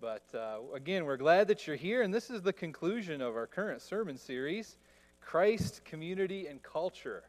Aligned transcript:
But 0.00 0.22
uh, 0.32 0.58
again, 0.74 1.06
we're 1.06 1.16
glad 1.16 1.48
that 1.48 1.66
you're 1.66 1.74
here, 1.74 2.02
and 2.02 2.14
this 2.14 2.30
is 2.30 2.40
the 2.40 2.52
conclusion 2.52 3.20
of 3.20 3.34
our 3.34 3.48
current 3.48 3.82
sermon 3.82 4.16
series 4.16 4.76
Christ, 5.20 5.84
Community, 5.84 6.46
and 6.46 6.62
Culture. 6.62 7.24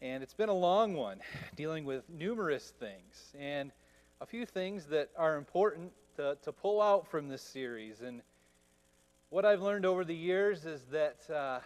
And 0.00 0.22
it's 0.22 0.34
been 0.34 0.48
a 0.48 0.54
long 0.54 0.94
one, 0.94 1.18
dealing 1.56 1.84
with 1.84 2.08
numerous 2.08 2.72
things, 2.78 3.34
and 3.36 3.72
a 4.20 4.26
few 4.26 4.46
things 4.46 4.86
that 4.86 5.10
are 5.16 5.36
important 5.36 5.90
to, 6.16 6.38
to 6.42 6.52
pull 6.52 6.80
out 6.80 7.08
from 7.08 7.28
this 7.28 7.42
series. 7.42 8.00
And 8.00 8.22
what 9.30 9.44
I've 9.44 9.60
learned 9.60 9.84
over 9.84 10.04
the 10.04 10.14
years 10.14 10.66
is 10.66 10.84
that 10.92 11.28
uh, 11.28 11.58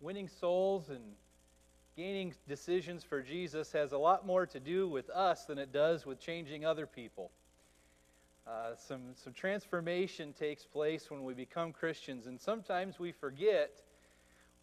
winning 0.00 0.26
souls 0.26 0.88
and 0.88 1.02
gaining 1.96 2.34
decisions 2.48 3.04
for 3.04 3.22
Jesus 3.22 3.70
has 3.70 3.92
a 3.92 3.98
lot 3.98 4.26
more 4.26 4.44
to 4.44 4.58
do 4.58 4.88
with 4.88 5.08
us 5.10 5.44
than 5.44 5.58
it 5.58 5.72
does 5.72 6.04
with 6.04 6.18
changing 6.18 6.64
other 6.64 6.86
people. 6.86 7.30
Uh, 8.46 8.74
some, 8.76 9.00
some 9.14 9.32
transformation 9.32 10.32
takes 10.32 10.64
place 10.64 11.10
when 11.10 11.22
we 11.22 11.32
become 11.32 11.72
Christians, 11.72 12.26
and 12.26 12.40
sometimes 12.40 12.98
we 12.98 13.12
forget 13.12 13.70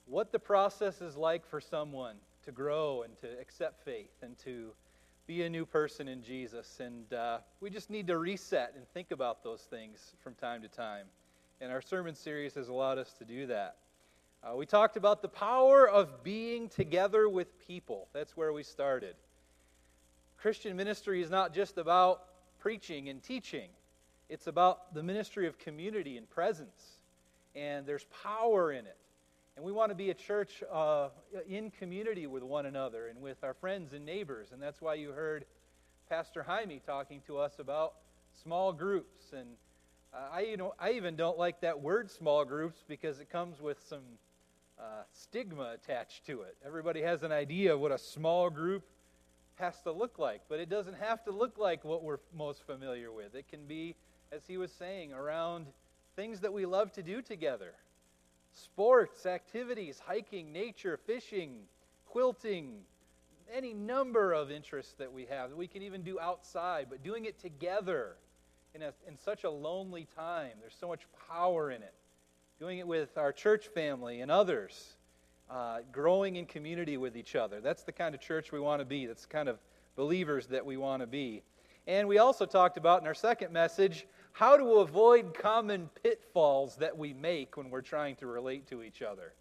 what 0.05 0.31
the 0.31 0.39
process 0.39 1.01
is 1.01 1.15
like 1.15 1.45
for 1.47 1.61
someone 1.61 2.15
to 2.43 2.51
grow 2.51 3.03
and 3.03 3.17
to 3.19 3.27
accept 3.39 3.85
faith 3.85 4.11
and 4.21 4.37
to 4.39 4.71
be 5.27 5.43
a 5.43 5.49
new 5.49 5.65
person 5.65 6.07
in 6.07 6.23
Jesus. 6.23 6.79
And 6.79 7.13
uh, 7.13 7.37
we 7.61 7.69
just 7.69 7.89
need 7.89 8.07
to 8.07 8.17
reset 8.17 8.73
and 8.75 8.85
think 8.93 9.11
about 9.11 9.43
those 9.43 9.61
things 9.61 10.15
from 10.23 10.33
time 10.35 10.61
to 10.63 10.67
time. 10.67 11.05
And 11.61 11.71
our 11.71 11.81
sermon 11.81 12.15
series 12.15 12.55
has 12.55 12.67
allowed 12.67 12.97
us 12.97 13.13
to 13.19 13.25
do 13.25 13.47
that. 13.47 13.75
Uh, 14.43 14.55
we 14.55 14.65
talked 14.65 14.97
about 14.97 15.21
the 15.21 15.27
power 15.27 15.87
of 15.87 16.23
being 16.23 16.67
together 16.67 17.29
with 17.29 17.59
people. 17.67 18.07
That's 18.13 18.35
where 18.35 18.51
we 18.51 18.63
started. 18.63 19.15
Christian 20.37 20.75
ministry 20.75 21.21
is 21.21 21.29
not 21.29 21.53
just 21.53 21.77
about 21.77 22.23
preaching 22.59 23.09
and 23.09 23.21
teaching, 23.23 23.69
it's 24.29 24.47
about 24.47 24.93
the 24.93 25.01
ministry 25.01 25.47
of 25.47 25.57
community 25.57 26.17
and 26.17 26.29
presence. 26.29 26.97
And 27.55 27.85
there's 27.85 28.05
power 28.23 28.71
in 28.71 28.85
it. 28.85 28.97
And 29.55 29.65
we 29.65 29.71
want 29.71 29.89
to 29.89 29.95
be 29.95 30.09
a 30.09 30.13
church 30.13 30.63
uh, 30.71 31.09
in 31.49 31.71
community 31.71 32.27
with 32.27 32.43
one 32.43 32.65
another 32.65 33.07
and 33.07 33.21
with 33.21 33.43
our 33.43 33.53
friends 33.53 33.93
and 33.93 34.05
neighbors. 34.05 34.49
And 34.53 34.61
that's 34.61 34.81
why 34.81 34.93
you 34.93 35.11
heard 35.11 35.45
Pastor 36.09 36.43
Jaime 36.43 36.81
talking 36.85 37.21
to 37.27 37.37
us 37.37 37.59
about 37.59 37.95
small 38.41 38.71
groups. 38.71 39.33
And 39.33 39.49
uh, 40.13 40.29
I, 40.31 40.41
you 40.41 40.57
know, 40.57 40.73
I 40.79 40.91
even 40.91 41.15
don't 41.15 41.37
like 41.37 41.61
that 41.61 41.81
word 41.81 42.09
small 42.09 42.45
groups 42.45 42.83
because 42.87 43.19
it 43.19 43.29
comes 43.29 43.59
with 43.59 43.77
some 43.87 44.03
uh, 44.79 45.03
stigma 45.11 45.71
attached 45.73 46.25
to 46.27 46.41
it. 46.41 46.55
Everybody 46.65 47.01
has 47.01 47.23
an 47.23 47.31
idea 47.31 47.73
of 47.73 47.79
what 47.79 47.91
a 47.91 47.97
small 47.97 48.49
group 48.49 48.85
has 49.59 49.81
to 49.81 49.91
look 49.91 50.19
like, 50.19 50.41
but 50.49 50.59
it 50.59 50.69
doesn't 50.69 50.97
have 50.97 51.23
to 51.25 51.31
look 51.31 51.57
like 51.57 51.83
what 51.83 52.03
we're 52.03 52.19
most 52.35 52.63
familiar 52.65 53.11
with. 53.11 53.35
It 53.35 53.47
can 53.47 53.65
be, 53.65 53.95
as 54.31 54.41
he 54.47 54.57
was 54.57 54.71
saying, 54.71 55.13
around 55.13 55.67
things 56.15 56.39
that 56.41 56.51
we 56.51 56.65
love 56.65 56.91
to 56.93 57.03
do 57.03 57.21
together 57.21 57.73
sports, 58.51 59.25
activities, 59.25 60.01
hiking, 60.03 60.51
nature, 60.51 60.97
fishing, 61.05 61.59
quilting, 62.07 62.79
any 63.53 63.73
number 63.73 64.33
of 64.33 64.51
interests 64.51 64.93
that 64.97 65.13
we 65.13 65.25
have 65.25 65.51
that 65.51 65.55
we 65.55 65.67
can 65.67 65.83
even 65.83 66.01
do 66.01 66.19
outside, 66.19 66.87
but 66.89 67.03
doing 67.03 67.25
it 67.25 67.39
together 67.39 68.15
in, 68.73 68.81
a, 68.81 68.91
in 69.07 69.17
such 69.17 69.43
a 69.43 69.49
lonely 69.49 70.07
time. 70.15 70.53
There's 70.59 70.75
so 70.79 70.87
much 70.87 71.01
power 71.29 71.69
in 71.69 71.83
it 71.83 71.93
doing 72.59 72.79
it 72.79 72.87
with 72.87 73.17
our 73.17 73.31
church 73.31 73.67
family 73.67 74.19
and 74.19 74.29
others, 74.29 74.97
uh, 75.49 75.79
growing 75.91 76.35
in 76.35 76.45
community 76.45 76.97
with 76.97 77.17
each 77.17 77.35
other. 77.35 77.61
That's 77.61 77.83
the 77.83 77.91
kind 77.91 78.13
of 78.13 78.21
church 78.21 78.51
we 78.51 78.59
want 78.59 78.81
to 78.81 78.85
be. 78.85 79.05
That's 79.05 79.23
the 79.23 79.33
kind 79.33 79.49
of 79.49 79.59
believers 79.95 80.47
that 80.47 80.65
we 80.65 80.77
want 80.77 81.01
to 81.01 81.07
be. 81.07 81.41
And 81.87 82.07
we 82.07 82.19
also 82.19 82.45
talked 82.45 82.77
about 82.77 83.01
in 83.01 83.07
our 83.07 83.13
second 83.13 83.51
message 83.51 84.05
how 84.31 84.55
to 84.55 84.75
avoid 84.75 85.33
common 85.33 85.89
pitfalls 86.03 86.75
that 86.77 86.97
we 86.97 87.13
make 87.13 87.57
when 87.57 87.69
we're 87.69 87.81
trying 87.81 88.15
to 88.17 88.27
relate 88.27 88.67
to 88.67 88.83
each 88.83 89.01
other. 89.01 89.33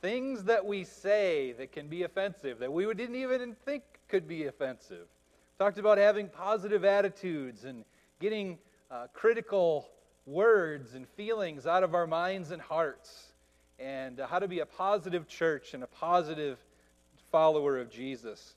Things 0.00 0.44
that 0.44 0.64
we 0.64 0.84
say 0.84 1.52
that 1.52 1.72
can 1.72 1.88
be 1.88 2.02
offensive, 2.04 2.58
that 2.58 2.72
we 2.72 2.92
didn't 2.94 3.16
even 3.16 3.54
think 3.64 3.82
could 4.08 4.26
be 4.26 4.46
offensive. 4.46 5.06
Talked 5.58 5.78
about 5.78 5.98
having 5.98 6.28
positive 6.28 6.84
attitudes 6.84 7.64
and 7.64 7.84
getting 8.20 8.58
uh, 8.90 9.06
critical 9.12 9.88
words 10.26 10.94
and 10.94 11.08
feelings 11.08 11.66
out 11.66 11.82
of 11.82 11.94
our 11.94 12.06
minds 12.06 12.50
and 12.50 12.60
hearts, 12.60 13.25
and 13.78 14.20
uh, 14.20 14.26
how 14.26 14.38
to 14.38 14.48
be 14.48 14.60
a 14.60 14.66
positive 14.66 15.26
church 15.28 15.74
and 15.74 15.82
a 15.82 15.86
positive 15.86 16.58
follower 17.30 17.78
of 17.78 17.90
Jesus. 17.90 18.54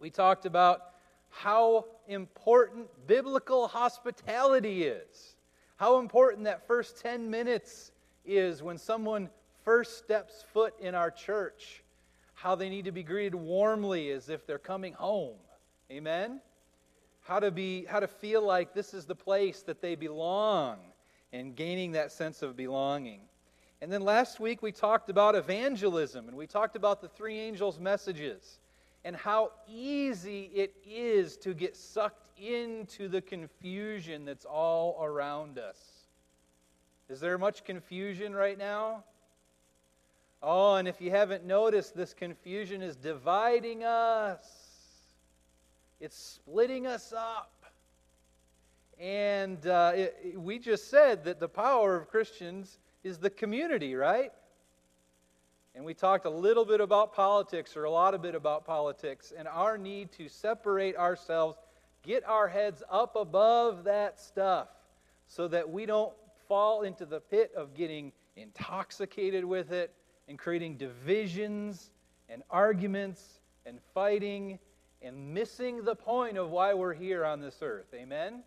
We 0.00 0.10
talked 0.10 0.46
about 0.46 0.94
how 1.30 1.86
important 2.06 2.86
biblical 3.06 3.68
hospitality 3.68 4.84
is, 4.84 5.34
how 5.76 5.98
important 5.98 6.44
that 6.44 6.66
first 6.66 7.00
10 7.00 7.30
minutes 7.30 7.92
is 8.24 8.62
when 8.62 8.78
someone 8.78 9.28
first 9.64 9.98
steps 9.98 10.44
foot 10.52 10.74
in 10.80 10.94
our 10.94 11.10
church, 11.10 11.82
how 12.34 12.54
they 12.54 12.68
need 12.68 12.84
to 12.84 12.92
be 12.92 13.02
greeted 13.02 13.34
warmly 13.34 14.10
as 14.10 14.28
if 14.28 14.46
they're 14.46 14.58
coming 14.58 14.92
home. 14.92 15.36
Amen? 15.90 16.40
how 17.28 17.38
to 17.38 17.50
be 17.50 17.84
how 17.84 18.00
to 18.00 18.06
feel 18.06 18.42
like 18.42 18.72
this 18.72 18.94
is 18.94 19.04
the 19.04 19.14
place 19.14 19.60
that 19.60 19.82
they 19.82 19.94
belong 19.94 20.78
and 21.34 21.54
gaining 21.54 21.92
that 21.92 22.10
sense 22.10 22.40
of 22.40 22.56
belonging. 22.56 23.20
And 23.80 23.92
then 23.92 24.02
last 24.02 24.40
week 24.40 24.60
we 24.60 24.72
talked 24.72 25.08
about 25.08 25.34
evangelism 25.34 26.28
and 26.28 26.36
we 26.36 26.46
talked 26.46 26.74
about 26.74 27.00
the 27.00 27.08
three 27.08 27.38
angels' 27.38 27.78
messages 27.78 28.58
and 29.04 29.14
how 29.14 29.52
easy 29.68 30.50
it 30.52 30.74
is 30.84 31.36
to 31.38 31.54
get 31.54 31.76
sucked 31.76 32.26
into 32.38 33.08
the 33.08 33.20
confusion 33.20 34.24
that's 34.24 34.44
all 34.44 34.98
around 35.00 35.58
us. 35.58 35.78
Is 37.08 37.20
there 37.20 37.38
much 37.38 37.64
confusion 37.64 38.34
right 38.34 38.58
now? 38.58 39.04
Oh, 40.42 40.74
and 40.74 40.86
if 40.86 41.00
you 41.00 41.10
haven't 41.10 41.44
noticed, 41.44 41.96
this 41.96 42.14
confusion 42.14 42.82
is 42.82 42.96
dividing 42.96 43.82
us. 43.82 44.40
It's 46.00 46.16
splitting 46.16 46.86
us 46.86 47.12
up. 47.16 47.52
And 49.00 49.64
uh, 49.66 49.92
it, 49.94 50.34
we 50.36 50.58
just 50.58 50.90
said 50.90 51.24
that 51.24 51.40
the 51.40 51.48
power 51.48 51.96
of 51.96 52.08
Christians 52.08 52.78
is 53.08 53.18
the 53.18 53.30
community, 53.30 53.94
right? 53.94 54.30
And 55.74 55.84
we 55.84 55.94
talked 55.94 56.26
a 56.26 56.30
little 56.30 56.64
bit 56.64 56.80
about 56.80 57.14
politics, 57.14 57.76
or 57.76 57.84
a 57.84 57.90
lot 57.90 58.14
of 58.14 58.22
bit 58.22 58.34
about 58.34 58.64
politics, 58.64 59.32
and 59.36 59.48
our 59.48 59.78
need 59.78 60.12
to 60.12 60.28
separate 60.28 60.96
ourselves, 60.96 61.56
get 62.02 62.26
our 62.28 62.48
heads 62.48 62.82
up 62.90 63.16
above 63.16 63.84
that 63.84 64.20
stuff, 64.20 64.68
so 65.26 65.48
that 65.48 65.68
we 65.68 65.86
don't 65.86 66.12
fall 66.48 66.82
into 66.82 67.06
the 67.06 67.20
pit 67.20 67.52
of 67.56 67.74
getting 67.74 68.12
intoxicated 68.36 69.44
with 69.44 69.72
it 69.72 69.92
and 70.28 70.38
creating 70.38 70.76
divisions 70.76 71.90
and 72.28 72.42
arguments 72.50 73.40
and 73.66 73.78
fighting 73.94 74.58
and 75.02 75.34
missing 75.34 75.84
the 75.84 75.94
point 75.94 76.36
of 76.36 76.50
why 76.50 76.74
we're 76.74 76.94
here 76.94 77.24
on 77.24 77.40
this 77.40 77.58
earth. 77.62 77.86
Amen? 77.94 78.42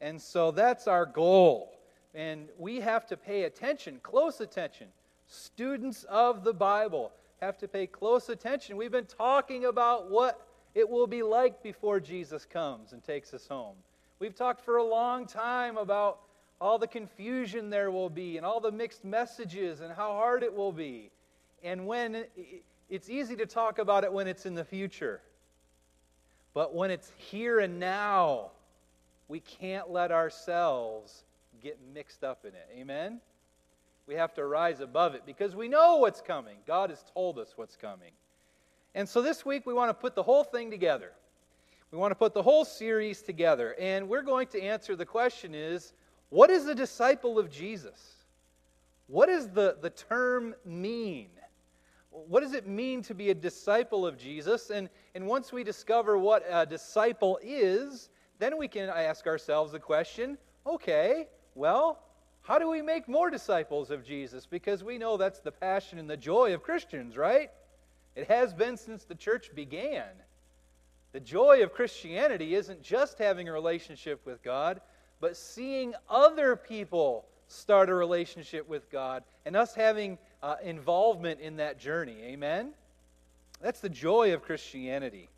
And 0.00 0.20
so 0.20 0.50
that's 0.50 0.86
our 0.86 1.06
goal. 1.06 1.77
And 2.14 2.48
we 2.58 2.80
have 2.80 3.06
to 3.06 3.16
pay 3.16 3.44
attention, 3.44 4.00
close 4.02 4.40
attention. 4.40 4.88
Students 5.26 6.04
of 6.04 6.44
the 6.44 6.54
Bible 6.54 7.12
have 7.40 7.58
to 7.58 7.68
pay 7.68 7.86
close 7.86 8.28
attention. 8.28 8.76
We've 8.76 8.90
been 8.90 9.06
talking 9.06 9.66
about 9.66 10.10
what 10.10 10.46
it 10.74 10.88
will 10.88 11.06
be 11.06 11.22
like 11.22 11.62
before 11.62 12.00
Jesus 12.00 12.44
comes 12.44 12.92
and 12.92 13.02
takes 13.02 13.34
us 13.34 13.46
home. 13.46 13.76
We've 14.18 14.34
talked 14.34 14.64
for 14.64 14.78
a 14.78 14.84
long 14.84 15.26
time 15.26 15.76
about 15.76 16.20
all 16.60 16.78
the 16.78 16.88
confusion 16.88 17.70
there 17.70 17.90
will 17.90 18.10
be 18.10 18.36
and 18.36 18.44
all 18.44 18.60
the 18.60 18.72
mixed 18.72 19.04
messages 19.04 19.80
and 19.80 19.92
how 19.92 20.12
hard 20.12 20.42
it 20.42 20.52
will 20.52 20.72
be. 20.72 21.10
And 21.62 21.86
when 21.86 22.24
it's 22.88 23.10
easy 23.10 23.36
to 23.36 23.46
talk 23.46 23.78
about 23.78 24.04
it 24.04 24.12
when 24.12 24.26
it's 24.26 24.46
in 24.46 24.54
the 24.54 24.64
future. 24.64 25.20
But 26.54 26.74
when 26.74 26.90
it's 26.90 27.12
here 27.16 27.60
and 27.60 27.78
now, 27.78 28.50
we 29.28 29.40
can't 29.40 29.90
let 29.90 30.10
ourselves 30.10 31.22
get 31.62 31.78
mixed 31.94 32.24
up 32.24 32.44
in 32.44 32.54
it. 32.54 32.68
Amen? 32.76 33.20
We 34.06 34.14
have 34.14 34.32
to 34.34 34.46
rise 34.46 34.80
above 34.80 35.14
it 35.14 35.22
because 35.26 35.54
we 35.54 35.68
know 35.68 35.96
what's 35.96 36.20
coming. 36.20 36.56
God 36.66 36.90
has 36.90 37.04
told 37.12 37.38
us 37.38 37.52
what's 37.56 37.76
coming. 37.76 38.12
And 38.94 39.08
so 39.08 39.20
this 39.20 39.44
week 39.44 39.66
we 39.66 39.74
want 39.74 39.90
to 39.90 39.94
put 39.94 40.14
the 40.14 40.22
whole 40.22 40.44
thing 40.44 40.70
together. 40.70 41.12
We 41.90 41.98
want 41.98 42.10
to 42.10 42.16
put 42.16 42.34
the 42.34 42.42
whole 42.42 42.64
series 42.64 43.22
together. 43.22 43.74
And 43.78 44.08
we're 44.08 44.22
going 44.22 44.46
to 44.48 44.62
answer 44.62 44.96
the 44.96 45.06
question 45.06 45.54
is 45.54 45.92
what 46.30 46.50
is 46.50 46.66
a 46.66 46.74
disciple 46.74 47.38
of 47.38 47.50
Jesus? 47.50 48.16
What 49.06 49.26
does 49.26 49.48
the, 49.48 49.76
the 49.80 49.90
term 49.90 50.54
mean? 50.64 51.28
What 52.10 52.40
does 52.40 52.52
it 52.52 52.66
mean 52.66 53.02
to 53.02 53.14
be 53.14 53.30
a 53.30 53.34
disciple 53.34 54.06
of 54.06 54.18
Jesus? 54.18 54.70
And, 54.70 54.88
and 55.14 55.26
once 55.26 55.52
we 55.52 55.64
discover 55.64 56.18
what 56.18 56.44
a 56.50 56.66
disciple 56.66 57.38
is, 57.42 58.10
then 58.38 58.58
we 58.58 58.68
can 58.68 58.88
ask 58.88 59.26
ourselves 59.26 59.72
the 59.72 59.80
question 59.80 60.38
okay, 60.66 61.28
well, 61.58 61.98
how 62.42 62.58
do 62.58 62.70
we 62.70 62.80
make 62.80 63.08
more 63.08 63.28
disciples 63.28 63.90
of 63.90 64.04
Jesus? 64.04 64.46
Because 64.46 64.82
we 64.82 64.96
know 64.96 65.16
that's 65.16 65.40
the 65.40 65.52
passion 65.52 65.98
and 65.98 66.08
the 66.08 66.16
joy 66.16 66.54
of 66.54 66.62
Christians, 66.62 67.16
right? 67.16 67.50
It 68.16 68.28
has 68.28 68.54
been 68.54 68.76
since 68.76 69.04
the 69.04 69.14
church 69.14 69.50
began. 69.54 70.06
The 71.12 71.20
joy 71.20 71.62
of 71.62 71.72
Christianity 71.74 72.54
isn't 72.54 72.82
just 72.82 73.18
having 73.18 73.48
a 73.48 73.52
relationship 73.52 74.24
with 74.24 74.42
God, 74.42 74.80
but 75.20 75.36
seeing 75.36 75.94
other 76.08 76.56
people 76.56 77.26
start 77.48 77.88
a 77.88 77.94
relationship 77.94 78.68
with 78.68 78.90
God 78.90 79.24
and 79.44 79.56
us 79.56 79.74
having 79.74 80.18
uh, 80.42 80.56
involvement 80.62 81.40
in 81.40 81.56
that 81.56 81.78
journey. 81.78 82.16
Amen? 82.22 82.70
That's 83.60 83.80
the 83.80 83.88
joy 83.88 84.32
of 84.32 84.42
Christianity. 84.42 85.28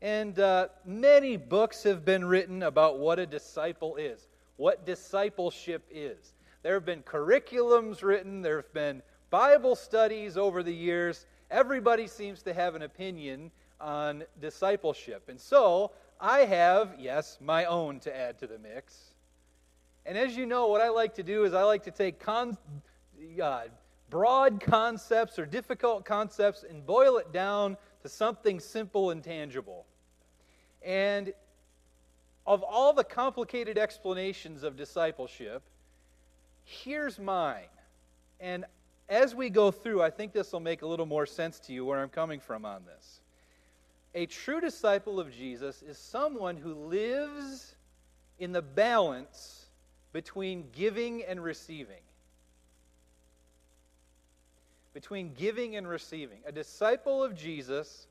And 0.00 0.38
uh, 0.38 0.68
many 0.84 1.36
books 1.36 1.82
have 1.82 2.04
been 2.04 2.24
written 2.24 2.62
about 2.62 2.98
what 2.98 3.18
a 3.18 3.26
disciple 3.26 3.96
is, 3.96 4.27
what 4.58 4.84
discipleship 4.84 5.82
is. 5.90 6.34
There 6.62 6.74
have 6.74 6.84
been 6.84 7.02
curriculums 7.02 8.02
written, 8.02 8.42
there 8.42 8.56
have 8.56 8.72
been 8.74 9.02
Bible 9.30 9.74
studies 9.74 10.36
over 10.36 10.62
the 10.62 10.74
years. 10.74 11.26
Everybody 11.50 12.06
seems 12.06 12.42
to 12.42 12.52
have 12.52 12.74
an 12.74 12.82
opinion 12.82 13.50
on 13.80 14.24
discipleship. 14.40 15.28
And 15.28 15.40
so 15.40 15.92
I 16.20 16.40
have, 16.40 16.96
yes, 16.98 17.38
my 17.40 17.64
own 17.64 18.00
to 18.00 18.14
add 18.14 18.38
to 18.40 18.46
the 18.46 18.58
mix. 18.58 19.14
And 20.04 20.18
as 20.18 20.36
you 20.36 20.44
know, 20.44 20.66
what 20.66 20.80
I 20.80 20.88
like 20.88 21.14
to 21.14 21.22
do 21.22 21.44
is 21.44 21.54
I 21.54 21.62
like 21.62 21.84
to 21.84 21.90
take 21.90 22.18
con- 22.18 22.58
uh, 23.42 23.62
broad 24.10 24.60
concepts 24.60 25.38
or 25.38 25.46
difficult 25.46 26.04
concepts 26.04 26.64
and 26.68 26.84
boil 26.84 27.18
it 27.18 27.32
down 27.32 27.76
to 28.02 28.08
something 28.08 28.58
simple 28.58 29.10
and 29.10 29.22
tangible. 29.22 29.86
And 30.82 31.32
of 32.48 32.62
all 32.62 32.94
the 32.94 33.04
complicated 33.04 33.76
explanations 33.76 34.62
of 34.62 34.74
discipleship, 34.74 35.62
here's 36.64 37.18
mine. 37.18 37.68
And 38.40 38.64
as 39.10 39.34
we 39.34 39.50
go 39.50 39.70
through, 39.70 40.00
I 40.00 40.08
think 40.08 40.32
this 40.32 40.50
will 40.50 40.60
make 40.60 40.80
a 40.80 40.86
little 40.86 41.04
more 41.04 41.26
sense 41.26 41.60
to 41.60 41.74
you 41.74 41.84
where 41.84 42.00
I'm 42.00 42.08
coming 42.08 42.40
from 42.40 42.64
on 42.64 42.86
this. 42.86 43.20
A 44.14 44.24
true 44.24 44.62
disciple 44.62 45.20
of 45.20 45.30
Jesus 45.30 45.82
is 45.82 45.98
someone 45.98 46.56
who 46.56 46.72
lives 46.72 47.76
in 48.38 48.52
the 48.52 48.62
balance 48.62 49.66
between 50.14 50.64
giving 50.72 51.22
and 51.24 51.44
receiving. 51.44 52.00
Between 54.94 55.34
giving 55.34 55.76
and 55.76 55.86
receiving. 55.86 56.38
A 56.46 56.52
disciple 56.52 57.22
of 57.22 57.36
Jesus 57.36 58.06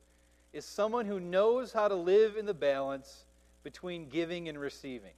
is 0.53 0.63
someone 0.63 1.07
who 1.07 1.19
knows 1.19 1.73
how 1.73 1.87
to 1.87 1.95
live 1.95 2.37
in 2.37 2.45
the 2.45 2.53
balance 2.53 3.25
between 3.63 4.09
giving 4.09 4.49
and 4.49 4.59
receiving. 4.59 5.13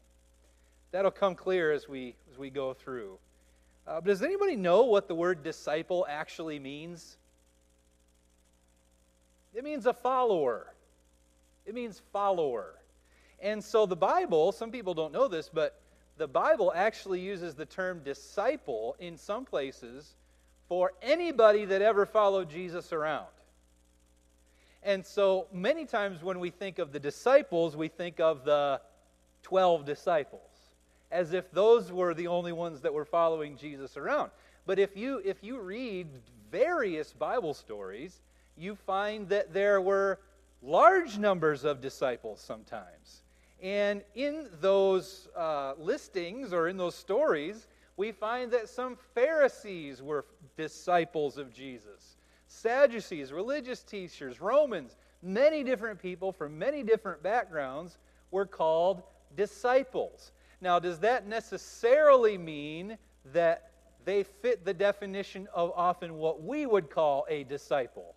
That'll 0.91 1.11
come 1.11 1.35
clear 1.35 1.71
as 1.71 1.87
we, 1.87 2.15
as 2.31 2.37
we 2.37 2.49
go 2.49 2.73
through. 2.73 3.17
Uh, 3.87 3.95
but 4.01 4.05
does 4.05 4.21
anybody 4.21 4.55
know 4.55 4.83
what 4.83 5.07
the 5.07 5.15
word 5.15 5.43
disciple 5.43 6.05
actually 6.09 6.59
means? 6.59 7.17
It 9.53 9.63
means 9.63 9.85
a 9.85 9.93
follower. 9.93 10.73
It 11.65 11.73
means 11.73 12.01
follower. 12.11 12.75
And 13.41 13.63
so 13.63 13.85
the 13.85 13.95
Bible, 13.95 14.51
some 14.51 14.71
people 14.71 14.93
don't 14.93 15.13
know 15.13 15.27
this, 15.27 15.49
but 15.51 15.79
the 16.17 16.27
Bible 16.27 16.71
actually 16.75 17.21
uses 17.21 17.55
the 17.55 17.65
term 17.65 18.01
disciple 18.03 18.95
in 18.99 19.17
some 19.17 19.45
places 19.45 20.15
for 20.67 20.91
anybody 21.01 21.65
that 21.65 21.81
ever 21.81 22.05
followed 22.05 22.49
Jesus 22.49 22.91
around. 22.93 23.27
And 24.83 25.05
so 25.05 25.47
many 25.51 25.85
times 25.85 26.23
when 26.23 26.39
we 26.39 26.49
think 26.49 26.79
of 26.79 26.91
the 26.91 26.99
disciples, 26.99 27.75
we 27.75 27.87
think 27.89 28.19
of 28.19 28.45
the 28.45 28.81
12 29.43 29.85
disciples 29.85 30.41
as 31.11 31.33
if 31.33 31.49
those 31.51 31.91
were 31.91 32.13
the 32.13 32.27
only 32.27 32.51
ones 32.51 32.81
that 32.81 32.93
were 32.93 33.05
following 33.05 33.57
Jesus 33.57 33.97
around. 33.97 34.31
But 34.65 34.79
if 34.79 34.95
you 34.95 35.21
if 35.25 35.43
you 35.43 35.59
read 35.59 36.07
various 36.51 37.13
Bible 37.13 37.53
stories, 37.53 38.21
you 38.55 38.75
find 38.75 39.27
that 39.29 39.53
there 39.53 39.81
were 39.81 40.19
large 40.61 41.17
numbers 41.17 41.63
of 41.63 41.81
disciples 41.81 42.39
sometimes. 42.41 43.23
And 43.61 44.03
in 44.15 44.47
those 44.61 45.27
uh, 45.35 45.73
listings 45.77 46.53
or 46.53 46.67
in 46.67 46.77
those 46.77 46.95
stories, 46.95 47.67
we 47.97 48.11
find 48.11 48.51
that 48.51 48.69
some 48.69 48.97
Pharisees 49.13 50.01
were 50.01 50.25
disciples 50.55 51.37
of 51.37 51.53
Jesus. 51.53 51.98
Sadducees, 52.49 53.31
religious 53.31 53.83
teachers, 53.83 54.41
Romans, 54.41 54.95
many 55.21 55.63
different 55.63 56.01
people 56.01 56.31
from 56.31 56.57
many 56.57 56.81
different 56.81 57.21
backgrounds 57.21 57.99
were 58.31 58.47
called 58.47 59.03
disciples. 59.37 60.31
Now, 60.59 60.79
does 60.79 60.99
that 60.99 61.27
necessarily 61.27 62.37
mean 62.37 62.97
that 63.33 63.69
they 64.03 64.23
fit 64.23 64.65
the 64.65 64.73
definition 64.73 65.47
of 65.53 65.71
often 65.75 66.15
what 66.15 66.41
we 66.41 66.65
would 66.65 66.89
call 66.89 67.25
a 67.29 67.43
disciple? 67.43 68.15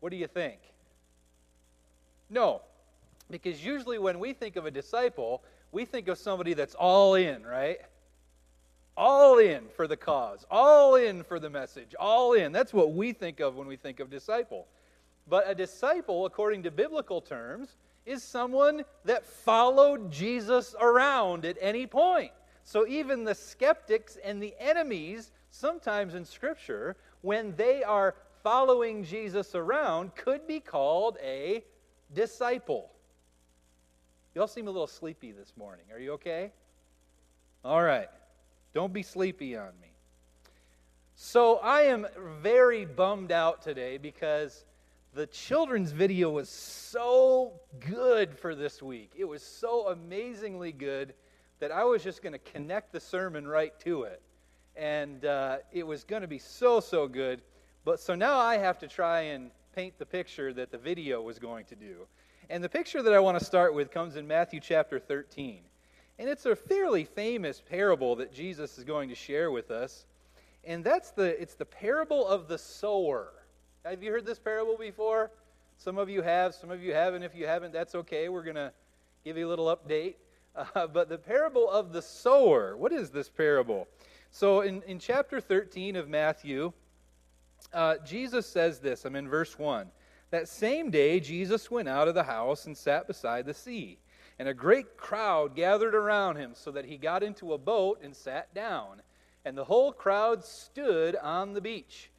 What 0.00 0.10
do 0.10 0.16
you 0.16 0.26
think? 0.26 0.60
No. 2.28 2.60
Because 3.30 3.64
usually 3.64 3.98
when 3.98 4.18
we 4.18 4.34
think 4.34 4.56
of 4.56 4.66
a 4.66 4.70
disciple, 4.70 5.42
we 5.72 5.86
think 5.86 6.08
of 6.08 6.18
somebody 6.18 6.52
that's 6.52 6.74
all 6.74 7.14
in, 7.14 7.42
right? 7.42 7.78
All 9.00 9.38
in 9.38 9.62
for 9.74 9.86
the 9.86 9.96
cause, 9.96 10.44
all 10.50 10.96
in 10.96 11.22
for 11.22 11.40
the 11.40 11.48
message, 11.48 11.94
all 11.98 12.34
in. 12.34 12.52
That's 12.52 12.74
what 12.74 12.92
we 12.92 13.14
think 13.14 13.40
of 13.40 13.56
when 13.56 13.66
we 13.66 13.76
think 13.76 13.98
of 13.98 14.10
disciple. 14.10 14.66
But 15.26 15.48
a 15.48 15.54
disciple, 15.54 16.26
according 16.26 16.64
to 16.64 16.70
biblical 16.70 17.22
terms, 17.22 17.78
is 18.04 18.22
someone 18.22 18.84
that 19.06 19.24
followed 19.24 20.12
Jesus 20.12 20.74
around 20.78 21.46
at 21.46 21.56
any 21.62 21.86
point. 21.86 22.32
So 22.62 22.86
even 22.86 23.24
the 23.24 23.34
skeptics 23.34 24.18
and 24.22 24.42
the 24.42 24.54
enemies, 24.60 25.32
sometimes 25.48 26.14
in 26.14 26.26
Scripture, 26.26 26.94
when 27.22 27.56
they 27.56 27.82
are 27.82 28.16
following 28.42 29.02
Jesus 29.02 29.54
around, 29.54 30.14
could 30.14 30.46
be 30.46 30.60
called 30.60 31.16
a 31.22 31.64
disciple. 32.12 32.90
You 34.34 34.42
all 34.42 34.46
seem 34.46 34.68
a 34.68 34.70
little 34.70 34.86
sleepy 34.86 35.32
this 35.32 35.54
morning. 35.56 35.86
Are 35.90 35.98
you 35.98 36.12
okay? 36.12 36.52
All 37.64 37.82
right. 37.82 38.10
Don't 38.72 38.92
be 38.92 39.02
sleepy 39.02 39.56
on 39.56 39.72
me. 39.80 39.88
So 41.16 41.56
I 41.56 41.82
am 41.82 42.06
very 42.40 42.84
bummed 42.84 43.32
out 43.32 43.62
today 43.62 43.98
because 43.98 44.64
the 45.12 45.26
children's 45.26 45.90
video 45.92 46.30
was 46.30 46.48
so 46.48 47.52
good 47.80 48.38
for 48.38 48.54
this 48.54 48.80
week. 48.80 49.12
It 49.16 49.24
was 49.24 49.42
so 49.42 49.88
amazingly 49.88 50.72
good 50.72 51.14
that 51.58 51.72
I 51.72 51.84
was 51.84 52.02
just 52.02 52.22
going 52.22 52.32
to 52.32 52.38
connect 52.38 52.92
the 52.92 53.00
sermon 53.00 53.46
right 53.46 53.78
to 53.80 54.04
it. 54.04 54.22
And 54.76 55.24
uh, 55.24 55.58
it 55.72 55.86
was 55.86 56.04
going 56.04 56.22
to 56.22 56.28
be 56.28 56.38
so, 56.38 56.80
so 56.80 57.08
good. 57.08 57.42
But 57.84 57.98
so 57.98 58.14
now 58.14 58.38
I 58.38 58.56
have 58.56 58.78
to 58.78 58.88
try 58.88 59.22
and 59.22 59.50
paint 59.74 59.98
the 59.98 60.06
picture 60.06 60.52
that 60.54 60.70
the 60.70 60.78
video 60.78 61.20
was 61.20 61.38
going 61.38 61.64
to 61.66 61.74
do. 61.74 62.06
And 62.48 62.62
the 62.62 62.68
picture 62.68 63.02
that 63.02 63.12
I 63.12 63.18
want 63.18 63.38
to 63.38 63.44
start 63.44 63.74
with 63.74 63.90
comes 63.90 64.16
in 64.16 64.26
Matthew 64.26 64.60
chapter 64.60 64.98
13. 64.98 65.60
And 66.20 66.28
it's 66.28 66.44
a 66.44 66.54
fairly 66.54 67.04
famous 67.04 67.62
parable 67.66 68.14
that 68.16 68.30
Jesus 68.30 68.76
is 68.76 68.84
going 68.84 69.08
to 69.08 69.14
share 69.14 69.50
with 69.50 69.70
us. 69.70 70.04
And 70.64 70.84
that's 70.84 71.12
the 71.12 71.40
it's 71.40 71.54
the 71.54 71.64
parable 71.64 72.28
of 72.28 72.46
the 72.46 72.58
sower. 72.58 73.32
Have 73.86 74.02
you 74.02 74.10
heard 74.10 74.26
this 74.26 74.38
parable 74.38 74.76
before? 74.76 75.30
Some 75.78 75.96
of 75.96 76.10
you 76.10 76.20
have, 76.20 76.54
some 76.54 76.70
of 76.70 76.82
you 76.82 76.92
haven't. 76.92 77.22
If 77.22 77.34
you 77.34 77.46
haven't, 77.46 77.72
that's 77.72 77.94
okay. 77.94 78.28
We're 78.28 78.42
going 78.42 78.56
to 78.56 78.70
give 79.24 79.38
you 79.38 79.46
a 79.46 79.48
little 79.48 79.74
update. 79.74 80.16
Uh, 80.54 80.86
but 80.92 81.08
the 81.08 81.16
parable 81.16 81.70
of 81.70 81.90
the 81.90 82.02
sower, 82.02 82.76
what 82.76 82.92
is 82.92 83.08
this 83.08 83.30
parable? 83.30 83.88
So 84.30 84.60
in, 84.60 84.82
in 84.82 84.98
chapter 84.98 85.40
13 85.40 85.96
of 85.96 86.10
Matthew, 86.10 86.74
uh, 87.72 87.94
Jesus 88.04 88.44
says 88.46 88.78
this. 88.78 89.06
I'm 89.06 89.16
in 89.16 89.26
verse 89.26 89.58
1. 89.58 89.86
That 90.32 90.48
same 90.48 90.90
day, 90.90 91.18
Jesus 91.18 91.70
went 91.70 91.88
out 91.88 92.08
of 92.08 92.14
the 92.14 92.24
house 92.24 92.66
and 92.66 92.76
sat 92.76 93.06
beside 93.06 93.46
the 93.46 93.54
sea. 93.54 93.96
And 94.40 94.48
a 94.48 94.54
great 94.54 94.96
crowd 94.96 95.54
gathered 95.54 95.94
around 95.94 96.36
him, 96.36 96.52
so 96.54 96.70
that 96.70 96.86
he 96.86 96.96
got 96.96 97.22
into 97.22 97.52
a 97.52 97.58
boat 97.58 98.00
and 98.02 98.16
sat 98.16 98.54
down. 98.54 99.02
And 99.44 99.54
the 99.54 99.66
whole 99.66 99.92
crowd 99.92 100.42
stood 100.42 101.14
on 101.16 101.52
the 101.52 101.60
beach. 101.60 102.10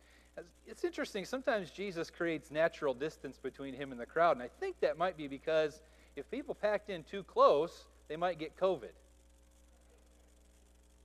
It's 0.68 0.84
interesting. 0.84 1.26
Sometimes 1.26 1.72
Jesus 1.72 2.12
creates 2.12 2.52
natural 2.52 2.94
distance 2.94 3.40
between 3.40 3.74
him 3.74 3.92
and 3.92 4.00
the 4.00 4.06
crowd. 4.06 4.34
And 4.34 4.44
I 4.44 4.50
think 4.60 4.80
that 4.82 5.00
might 5.00 5.18
be 5.18 5.28
because 5.28 5.82
if 6.16 6.30
people 6.30 6.54
packed 6.54 6.92
in 6.92 7.04
too 7.04 7.24
close, 7.24 7.88
they 8.08 8.18
might 8.18 8.38
get 8.38 8.56
COVID. 8.56 8.94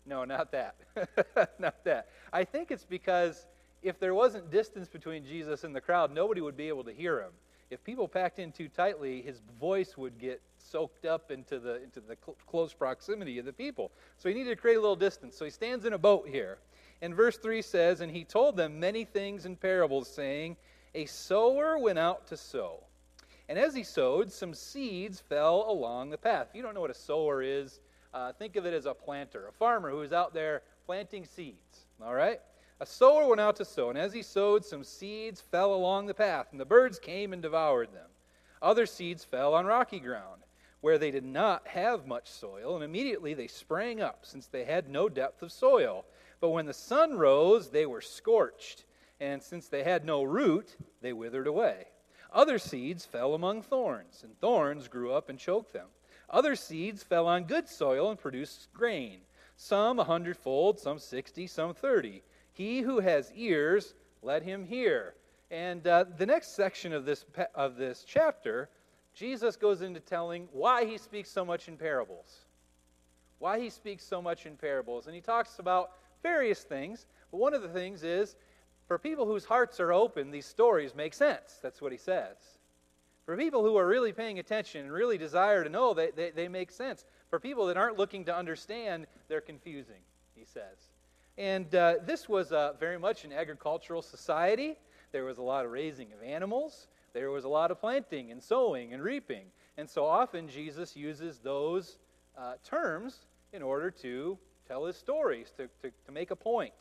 No, 0.05 0.25
not 0.27 0.53
that. 0.53 0.75
not 1.59 1.83
that. 1.85 2.09
I 2.31 2.45
think 2.45 2.71
it's 2.71 2.85
because 2.85 3.47
if 3.83 3.99
there 3.99 4.15
wasn't 4.15 4.51
distance 4.51 4.87
between 4.87 5.25
Jesus 5.25 5.65
and 5.65 5.75
the 5.75 5.81
crowd, 5.81 6.13
nobody 6.13 6.43
would 6.43 6.59
be 6.59 6.69
able 6.69 6.85
to 6.85 6.93
hear 6.93 7.23
him. 7.23 7.33
If 7.71 7.83
people 7.83 8.07
packed 8.07 8.39
in 8.39 8.53
too 8.53 8.69
tightly, 8.69 9.23
his 9.23 9.41
voice 9.59 9.97
would 9.97 10.19
get 10.19 10.43
soaked 10.71 11.05
up 11.07 11.31
into 11.31 11.59
the, 11.59 11.83
into 11.83 12.01
the 12.01 12.17
cl- 12.25 12.37
close 12.47 12.73
proximity 12.73 13.39
of 13.39 13.45
the 13.45 13.53
people. 13.53 13.91
So 14.19 14.29
he 14.29 14.35
needed 14.35 14.51
to 14.51 14.57
create 14.57 14.77
a 14.77 14.81
little 14.81 14.97
distance. 14.97 15.37
So 15.37 15.45
he 15.45 15.51
stands 15.51 15.85
in 15.85 15.93
a 15.93 15.99
boat 15.99 16.29
here. 16.29 16.59
And 17.03 17.15
verse 17.15 17.37
3 17.37 17.63
says, 17.63 18.01
And 18.01 18.11
he 18.11 18.25
told 18.25 18.57
them 18.57 18.81
many 18.81 19.05
things 19.05 19.47
in 19.47 19.57
parables, 19.57 20.09
saying, 20.09 20.57
A 20.95 21.07
sower 21.07 21.79
went 21.79 21.99
out 21.99 22.27
to 22.29 22.37
sow. 22.37 22.83
And 23.49 23.59
as 23.59 23.75
he 23.75 23.85
sowed, 23.85 24.33
some 24.33 24.55
seeds 24.55 25.21
fell 25.21 25.67
along 25.69 26.11
the 26.11 26.19
path. 26.19 26.49
If 26.51 26.57
you 26.57 26.63
don't 26.63 26.75
know 26.75 26.81
what 26.81 26.91
a 26.91 26.95
sower 26.95 27.43
is, 27.43 27.81
uh, 28.13 28.33
think 28.33 28.57
of 28.57 28.67
it 28.67 28.75
as 28.75 28.87
a 28.87 28.95
planter, 28.95 29.47
a 29.47 29.53
farmer 29.53 29.91
who 29.91 30.03
is 30.03 30.13
out 30.13 30.35
there 30.35 30.63
planting 30.87 31.25
seeds. 31.25 31.87
All 32.03 32.15
right? 32.15 32.41
A 32.81 32.87
sower 32.87 33.27
went 33.27 33.41
out 33.41 33.57
to 33.57 33.65
sow, 33.65 33.89
and 33.89 33.99
as 33.99 34.13
he 34.13 34.23
sowed, 34.23 34.65
some 34.65 34.85
seeds 34.85 35.41
fell 35.41 35.75
along 35.75 36.07
the 36.07 36.15
path, 36.15 36.49
and 36.51 36.61
the 36.61 36.67
birds 36.67 36.99
came 36.99 37.33
and 37.33 37.41
devoured 37.41 37.93
them. 37.93 38.09
Other 38.61 38.85
seeds 38.85 39.25
fell 39.25 39.55
on 39.55 39.65
rocky 39.65 39.99
ground, 39.99 40.43
where 40.81 40.99
they 40.99 41.11
did 41.11 41.25
not 41.25 41.67
have 41.67 42.07
much 42.07 42.31
soil, 42.31 42.75
and 42.75 42.85
immediately 42.85 43.35
they 43.35 43.49
sprang 43.49 44.01
up, 44.01 44.21
since 44.25 44.47
they 44.47 44.65
had 44.65 44.89
no 44.89 45.09
depth 45.09 45.43
of 45.43 45.51
soil. 45.51 46.05
But 46.41 46.51
when 46.51 46.67
the 46.67 46.75
sun 46.75 47.17
rose, 47.17 47.71
they 47.71 47.87
were 47.87 48.01
scorched, 48.01 48.85
and 49.19 49.43
since 49.43 49.69
they 49.69 49.83
had 49.83 50.05
no 50.05 50.23
root, 50.23 50.77
they 51.01 51.13
withered 51.13 51.47
away. 51.47 51.87
Other 52.33 52.59
seeds 52.59 53.07
fell 53.07 53.35
among 53.35 53.63
thorns, 53.63 54.23
and 54.23 54.39
thorns 54.39 54.89
grew 54.89 55.13
up 55.13 55.31
and 55.31 55.39
choked 55.39 55.73
them. 55.73 55.87
Other 56.29 56.57
seeds 56.57 57.03
fell 57.03 57.27
on 57.27 57.45
good 57.45 57.69
soil 57.69 58.11
and 58.11 58.19
produced 58.19 58.69
grain, 58.75 59.21
some 59.57 59.99
a 59.99 60.05
hundredfold, 60.05 60.79
some 60.79 60.99
sixty, 60.99 61.47
some 61.47 61.73
thirty. 61.73 62.23
He 62.53 62.81
who 62.81 63.01
has 63.01 63.33
ears, 63.35 63.95
let 64.23 64.43
him 64.43 64.65
hear. 64.65 65.15
And 65.51 65.87
uh, 65.87 66.05
the 66.19 66.27
next 66.27 66.57
section 66.57 66.93
of 66.93 67.05
this, 67.05 67.25
of 67.55 67.77
this 67.77 68.05
chapter, 68.07 68.69
Jesus 69.17 69.57
goes 69.57 69.81
into 69.81 69.99
telling 69.99 70.47
why 70.53 70.85
he 70.85 70.99
speaks 70.99 71.31
so 71.31 71.43
much 71.43 71.69
in 71.69 71.79
parables. 71.79 72.45
Why 73.39 73.59
he 73.59 73.71
speaks 73.71 74.05
so 74.05 74.21
much 74.21 74.45
in 74.45 74.57
parables. 74.57 75.07
And 75.07 75.15
he 75.15 75.23
talks 75.23 75.59
about 75.59 75.93
various 76.23 76.63
things, 76.63 77.07
but 77.31 77.39
one 77.39 77.55
of 77.55 77.63
the 77.63 77.69
things 77.69 78.03
is 78.03 78.37
for 78.87 78.99
people 78.99 79.25
whose 79.25 79.47
hearts 79.47 79.81
are 79.81 79.93
open, 79.93 80.31
these 80.31 80.47
stories 80.47 80.95
make 80.95 81.15
sense. 81.15 81.59
That's 81.63 81.81
what 81.81 81.93
he 81.93 81.99
says. 81.99 82.37
For 83.25 83.37
people 83.37 83.65
who 83.65 83.77
are 83.77 83.87
really 83.87 84.13
paying 84.13 84.39
attention 84.39 84.83
and 84.83 84.93
really 84.93 85.19
desire 85.19 85.65
to 85.65 85.71
know, 85.71 85.95
they, 85.95 86.11
they, 86.11 86.31
they 86.31 86.47
make 86.47 86.71
sense. 86.71 87.05
For 87.31 87.41
people 87.41 87.67
that 87.67 87.77
aren't 87.77 87.99
looking 87.99 88.25
to 88.27 88.37
understand, 88.37 89.07
they're 89.29 89.41
confusing, 89.41 90.03
he 90.35 90.45
says. 90.45 90.93
And 91.39 91.75
uh, 91.75 91.95
this 92.05 92.29
was 92.29 92.53
uh, 92.53 92.75
very 92.79 92.99
much 92.99 93.25
an 93.25 93.33
agricultural 93.33 94.03
society. 94.03 94.77
There 95.11 95.25
was 95.25 95.39
a 95.39 95.43
lot 95.43 95.65
of 95.65 95.73
raising 95.73 96.13
of 96.13 96.23
animals. 96.23 96.87
There 97.17 97.31
was 97.31 97.45
a 97.45 97.49
lot 97.49 97.71
of 97.71 97.81
planting 97.81 98.31
and 98.31 98.43
sowing 98.43 98.93
and 98.93 99.03
reaping. 99.03 99.47
And 99.79 99.89
so 99.89 100.05
often 100.05 100.49
Jesus 100.49 100.95
uses 100.95 101.39
those 101.39 101.97
uh, 102.37 102.57
terms 102.63 103.21
in 103.55 103.63
order 103.63 103.91
to 104.03 104.37
tell 104.69 104.85
his 104.85 104.97
stories, 104.97 105.51
to, 105.57 105.67
to, 105.81 105.91
to 106.05 106.13
make 106.13 106.31
a 106.31 106.37
point. 106.37 106.75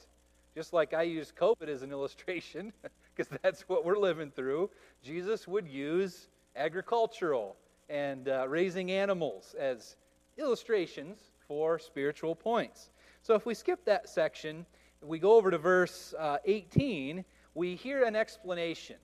Just 0.54 0.74
like 0.74 0.94
I 0.94 1.04
use 1.04 1.32
COVID 1.40 1.70
as 1.70 1.84
an 1.84 1.92
illustration, 1.92 2.74
because 3.16 3.32
that's 3.44 3.62
what 3.70 3.86
we're 3.86 3.98
living 3.98 4.30
through, 4.30 4.70
Jesus 5.02 5.48
would 5.48 5.70
use 5.70 6.28
agricultural 6.58 7.56
and 7.88 8.28
uh, 8.28 8.46
raising 8.50 8.92
animals 8.92 9.56
as 9.58 9.96
illustrations 10.38 11.32
for 11.48 11.80
spiritual 11.80 12.36
points. 12.36 12.90
So 13.22 13.36
if 13.36 13.46
we 13.46 13.54
skip 13.54 13.86
that 13.86 14.10
section, 14.10 14.66
we 15.02 15.18
go 15.18 15.38
over 15.38 15.50
to 15.50 15.58
verse 15.58 16.14
uh, 16.20 16.40
18, 16.44 17.24
we 17.54 17.76
hear 17.76 18.04
an 18.04 18.18
explanation. 18.18 18.98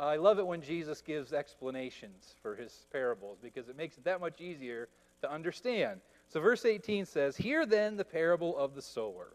I 0.00 0.16
love 0.16 0.38
it 0.38 0.46
when 0.46 0.62
Jesus 0.62 1.02
gives 1.02 1.34
explanations 1.34 2.34
for 2.40 2.56
his 2.56 2.86
parables 2.90 3.38
because 3.42 3.68
it 3.68 3.76
makes 3.76 3.98
it 3.98 4.04
that 4.04 4.20
much 4.20 4.40
easier 4.40 4.88
to 5.20 5.30
understand. 5.30 6.00
So, 6.26 6.40
verse 6.40 6.64
18 6.64 7.04
says, 7.04 7.36
Hear 7.36 7.66
then 7.66 7.98
the 7.98 8.04
parable 8.04 8.56
of 8.56 8.74
the 8.74 8.80
sower. 8.80 9.34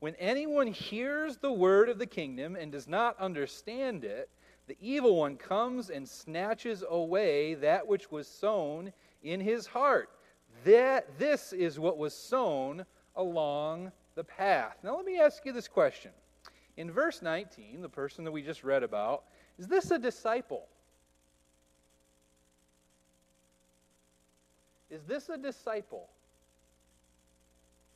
When 0.00 0.16
anyone 0.16 0.66
hears 0.66 1.36
the 1.36 1.52
word 1.52 1.88
of 1.88 1.98
the 1.98 2.06
kingdom 2.06 2.56
and 2.56 2.72
does 2.72 2.88
not 2.88 3.20
understand 3.20 4.02
it, 4.02 4.28
the 4.66 4.76
evil 4.80 5.14
one 5.16 5.36
comes 5.36 5.90
and 5.90 6.08
snatches 6.08 6.82
away 6.88 7.54
that 7.54 7.86
which 7.86 8.10
was 8.10 8.26
sown 8.26 8.92
in 9.22 9.38
his 9.38 9.66
heart. 9.66 10.10
That, 10.64 11.18
this 11.18 11.52
is 11.52 11.78
what 11.78 11.98
was 11.98 12.14
sown 12.14 12.84
along 13.14 13.92
the 14.16 14.24
path. 14.24 14.78
Now, 14.82 14.96
let 14.96 15.04
me 15.04 15.20
ask 15.20 15.44
you 15.44 15.52
this 15.52 15.68
question. 15.68 16.10
In 16.76 16.90
verse 16.90 17.20
19, 17.22 17.82
the 17.82 17.88
person 17.88 18.24
that 18.24 18.32
we 18.32 18.42
just 18.42 18.64
read 18.64 18.82
about, 18.82 19.24
is 19.60 19.68
this 19.68 19.90
a 19.90 19.98
disciple? 19.98 20.66
Is 24.90 25.02
this 25.02 25.28
a 25.28 25.36
disciple? 25.36 26.08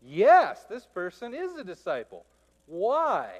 Yes, 0.02 0.64
this 0.68 0.84
person 0.84 1.32
is 1.32 1.56
a 1.56 1.64
disciple. 1.64 2.26
Why? 2.66 3.30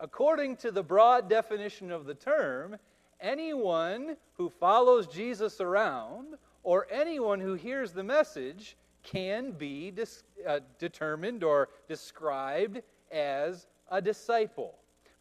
According 0.00 0.56
to 0.56 0.72
the 0.72 0.82
broad 0.82 1.30
definition 1.30 1.92
of 1.92 2.06
the 2.06 2.14
term, 2.14 2.76
anyone 3.20 4.16
who 4.36 4.50
follows 4.50 5.06
Jesus 5.06 5.60
around 5.60 6.34
or 6.64 6.88
anyone 6.90 7.38
who 7.38 7.54
hears 7.54 7.92
the 7.92 8.02
message 8.02 8.76
can 9.04 9.52
be 9.52 9.92
dis- 9.92 10.24
uh, 10.44 10.58
determined 10.80 11.44
or 11.44 11.68
described 11.86 12.82
as 13.12 13.68
a 13.92 14.02
disciple. 14.02 14.74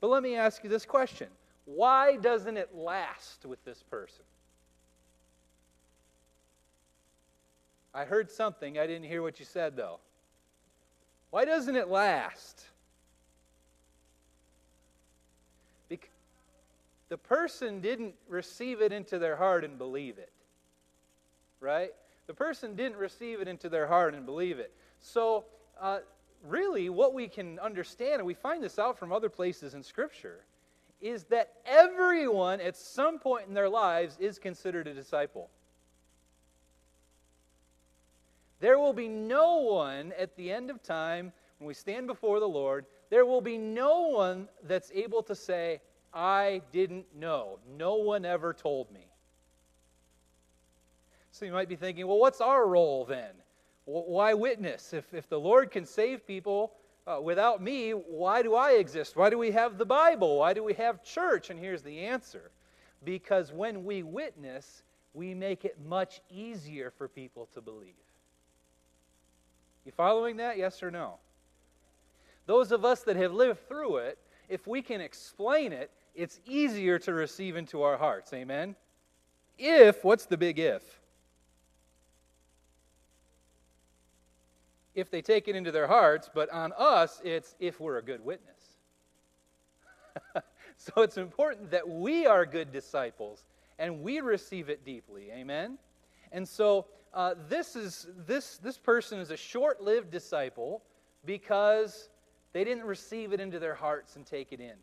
But 0.03 0.10
let 0.10 0.22
me 0.22 0.36
ask 0.36 0.65
you 0.65 0.69
this 0.69 0.86
question 0.86 1.29
why 1.63 2.17
doesn't 2.17 2.57
it 2.57 2.75
last 2.75 3.45
with 3.45 3.63
this 3.63 3.81
person? 3.83 4.25
I 7.93 8.03
heard 8.03 8.29
something. 8.29 8.77
I 8.77 8.86
didn't 8.86 9.07
hear 9.07 9.22
what 9.22 9.39
you 9.39 9.45
said, 9.45 9.77
though. 9.77 10.00
Why 11.29 11.45
doesn't 11.45 11.77
it 11.77 11.88
last? 11.88 12.65
Because 15.88 16.10
the 17.07 17.17
person 17.17 17.79
didn't 17.79 18.15
receive 18.27 18.81
it 18.81 18.91
into 18.91 19.17
their 19.17 19.38
heart 19.38 19.63
and 19.63 19.77
believe 19.77 20.17
it. 20.17 20.33
Right? 21.62 21.91
The 22.27 22.33
person 22.33 22.75
didn't 22.75 22.98
receive 22.98 23.39
it 23.39 23.48
into 23.48 23.69
their 23.69 23.88
heart 23.88 24.15
and 24.15 24.25
believe 24.25 24.60
it. 24.60 24.74
So, 25.00 25.45
uh, 25.79 26.00
really, 26.43 26.89
what 26.89 27.13
we 27.13 27.27
can 27.27 27.59
understand, 27.59 28.15
and 28.15 28.25
we 28.25 28.33
find 28.33 28.63
this 28.63 28.77
out 28.77 28.97
from 29.00 29.12
other 29.12 29.29
places 29.29 29.73
in 29.73 29.83
Scripture, 29.83 30.45
is 31.01 31.23
that 31.25 31.53
everyone 31.65 32.62
at 32.62 32.77
some 32.77 33.19
point 33.19 33.47
in 33.47 33.53
their 33.53 33.69
lives 33.69 34.17
is 34.19 34.39
considered 34.39 34.88
a 34.88 34.93
disciple. 34.93 35.50
There 38.59 38.79
will 38.79 38.93
be 38.93 39.09
no 39.09 39.57
one 39.57 40.13
at 40.17 40.35
the 40.38 40.51
end 40.51 40.69
of 40.69 40.81
time, 40.81 41.33
when 41.59 41.67
we 41.67 41.73
stand 41.73 42.07
before 42.07 42.39
the 42.39 42.47
Lord, 42.47 42.85
there 43.09 43.25
will 43.25 43.41
be 43.41 43.57
no 43.57 44.07
one 44.07 44.47
that's 44.63 44.91
able 44.91 45.23
to 45.23 45.35
say, 45.35 45.81
I 46.13 46.62
didn't 46.71 47.05
know. 47.15 47.59
No 47.77 47.95
one 47.95 48.25
ever 48.25 48.53
told 48.53 48.91
me. 48.91 49.07
So 51.31 51.45
you 51.45 51.51
might 51.51 51.69
be 51.69 51.75
thinking, 51.75 52.07
well, 52.07 52.19
what's 52.19 52.41
our 52.41 52.67
role 52.67 53.05
then? 53.05 53.31
Why 53.86 54.34
witness? 54.34 54.94
If, 54.94 55.13
if 55.13 55.28
the 55.28 55.40
Lord 55.40 55.72
can 55.72 55.86
save 55.86 56.25
people 56.25 56.74
uh, 57.06 57.20
without 57.22 57.62
me, 57.62 57.92
why 57.92 58.42
do 58.42 58.56
I 58.56 58.72
exist? 58.74 59.16
Why 59.16 59.30
do 59.30 59.38
we 59.38 59.52
have 59.52 59.78
the 59.78 59.86
Bible? 59.86 60.38
Why 60.38 60.54
do 60.54 60.63
we 60.63 60.74
have 60.74 61.04
church? 61.04 61.50
And 61.50 61.60
here's 61.60 61.82
the 61.82 62.00
answer 62.00 62.52
because 63.04 63.52
when 63.52 63.84
we 63.84 64.04
witness, 64.04 64.84
we 65.13 65.34
make 65.34 65.66
it 65.66 65.78
much 65.86 66.22
easier 66.30 66.92
for 66.98 67.08
people 67.08 67.50
to 67.54 67.62
believe. 67.62 67.94
You 69.86 69.92
following 69.92 70.38
that? 70.38 70.58
Yes 70.58 70.82
or 70.82 70.90
no? 70.90 71.16
Those 72.46 72.72
of 72.72 72.86
us 72.86 73.02
that 73.02 73.16
have 73.18 73.34
lived 73.34 73.68
through 73.68 73.98
it, 73.98 74.18
if 74.50 74.66
we 74.66 74.82
can 74.82 75.02
explain 75.02 75.74
it, 75.74 75.92
it's 76.16 76.40
easier 76.46 77.00
to 77.00 77.13
receive 77.13 77.56
into 77.56 77.82
our 77.82 77.98
hearts. 77.98 78.34
Amen? 78.34 78.75
If, 79.58 80.04
what's 80.04 80.25
the 80.25 80.38
big 80.38 80.60
if? 80.60 81.02
If 84.95 85.09
they 85.09 85.21
take 85.21 85.47
it 85.47 85.55
into 85.55 85.71
their 85.71 85.88
hearts, 85.88 86.29
but 86.33 86.50
on 86.51 86.73
us, 86.77 87.21
it's 87.23 87.55
if 87.59 87.79
we're 87.79 87.97
a 87.97 88.03
good 88.03 88.23
witness. 88.23 88.77
so 90.77 91.01
it's 91.01 91.17
important 91.17 91.71
that 91.71 91.88
we 91.88 92.25
are 92.25 92.45
good 92.45 92.71
disciples 92.71 93.43
and 93.79 94.01
we 94.01 94.21
receive 94.21 94.69
it 94.69 94.85
deeply. 94.85 95.31
Amen? 95.31 95.77
And 96.31 96.47
so 96.47 96.85
uh, 97.13 97.35
this, 97.50 97.75
is, 97.75 98.07
this, 98.27 98.57
this 98.57 98.77
person 98.77 99.19
is 99.19 99.31
a 99.31 99.38
short 99.38 99.81
lived 99.81 100.12
disciple 100.12 100.81
because 101.25 102.09
they 102.53 102.63
didn't 102.63 102.85
receive 102.85 103.33
it 103.33 103.39
into 103.39 103.59
their 103.59 103.75
hearts 103.75 104.15
and 104.15 104.25
take 104.25 104.51
it 104.51 104.59
in. 104.59 104.75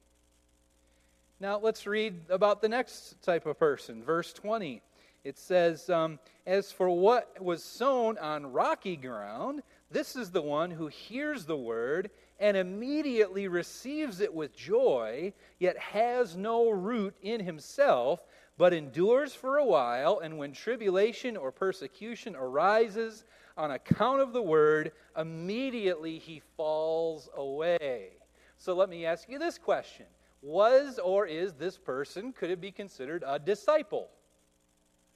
Now, 1.39 1.59
let's 1.59 1.87
read 1.87 2.15
about 2.29 2.61
the 2.61 2.69
next 2.69 3.23
type 3.23 3.47
of 3.47 3.59
person. 3.59 4.03
Verse 4.03 4.33
20. 4.33 4.83
It 5.25 5.39
says, 5.39 5.89
um, 5.91 6.19
As 6.47 6.71
for 6.73 6.91
what 6.91 7.43
was 7.43 7.63
sown 7.63 8.19
on 8.19 8.53
rocky 8.53 8.97
ground, 8.97 9.63
this 9.91 10.15
is 10.17 10.31
the 10.31 10.43
one 10.43 10.71
who 10.71 10.87
hears 10.87 11.45
the 11.45 11.57
word 11.57 12.11
and 12.39 12.57
immediately 12.57 13.49
receives 13.49 14.21
it 14.21 14.33
with 14.33 14.55
joy, 14.55 15.33
yet 15.59 15.77
has 15.79 16.37
no 16.37 16.71
root 16.71 17.15
in 17.23 17.41
himself 17.41 18.25
but 18.57 18.75
endures 18.75 19.35
for 19.35 19.57
a 19.57 19.65
while, 19.65 20.19
and 20.19 20.37
when 20.37 20.53
tribulation 20.53 21.35
or 21.35 21.51
persecution 21.51 22.37
arises 22.37 23.25
on 23.57 23.71
account 23.71 24.21
of 24.21 24.35
the 24.35 24.43
word, 24.43 24.93
immediately 25.17 26.19
he 26.19 26.43
falls 26.59 27.31
away. 27.37 28.11
So 28.59 28.75
let 28.75 28.91
me 28.91 29.07
ask 29.07 29.31
you 29.31 29.39
this 29.39 29.57
question 29.57 30.05
Was 30.43 30.99
or 30.99 31.27
is 31.27 31.55
this 31.55 31.79
person, 31.79 32.35
could 32.35 32.51
it 32.51 32.61
be 32.61 32.71
considered 32.71 33.25
a 33.27 33.39
disciple? 33.39 34.11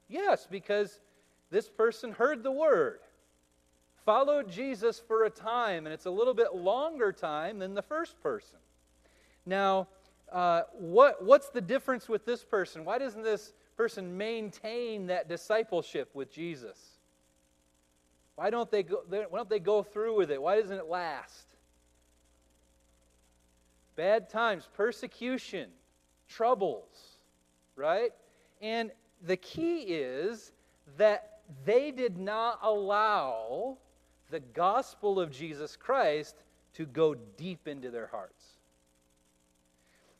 Yes, 0.09 0.49
because 0.51 1.01
this 1.51 1.69
person 1.69 2.13
heard 2.13 2.43
the 2.43 2.51
word, 2.51 3.01
followed 4.05 4.51
Jesus 4.51 5.01
for 5.01 5.25
a 5.25 5.31
time, 5.31 5.87
and 5.87 5.93
it's 5.93 6.07
a 6.07 6.11
little 6.11 6.35
bit 6.35 6.55
longer 6.55 7.13
time 7.13 7.59
than 7.59 7.75
the 7.75 7.83
first 7.83 8.21
person. 8.23 8.59
Now, 9.47 9.89
uh, 10.33 10.63
what, 10.73 11.25
what's 11.25 11.49
the 11.49 11.61
difference 11.61 12.09
with 12.09 12.25
this 12.25 12.45
person? 12.45 12.85
Why 12.85 12.99
doesn't 12.99 13.23
this 13.23 13.53
person 13.77 14.17
maintain 14.17 15.07
that 15.09 15.29
discipleship 15.29 16.11
with 16.15 16.33
Jesus? 16.33 16.79
Why 18.37 18.51
don't 18.51 18.71
they 18.71 18.83
go, 18.83 19.03
why 19.09 19.27
don't 19.33 19.49
they 19.49 19.61
go 19.61 19.83
through 19.83 20.17
with 20.17 20.31
it? 20.31 20.43
Why 20.43 20.61
doesn't 20.61 20.77
it 20.77 20.87
last? 20.87 21.47
Bad 23.97 24.29
times, 24.29 24.69
persecution, 24.75 25.69
troubles, 26.29 27.19
right? 27.77 28.13
And 28.61 28.91
the 29.25 29.37
key 29.37 29.83
is 29.83 30.51
that 30.99 31.39
they 31.65 31.91
did 31.93 32.19
not 32.19 32.59
allow 32.63 33.79
the 34.35 34.41
gospel 34.41 35.21
of 35.21 35.31
Jesus 35.31 35.77
Christ 35.77 36.35
to 36.73 36.87
go 36.87 37.15
deep 37.15 37.69
into 37.69 37.89
their 37.93 38.09
hearts. 38.09 38.45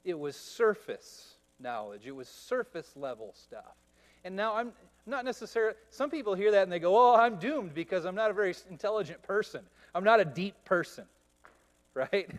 It 0.05 0.17
was 0.17 0.37
surface 0.37 1.35
knowledge, 1.59 2.07
it 2.07 2.15
was 2.15 2.29
surface 2.29 2.93
level 2.95 3.35
stuff. 3.37 3.75
And 4.23 4.37
now 4.37 4.55
I'm 4.55 4.71
not 5.05 5.25
necessarily, 5.25 5.75
some 5.91 6.11
people 6.11 6.37
hear 6.37 6.53
that 6.53 6.63
and 6.63 6.71
they 6.71 6.79
go, 6.79 6.97
oh, 6.97 7.17
I'm 7.17 7.41
doomed 7.41 7.75
because 7.75 8.05
I'm 8.05 8.15
not 8.15 8.31
a 8.31 8.35
very 8.35 8.55
intelligent 8.71 9.21
person. 9.25 9.63
I'm 9.97 10.05
not 10.05 10.21
a 10.21 10.25
deep 10.25 10.55
person, 10.65 11.07
right? 11.95 12.31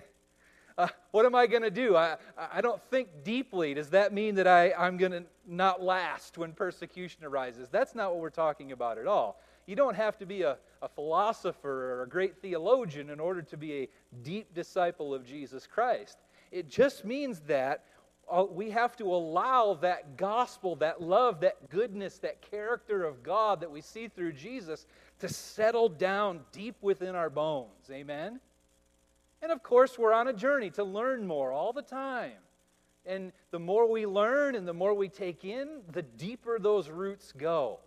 Uh, 0.77 0.87
what 1.11 1.25
am 1.25 1.35
I 1.35 1.45
going 1.45 1.63
to 1.63 1.69
do? 1.69 1.97
I, 1.97 2.15
I 2.53 2.61
don't 2.61 2.81
think 2.89 3.09
deeply. 3.25 3.73
Does 3.73 3.89
that 3.89 4.13
mean 4.13 4.35
that 4.35 4.47
I, 4.47 4.71
I'm 4.71 4.95
going 4.95 5.11
to 5.11 5.25
not 5.45 5.83
last 5.83 6.37
when 6.37 6.53
persecution 6.53 7.25
arises? 7.25 7.67
That's 7.69 7.95
not 7.95 8.11
what 8.11 8.21
we're 8.21 8.29
talking 8.29 8.71
about 8.71 8.97
at 8.97 9.07
all. 9.07 9.41
You 9.65 9.75
don't 9.75 9.95
have 9.95 10.17
to 10.19 10.25
be 10.25 10.43
a, 10.43 10.57
a 10.81 10.87
philosopher 10.87 11.93
or 11.93 12.03
a 12.03 12.07
great 12.07 12.41
theologian 12.41 13.09
in 13.09 13.19
order 13.19 13.41
to 13.41 13.57
be 13.57 13.73
a 13.73 13.89
deep 14.23 14.53
disciple 14.53 15.13
of 15.13 15.25
Jesus 15.25 15.65
Christ. 15.67 16.17
It 16.51 16.69
just 16.69 17.05
means 17.05 17.39
that 17.41 17.83
uh, 18.29 18.45
we 18.49 18.71
have 18.71 18.95
to 18.97 19.05
allow 19.05 19.75
that 19.75 20.17
gospel, 20.17 20.75
that 20.77 21.01
love, 21.01 21.41
that 21.41 21.69
goodness, 21.69 22.17
that 22.19 22.41
character 22.41 23.03
of 23.03 23.23
God 23.23 23.59
that 23.61 23.69
we 23.69 23.81
see 23.81 24.07
through 24.07 24.33
Jesus 24.33 24.87
to 25.19 25.29
settle 25.29 25.89
down 25.89 26.41
deep 26.51 26.75
within 26.81 27.15
our 27.15 27.29
bones. 27.29 27.89
Amen? 27.91 28.39
And 29.41 29.51
of 29.51 29.61
course, 29.61 29.97
we're 29.99 30.13
on 30.13 30.27
a 30.27 30.33
journey 30.33 30.71
to 30.71 30.83
learn 30.83 31.27
more 31.27 31.51
all 31.51 31.71
the 31.71 31.83
time. 31.83 32.33
And 33.05 33.31
the 33.51 33.59
more 33.59 33.89
we 33.89 34.07
learn 34.07 34.55
and 34.55 34.67
the 34.67 34.73
more 34.73 34.93
we 34.95 35.07
take 35.07 35.45
in, 35.45 35.81
the 35.91 36.01
deeper 36.01 36.57
those 36.57 36.89
roots 36.89 37.31
go. 37.31 37.79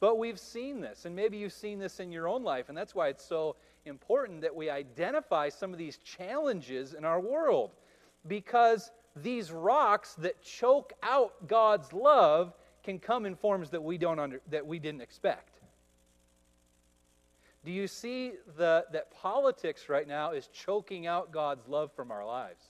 But 0.00 0.16
we've 0.16 0.40
seen 0.40 0.80
this, 0.80 1.04
and 1.04 1.14
maybe 1.14 1.36
you've 1.36 1.52
seen 1.52 1.78
this 1.78 2.00
in 2.00 2.10
your 2.10 2.26
own 2.26 2.42
life, 2.42 2.70
and 2.70 2.76
that's 2.76 2.94
why 2.94 3.08
it's 3.08 3.24
so 3.24 3.56
important 3.84 4.40
that 4.40 4.54
we 4.54 4.70
identify 4.70 5.50
some 5.50 5.72
of 5.72 5.78
these 5.78 5.98
challenges 5.98 6.94
in 6.94 7.04
our 7.04 7.20
world. 7.20 7.72
Because 8.26 8.90
these 9.14 9.52
rocks 9.52 10.14
that 10.14 10.42
choke 10.42 10.94
out 11.02 11.46
God's 11.46 11.92
love 11.92 12.54
can 12.82 12.98
come 12.98 13.26
in 13.26 13.34
forms 13.34 13.70
that 13.70 13.82
we, 13.82 13.98
don't 13.98 14.18
under, 14.18 14.40
that 14.50 14.66
we 14.66 14.78
didn't 14.78 15.02
expect. 15.02 15.60
Do 17.62 17.70
you 17.70 17.86
see 17.86 18.32
the, 18.56 18.86
that 18.92 19.10
politics 19.10 19.90
right 19.90 20.08
now 20.08 20.32
is 20.32 20.46
choking 20.48 21.06
out 21.06 21.30
God's 21.30 21.68
love 21.68 21.92
from 21.92 22.10
our 22.10 22.24
lives? 22.24 22.62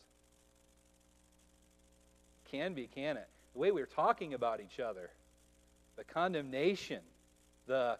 Can 2.51 2.75
be, 2.75 2.89
can 2.89 3.17
it? 3.17 3.29
The 3.53 3.61
way 3.61 3.71
we're 3.71 3.87
talking 3.87 4.35
about 4.35 4.61
each 4.61 4.81
other, 4.81 5.11
the 5.97 6.03
condemnation, 6.03 7.01
the, 7.71 7.99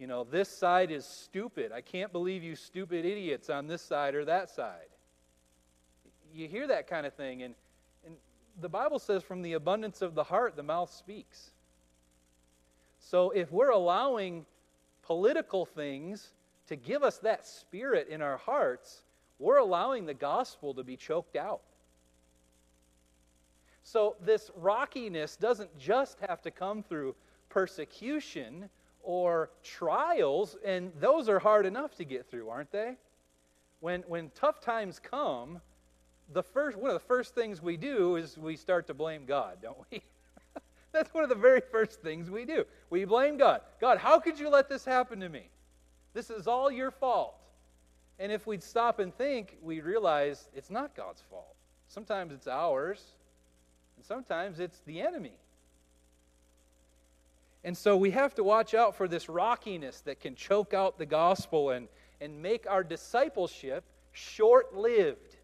you 0.00 0.08
know, 0.08 0.24
this 0.24 0.48
side 0.48 0.90
is 0.90 1.06
stupid. 1.06 1.70
I 1.70 1.80
can't 1.80 2.10
believe 2.10 2.42
you 2.42 2.56
stupid 2.56 3.04
idiots 3.04 3.48
on 3.48 3.68
this 3.68 3.80
side 3.80 4.16
or 4.16 4.24
that 4.24 4.50
side. 4.50 4.90
You 6.34 6.48
hear 6.48 6.66
that 6.66 6.88
kind 6.88 7.06
of 7.06 7.14
thing, 7.14 7.44
and, 7.44 7.54
and 8.04 8.16
the 8.60 8.68
Bible 8.68 8.98
says, 8.98 9.22
from 9.22 9.42
the 9.42 9.52
abundance 9.52 10.02
of 10.02 10.16
the 10.16 10.24
heart, 10.24 10.56
the 10.56 10.64
mouth 10.64 10.92
speaks. 10.92 11.52
So 12.98 13.30
if 13.30 13.52
we're 13.52 13.70
allowing 13.70 14.46
political 15.02 15.64
things 15.64 16.32
to 16.66 16.74
give 16.74 17.04
us 17.04 17.18
that 17.18 17.46
spirit 17.46 18.08
in 18.08 18.20
our 18.20 18.36
hearts, 18.36 19.02
we're 19.38 19.58
allowing 19.58 20.06
the 20.06 20.14
gospel 20.14 20.74
to 20.74 20.82
be 20.82 20.96
choked 20.96 21.36
out. 21.36 21.60
So, 23.84 24.14
this 24.24 24.50
rockiness 24.56 25.36
doesn't 25.36 25.76
just 25.76 26.18
have 26.28 26.40
to 26.42 26.52
come 26.52 26.84
through 26.84 27.16
persecution 27.52 28.70
or 29.02 29.50
trials, 29.62 30.56
and 30.64 30.90
those 31.00 31.28
are 31.28 31.38
hard 31.38 31.66
enough 31.66 31.94
to 31.96 32.04
get 32.04 32.30
through, 32.30 32.48
aren't 32.48 32.72
they? 32.72 32.94
When, 33.80 34.02
when 34.02 34.30
tough 34.34 34.60
times 34.60 34.98
come, 34.98 35.60
the 36.32 36.42
first, 36.42 36.78
one 36.78 36.90
of 36.90 36.94
the 36.94 37.06
first 37.06 37.34
things 37.34 37.60
we 37.60 37.76
do 37.76 38.16
is 38.16 38.38
we 38.38 38.56
start 38.56 38.86
to 38.86 38.94
blame 38.94 39.26
God, 39.26 39.58
don't 39.60 39.76
we? 39.90 40.02
That's 40.92 41.12
one 41.12 41.24
of 41.24 41.28
the 41.28 41.36
very 41.36 41.60
first 41.60 42.00
things 42.00 42.30
we 42.30 42.46
do. 42.46 42.64
We 42.90 43.04
blame 43.04 43.36
God. 43.36 43.60
God, 43.80 43.98
how 43.98 44.18
could 44.18 44.38
you 44.38 44.48
let 44.48 44.68
this 44.68 44.84
happen 44.84 45.20
to 45.20 45.28
me? 45.28 45.48
This 46.14 46.30
is 46.30 46.46
all 46.46 46.70
your 46.70 46.90
fault. 46.90 47.34
And 48.18 48.32
if 48.32 48.46
we'd 48.46 48.62
stop 48.62 48.98
and 48.98 49.14
think, 49.14 49.58
we'd 49.62 49.84
realize 49.84 50.48
it's 50.54 50.70
not 50.70 50.94
God's 50.94 51.22
fault. 51.28 51.56
Sometimes 51.88 52.32
it's 52.32 52.46
ours, 52.46 53.02
and 53.96 54.04
sometimes 54.04 54.60
it's 54.60 54.80
the 54.86 55.00
enemy. 55.02 55.34
And 57.64 57.76
so 57.76 57.96
we 57.96 58.10
have 58.10 58.34
to 58.34 58.44
watch 58.44 58.74
out 58.74 58.96
for 58.96 59.06
this 59.06 59.28
rockiness 59.28 60.00
that 60.00 60.20
can 60.20 60.34
choke 60.34 60.74
out 60.74 60.98
the 60.98 61.06
gospel 61.06 61.70
and, 61.70 61.88
and 62.20 62.42
make 62.42 62.66
our 62.68 62.82
discipleship 62.82 63.84
short 64.10 64.74
lived. 64.74 65.36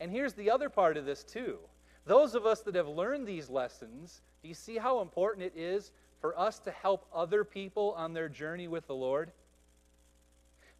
And 0.00 0.10
here's 0.10 0.34
the 0.34 0.50
other 0.50 0.68
part 0.68 0.96
of 0.96 1.06
this, 1.06 1.22
too. 1.22 1.58
Those 2.04 2.34
of 2.34 2.44
us 2.44 2.60
that 2.62 2.74
have 2.74 2.88
learned 2.88 3.26
these 3.26 3.48
lessons, 3.48 4.20
do 4.42 4.48
you 4.48 4.54
see 4.54 4.76
how 4.76 5.00
important 5.00 5.44
it 5.44 5.52
is 5.56 5.92
for 6.20 6.38
us 6.38 6.58
to 6.60 6.70
help 6.70 7.06
other 7.14 7.44
people 7.44 7.94
on 7.96 8.12
their 8.12 8.28
journey 8.28 8.68
with 8.68 8.86
the 8.86 8.94
Lord? 8.94 9.32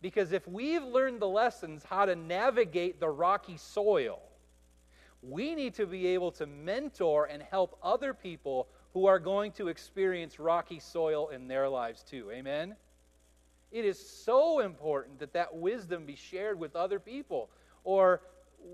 Because 0.02 0.32
if 0.32 0.46
we've 0.46 0.84
learned 0.84 1.20
the 1.20 1.28
lessons 1.28 1.82
how 1.84 2.04
to 2.04 2.14
navigate 2.14 3.00
the 3.00 3.08
rocky 3.08 3.56
soil, 3.56 4.20
we 5.22 5.54
need 5.54 5.74
to 5.74 5.86
be 5.86 6.08
able 6.08 6.30
to 6.32 6.46
mentor 6.46 7.26
and 7.26 7.42
help 7.42 7.78
other 7.82 8.12
people 8.12 8.68
who 8.96 9.04
are 9.04 9.18
going 9.18 9.52
to 9.52 9.68
experience 9.68 10.40
rocky 10.40 10.80
soil 10.80 11.28
in 11.28 11.48
their 11.48 11.68
lives 11.68 12.02
too. 12.02 12.30
Amen? 12.30 12.74
It 13.70 13.84
is 13.84 13.98
so 13.98 14.60
important 14.60 15.18
that 15.18 15.34
that 15.34 15.54
wisdom 15.54 16.06
be 16.06 16.16
shared 16.16 16.58
with 16.58 16.74
other 16.74 16.98
people. 16.98 17.50
Or 17.84 18.22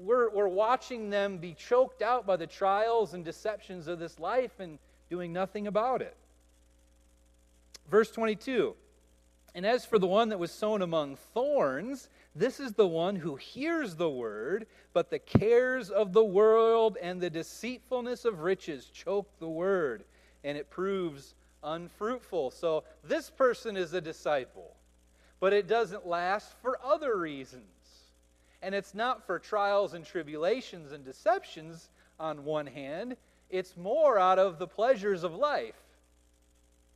we're, 0.00 0.30
we're 0.30 0.46
watching 0.46 1.10
them 1.10 1.38
be 1.38 1.54
choked 1.54 2.02
out 2.02 2.24
by 2.24 2.36
the 2.36 2.46
trials 2.46 3.14
and 3.14 3.24
deceptions 3.24 3.88
of 3.88 3.98
this 3.98 4.20
life 4.20 4.60
and 4.60 4.78
doing 5.10 5.32
nothing 5.32 5.66
about 5.66 6.02
it. 6.02 6.16
Verse 7.90 8.12
22 8.12 8.76
And 9.56 9.66
as 9.66 9.84
for 9.84 9.98
the 9.98 10.06
one 10.06 10.28
that 10.28 10.38
was 10.38 10.52
sown 10.52 10.82
among 10.82 11.16
thorns, 11.34 12.08
this 12.36 12.60
is 12.60 12.74
the 12.74 12.86
one 12.86 13.16
who 13.16 13.34
hears 13.34 13.96
the 13.96 14.08
word, 14.08 14.68
but 14.92 15.10
the 15.10 15.18
cares 15.18 15.90
of 15.90 16.12
the 16.12 16.24
world 16.24 16.96
and 17.02 17.20
the 17.20 17.28
deceitfulness 17.28 18.24
of 18.24 18.42
riches 18.42 18.86
choke 18.86 19.28
the 19.40 19.48
word, 19.48 20.04
and 20.44 20.58
it 20.58 20.70
proves 20.70 21.34
unfruitful. 21.62 22.50
So 22.50 22.84
this 23.04 23.30
person 23.30 23.76
is 23.76 23.92
a 23.94 24.00
disciple, 24.00 24.74
but 25.40 25.52
it 25.52 25.66
doesn't 25.66 26.06
last 26.06 26.54
for 26.60 26.78
other 26.84 27.16
reasons. 27.16 27.64
And 28.62 28.74
it's 28.74 28.94
not 28.94 29.26
for 29.26 29.38
trials 29.38 29.94
and 29.94 30.04
tribulations 30.04 30.92
and 30.92 31.04
deceptions 31.04 31.90
on 32.20 32.44
one 32.44 32.66
hand, 32.66 33.16
it's 33.50 33.76
more 33.76 34.18
out 34.18 34.38
of 34.38 34.58
the 34.58 34.66
pleasures 34.66 35.24
of 35.24 35.34
life. 35.34 35.74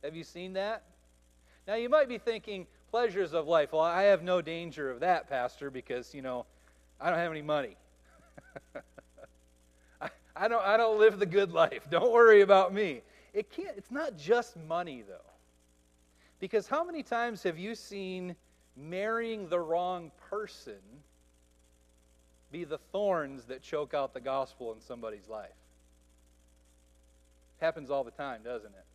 Have 0.03 0.15
you 0.15 0.23
seen 0.23 0.53
that? 0.53 0.83
Now, 1.67 1.75
you 1.75 1.89
might 1.89 2.07
be 2.07 2.17
thinking, 2.17 2.65
pleasures 2.89 3.33
of 3.33 3.47
life. 3.47 3.73
Well, 3.73 3.81
I 3.81 4.03
have 4.03 4.23
no 4.23 4.41
danger 4.41 4.89
of 4.89 5.01
that, 5.01 5.29
Pastor, 5.29 5.69
because, 5.69 6.13
you 6.15 6.21
know, 6.21 6.45
I 6.99 7.09
don't 7.09 7.19
have 7.19 7.31
any 7.31 7.41
money. 7.41 7.75
I, 10.01 10.09
I, 10.35 10.47
don't, 10.47 10.63
I 10.63 10.77
don't 10.77 10.97
live 10.97 11.19
the 11.19 11.25
good 11.25 11.51
life. 11.51 11.87
Don't 11.91 12.11
worry 12.11 12.41
about 12.41 12.73
me. 12.73 13.01
It 13.37 13.51
can't, 13.51 13.77
it's 13.77 13.91
not 13.91 14.17
just 14.17 14.57
money, 14.67 15.03
though. 15.07 15.31
Because 16.39 16.67
how 16.67 16.83
many 16.83 17.03
times 17.03 17.43
have 17.43 17.57
you 17.57 17.75
seen 17.75 18.35
marrying 18.75 19.47
the 19.49 19.59
wrong 19.59 20.11
person 20.29 20.79
be 22.51 22.63
the 22.63 22.77
thorns 22.77 23.45
that 23.45 23.61
choke 23.61 23.93
out 23.93 24.13
the 24.13 24.19
gospel 24.19 24.73
in 24.73 24.79
somebody's 24.79 25.27
life. 25.27 25.49
It 27.59 27.65
Happens 27.65 27.89
all 27.89 28.03
the 28.03 28.11
time, 28.11 28.41
doesn't 28.43 28.73
it? 28.73 28.85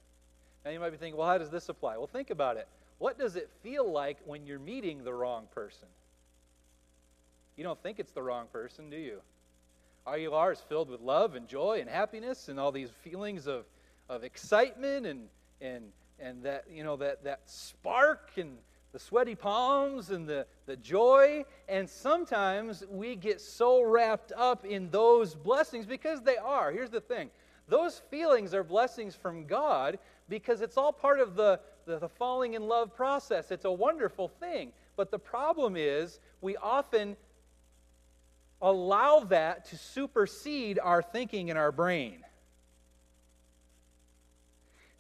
Now 0.65 0.71
you 0.71 0.81
might 0.81 0.91
be 0.91 0.97
thinking, 0.97 1.19
well, 1.19 1.29
how 1.29 1.39
does 1.39 1.51
this 1.51 1.69
apply? 1.69 1.97
Well, 1.97 2.07
think 2.07 2.31
about 2.31 2.57
it. 2.57 2.69
What 2.99 3.19
does 3.19 3.37
it 3.37 3.51
feel 3.63 3.91
like 3.91 4.19
when 4.25 4.47
you're 4.47 4.59
meeting 4.59 5.05
the 5.05 5.13
wrong 5.13 5.47
person? 5.55 5.89
You 7.57 7.65
don't 7.65 7.83
think 7.83 7.99
it's 7.99 8.13
the 8.13 8.23
wrong 8.23 8.47
person, 8.53 8.89
do 8.89 8.97
you? 8.97 9.21
All 10.07 10.17
you 10.17 10.33
are 10.35 10.53
is 10.53 10.61
filled 10.61 10.89
with 10.89 11.01
love 11.01 11.35
and 11.35 11.47
joy 11.47 11.81
and 11.81 11.91
happiness 11.91 12.49
and 12.49 12.59
all 12.59 12.73
these 12.73 12.91
feelings 13.03 13.47
of, 13.47 13.65
of 14.13 14.25
excitement 14.25 15.07
and, 15.07 15.29
and, 15.61 15.85
and 16.21 16.43
that, 16.43 16.65
you 16.71 16.85
know, 16.85 16.97
that, 16.97 17.25
that 17.25 17.41
spark 17.47 18.33
and 18.37 18.59
the 18.93 18.99
sweaty 18.99 19.35
palms 19.35 20.11
and 20.11 20.29
the, 20.29 20.47
the 20.67 20.77
joy. 20.77 21.45
And 21.69 21.89
sometimes 21.89 22.85
we 22.91 23.17
get 23.17 23.41
so 23.41 23.83
wrapped 23.83 24.33
up 24.37 24.67
in 24.67 24.91
those 24.91 25.35
blessings 25.35 25.87
because 25.87 26.21
they 26.21 26.37
are. 26.37 26.71
Here's 26.71 26.91
the 26.91 27.01
thing 27.01 27.31
those 27.69 28.03
feelings 28.11 28.53
are 28.53 28.65
blessings 28.65 29.15
from 29.15 29.47
God 29.47 29.99
because 30.29 30.61
it's 30.61 30.77
all 30.77 30.93
part 30.93 31.21
of 31.21 31.35
the, 31.35 31.59
the, 31.87 31.99
the, 31.99 32.09
falling 32.09 32.55
in 32.55 32.69
love 32.69 32.95
process. 32.95 33.51
It's 33.51 33.65
a 33.65 33.73
wonderful 33.73 34.29
thing. 34.29 34.73
But 34.95 35.11
the 35.11 35.19
problem 35.19 35.75
is, 35.77 36.21
we 36.43 36.57
often 36.57 37.17
allow 38.61 39.21
that 39.21 39.65
to 39.67 39.79
supersede 39.79 40.79
our 40.79 41.03
thinking 41.03 41.49
in 41.49 41.57
our 41.57 41.73
brain. 41.73 42.23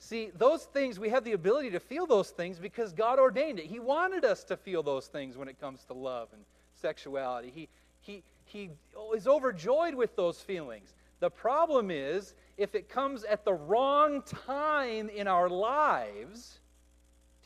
See, 0.03 0.33
those 0.37 0.65
things, 0.65 0.99
we 0.99 1.11
have 1.11 1.23
the 1.23 1.31
ability 1.31 1.71
to 1.71 1.79
feel 1.79 2.09
those 2.09 2.31
things 2.31 2.59
because 2.59 2.93
God 2.93 3.21
ordained 3.21 3.61
it. 3.61 3.67
He 3.67 3.79
wanted 3.79 4.25
us 4.25 4.43
to 4.45 4.57
feel 4.57 4.83
those 4.83 5.07
things 5.07 5.37
when 5.37 5.47
it 5.47 5.61
comes 5.61 5.85
to 5.85 5.93
love 5.93 6.27
and 6.33 6.43
sexuality. 6.75 7.53
He, 7.55 7.69
he, 8.01 8.25
he 8.45 8.71
is 9.15 9.29
overjoyed 9.29 9.95
with 9.95 10.17
those 10.17 10.41
feelings. 10.41 10.93
The 11.21 11.31
problem 11.31 11.93
is, 11.93 12.35
if 12.57 12.75
it 12.75 12.89
comes 12.89 13.23
at 13.23 13.45
the 13.45 13.53
wrong 13.53 14.23
time 14.23 15.09
in 15.09 15.29
our 15.29 15.49
lives, 15.49 16.59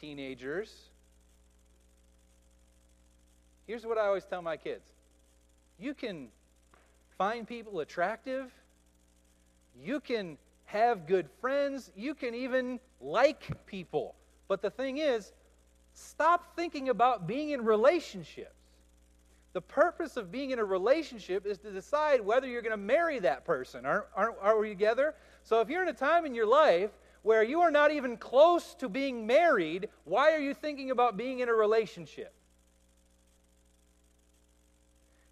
teenagers, 0.01 0.75
here's 3.67 3.85
what 3.85 3.99
I 3.99 4.07
always 4.07 4.25
tell 4.25 4.41
my 4.41 4.57
kids 4.57 4.87
you 5.79 5.93
can 5.93 6.29
find 7.19 7.47
people 7.47 7.81
attractive, 7.81 8.51
you 9.79 10.01
can 10.01 10.39
have 10.67 11.07
good 11.07 11.29
friends, 11.41 11.91
you 11.97 12.15
can 12.15 12.35
even 12.35 12.79
like 13.01 13.67
people. 13.67 14.15
But 14.49 14.63
the 14.63 14.71
thing 14.71 14.99
is, 14.99 15.33
stop 15.95 16.55
thinking 16.55 16.89
about 16.89 17.27
being 17.27 17.51
in 17.51 17.65
relationships. 17.65 18.53
The 19.53 19.61
purpose 19.63 20.19
of 20.19 20.31
being 20.31 20.51
in 20.51 20.59
a 20.59 20.65
relationship 20.65 21.47
is 21.47 21.59
to 21.59 21.71
decide 21.71 22.21
whether 22.21 22.47
you're 22.47 22.63
going 22.63 22.73
to 22.73 22.77
marry 22.77 23.19
that 23.21 23.45
person. 23.45 23.87
Aren't, 23.87 24.05
aren't, 24.15 24.37
are 24.43 24.59
we 24.59 24.69
together? 24.69 25.15
So 25.45 25.61
if 25.61 25.71
you're 25.71 25.83
in 25.83 25.89
a 25.89 25.95
time 25.95 26.27
in 26.27 26.35
your 26.35 26.47
life 26.47 26.91
where 27.23 27.43
you 27.43 27.61
are 27.63 27.71
not 27.71 27.91
even 27.91 28.19
close 28.19 28.75
to 28.75 28.89
being 28.89 29.27
married, 29.27 29.89
why 30.05 30.33
are 30.33 30.41
you 30.41 30.53
thinking 30.53 30.91
about 30.91 31.17
being 31.17 31.41
in 31.41 31.49
a 31.49 31.55
relationship? 31.55 32.35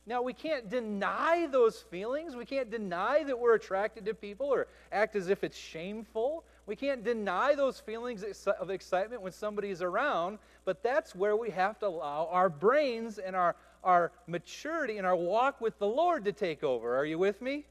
Now, 0.07 0.21
we 0.21 0.35
can't 0.35 0.69
deny 0.69 1.47
those 1.51 1.81
feelings. 1.81 2.37
We 2.37 2.45
can't 2.45 2.71
deny 2.71 3.23
that 3.25 3.38
we're 3.38 3.55
attracted 3.55 4.05
to 4.05 4.14
people 4.14 4.47
or 4.47 4.67
act 4.93 5.17
as 5.17 5.31
if 5.31 5.43
it's 5.43 5.57
shameful. 5.57 6.45
We 6.67 6.77
can't 6.77 7.03
deny 7.03 7.55
those 7.55 7.81
feelings 7.81 8.23
of 8.47 8.71
excitement 8.71 9.23
when 9.23 9.33
somebody 9.33 9.71
is 9.71 9.81
around, 9.81 10.38
but 10.67 10.83
that's 10.83 11.14
where 11.14 11.37
we 11.37 11.51
have 11.51 11.79
to 11.79 11.87
allow 11.87 12.29
our 12.31 12.51
brains 12.51 13.19
and 13.19 13.35
our, 13.35 13.57
our 13.83 14.12
maturity 14.27 14.99
and 14.99 15.07
our 15.07 15.17
walk 15.17 15.61
with 15.62 15.79
the 15.79 15.87
Lord 15.87 16.27
to 16.27 16.33
take 16.33 16.62
over. 16.62 16.97
Are 16.97 17.07
you 17.07 17.19
with 17.19 17.40
me? 17.40 17.64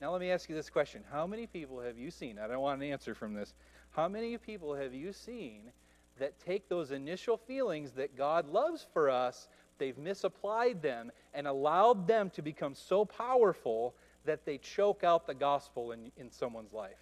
Now, 0.00 0.10
let 0.12 0.20
me 0.20 0.30
ask 0.30 0.48
you 0.48 0.56
this 0.56 0.70
question 0.70 1.02
How 1.12 1.26
many 1.26 1.46
people 1.46 1.80
have 1.80 1.98
you 1.98 2.10
seen? 2.10 2.38
I 2.38 2.48
don't 2.48 2.60
want 2.60 2.82
an 2.82 2.90
answer 2.90 3.14
from 3.14 3.34
this. 3.34 3.54
How 3.90 4.08
many 4.08 4.36
people 4.36 4.74
have 4.74 4.94
you 4.94 5.12
seen 5.12 5.72
that 6.18 6.38
take 6.44 6.68
those 6.68 6.90
initial 6.90 7.36
feelings 7.36 7.92
that 7.92 8.16
God 8.16 8.48
loves 8.48 8.86
for 8.92 9.08
us 9.08 9.48
they've 9.78 9.98
misapplied 9.98 10.82
them 10.82 11.10
and 11.34 11.46
allowed 11.46 12.06
them 12.06 12.30
to 12.30 12.42
become 12.42 12.74
so 12.74 13.04
powerful 13.04 13.94
that 14.24 14.44
they 14.44 14.58
choke 14.58 15.04
out 15.04 15.26
the 15.26 15.34
gospel 15.34 15.92
in, 15.92 16.12
in 16.16 16.30
someone's 16.30 16.72
life. 16.72 16.98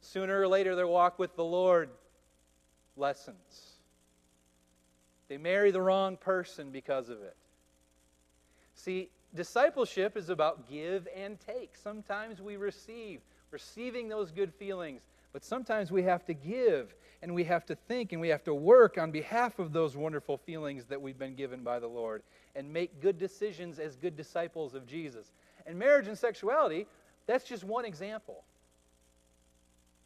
Sooner 0.00 0.40
or 0.40 0.48
later, 0.48 0.74
their 0.74 0.86
walk 0.86 1.18
with 1.18 1.36
the 1.36 1.44
Lord 1.44 1.90
lessens. 2.96 3.74
They 5.28 5.38
marry 5.38 5.70
the 5.70 5.80
wrong 5.80 6.16
person 6.16 6.70
because 6.70 7.08
of 7.08 7.22
it. 7.22 7.36
See, 8.74 9.10
discipleship 9.34 10.16
is 10.16 10.28
about 10.28 10.68
give 10.68 11.06
and 11.14 11.38
take. 11.40 11.76
Sometimes 11.76 12.40
we 12.40 12.56
receive, 12.56 13.20
receiving 13.50 14.08
those 14.08 14.30
good 14.30 14.52
feelings, 14.54 15.02
but 15.32 15.44
sometimes 15.44 15.90
we 15.90 16.02
have 16.02 16.24
to 16.26 16.34
give 16.34 16.94
and 17.22 17.34
we 17.34 17.44
have 17.44 17.64
to 17.66 17.74
think 17.74 18.12
and 18.12 18.20
we 18.20 18.28
have 18.28 18.44
to 18.44 18.54
work 18.54 18.98
on 18.98 19.10
behalf 19.10 19.58
of 19.58 19.72
those 19.72 19.96
wonderful 19.96 20.38
feelings 20.38 20.86
that 20.86 21.00
we've 21.00 21.18
been 21.18 21.34
given 21.34 21.62
by 21.62 21.78
the 21.78 21.86
Lord 21.86 22.22
and 22.56 22.72
make 22.72 23.00
good 23.00 23.18
decisions 23.18 23.78
as 23.78 23.96
good 23.96 24.16
disciples 24.16 24.74
of 24.74 24.86
Jesus. 24.86 25.32
And 25.66 25.78
marriage 25.78 26.08
and 26.08 26.18
sexuality, 26.18 26.86
that's 27.26 27.44
just 27.44 27.62
one 27.64 27.84
example. 27.84 28.44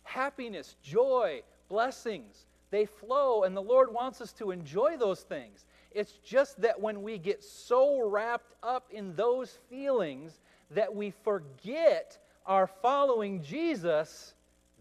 Happiness, 0.02 0.76
joy, 0.82 1.42
blessings, 1.68 2.46
they 2.70 2.84
flow, 2.84 3.44
and 3.44 3.56
the 3.56 3.62
Lord 3.62 3.92
wants 3.92 4.20
us 4.20 4.32
to 4.34 4.50
enjoy 4.50 4.96
those 4.96 5.20
things. 5.20 5.64
It's 5.92 6.18
just 6.24 6.60
that 6.60 6.80
when 6.80 7.02
we 7.02 7.18
get 7.18 7.42
so 7.42 8.06
wrapped 8.06 8.54
up 8.62 8.88
in 8.90 9.14
those 9.14 9.58
feelings 9.70 10.40
that 10.72 10.92
we 10.92 11.12
forget 11.22 12.18
our 12.46 12.66
following 12.66 13.42
Jesus 13.42 14.34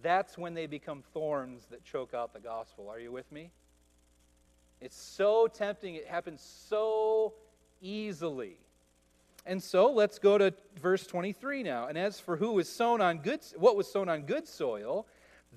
that's 0.04 0.38
when 0.38 0.54
they 0.54 0.68
become 0.68 1.02
thorns 1.13 1.66
that 1.72 1.84
choke 1.84 2.13
out 2.13 2.34
the 2.34 2.39
gospel. 2.39 2.89
Are 2.89 3.00
you 3.00 3.12
with 3.12 3.32
me? 3.32 3.50
It's 4.82 5.02
so 5.02 5.48
tempting. 5.48 5.96
It 5.96 6.06
happens 6.06 6.42
so 6.42 7.34
easily. 7.82 8.58
And 9.46 9.62
so 9.62 9.92
let's 9.92 10.20
go 10.20 10.38
to 10.38 10.54
verse 10.82 11.08
23 11.08 11.63
now. 11.63 11.88
And 11.88 11.98
as 11.98 12.20
for 12.20 12.38
who 12.38 12.52
was 12.52 12.70
sown 12.70 13.02
on 13.02 13.20
good 13.20 13.39
what 13.56 13.76
was 13.76 13.92
sown 13.92 14.10
on 14.10 14.24
good 14.24 14.48
soil, 14.48 15.08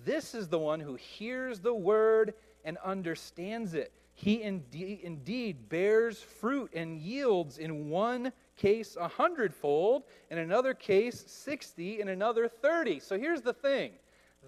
this 0.05 0.35
is 0.35 0.49
the 0.49 0.59
one 0.59 0.81
who 0.81 0.95
hears 0.95 1.61
the 1.61 1.75
word 1.75 2.35
and 2.65 2.79
understands 2.79 3.75
it. 3.75 3.93
He 4.15 4.43
indeed, 4.43 5.01
indeed 5.03 5.69
bears 5.69 6.21
fruit 6.21 6.71
and 6.73 6.99
yields 6.99 7.59
in 7.59 7.91
one 7.91 8.33
case 8.57 8.97
a 8.99 9.09
hundredfold, 9.09 10.05
in 10.31 10.39
another 10.39 10.73
case 10.73 11.25
60, 11.27 12.01
in 12.01 12.09
another 12.09 12.49
30. 12.49 13.01
So 13.01 13.19
here's 13.19 13.43
the 13.43 13.53
thing 13.53 13.93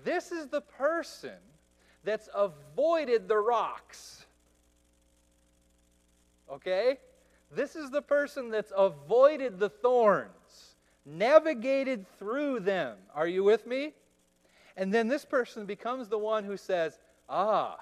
this 0.04 0.32
is 0.32 0.48
the 0.48 0.60
person 0.60 1.36
that's 2.04 2.28
avoided 2.34 3.28
the 3.28 3.36
rocks. 3.36 4.26
Okay? 6.50 6.98
This 7.54 7.76
is 7.76 7.90
the 7.90 8.02
person 8.02 8.50
that's 8.50 8.72
avoided 8.76 9.58
the 9.58 9.68
thorns, 9.68 10.76
navigated 11.04 12.06
through 12.18 12.60
them. 12.60 12.96
Are 13.14 13.26
you 13.26 13.44
with 13.44 13.66
me? 13.66 13.94
And 14.76 14.92
then 14.92 15.08
this 15.08 15.24
person 15.24 15.66
becomes 15.66 16.08
the 16.08 16.18
one 16.18 16.44
who 16.44 16.56
says, 16.56 16.98
Ah, 17.28 17.78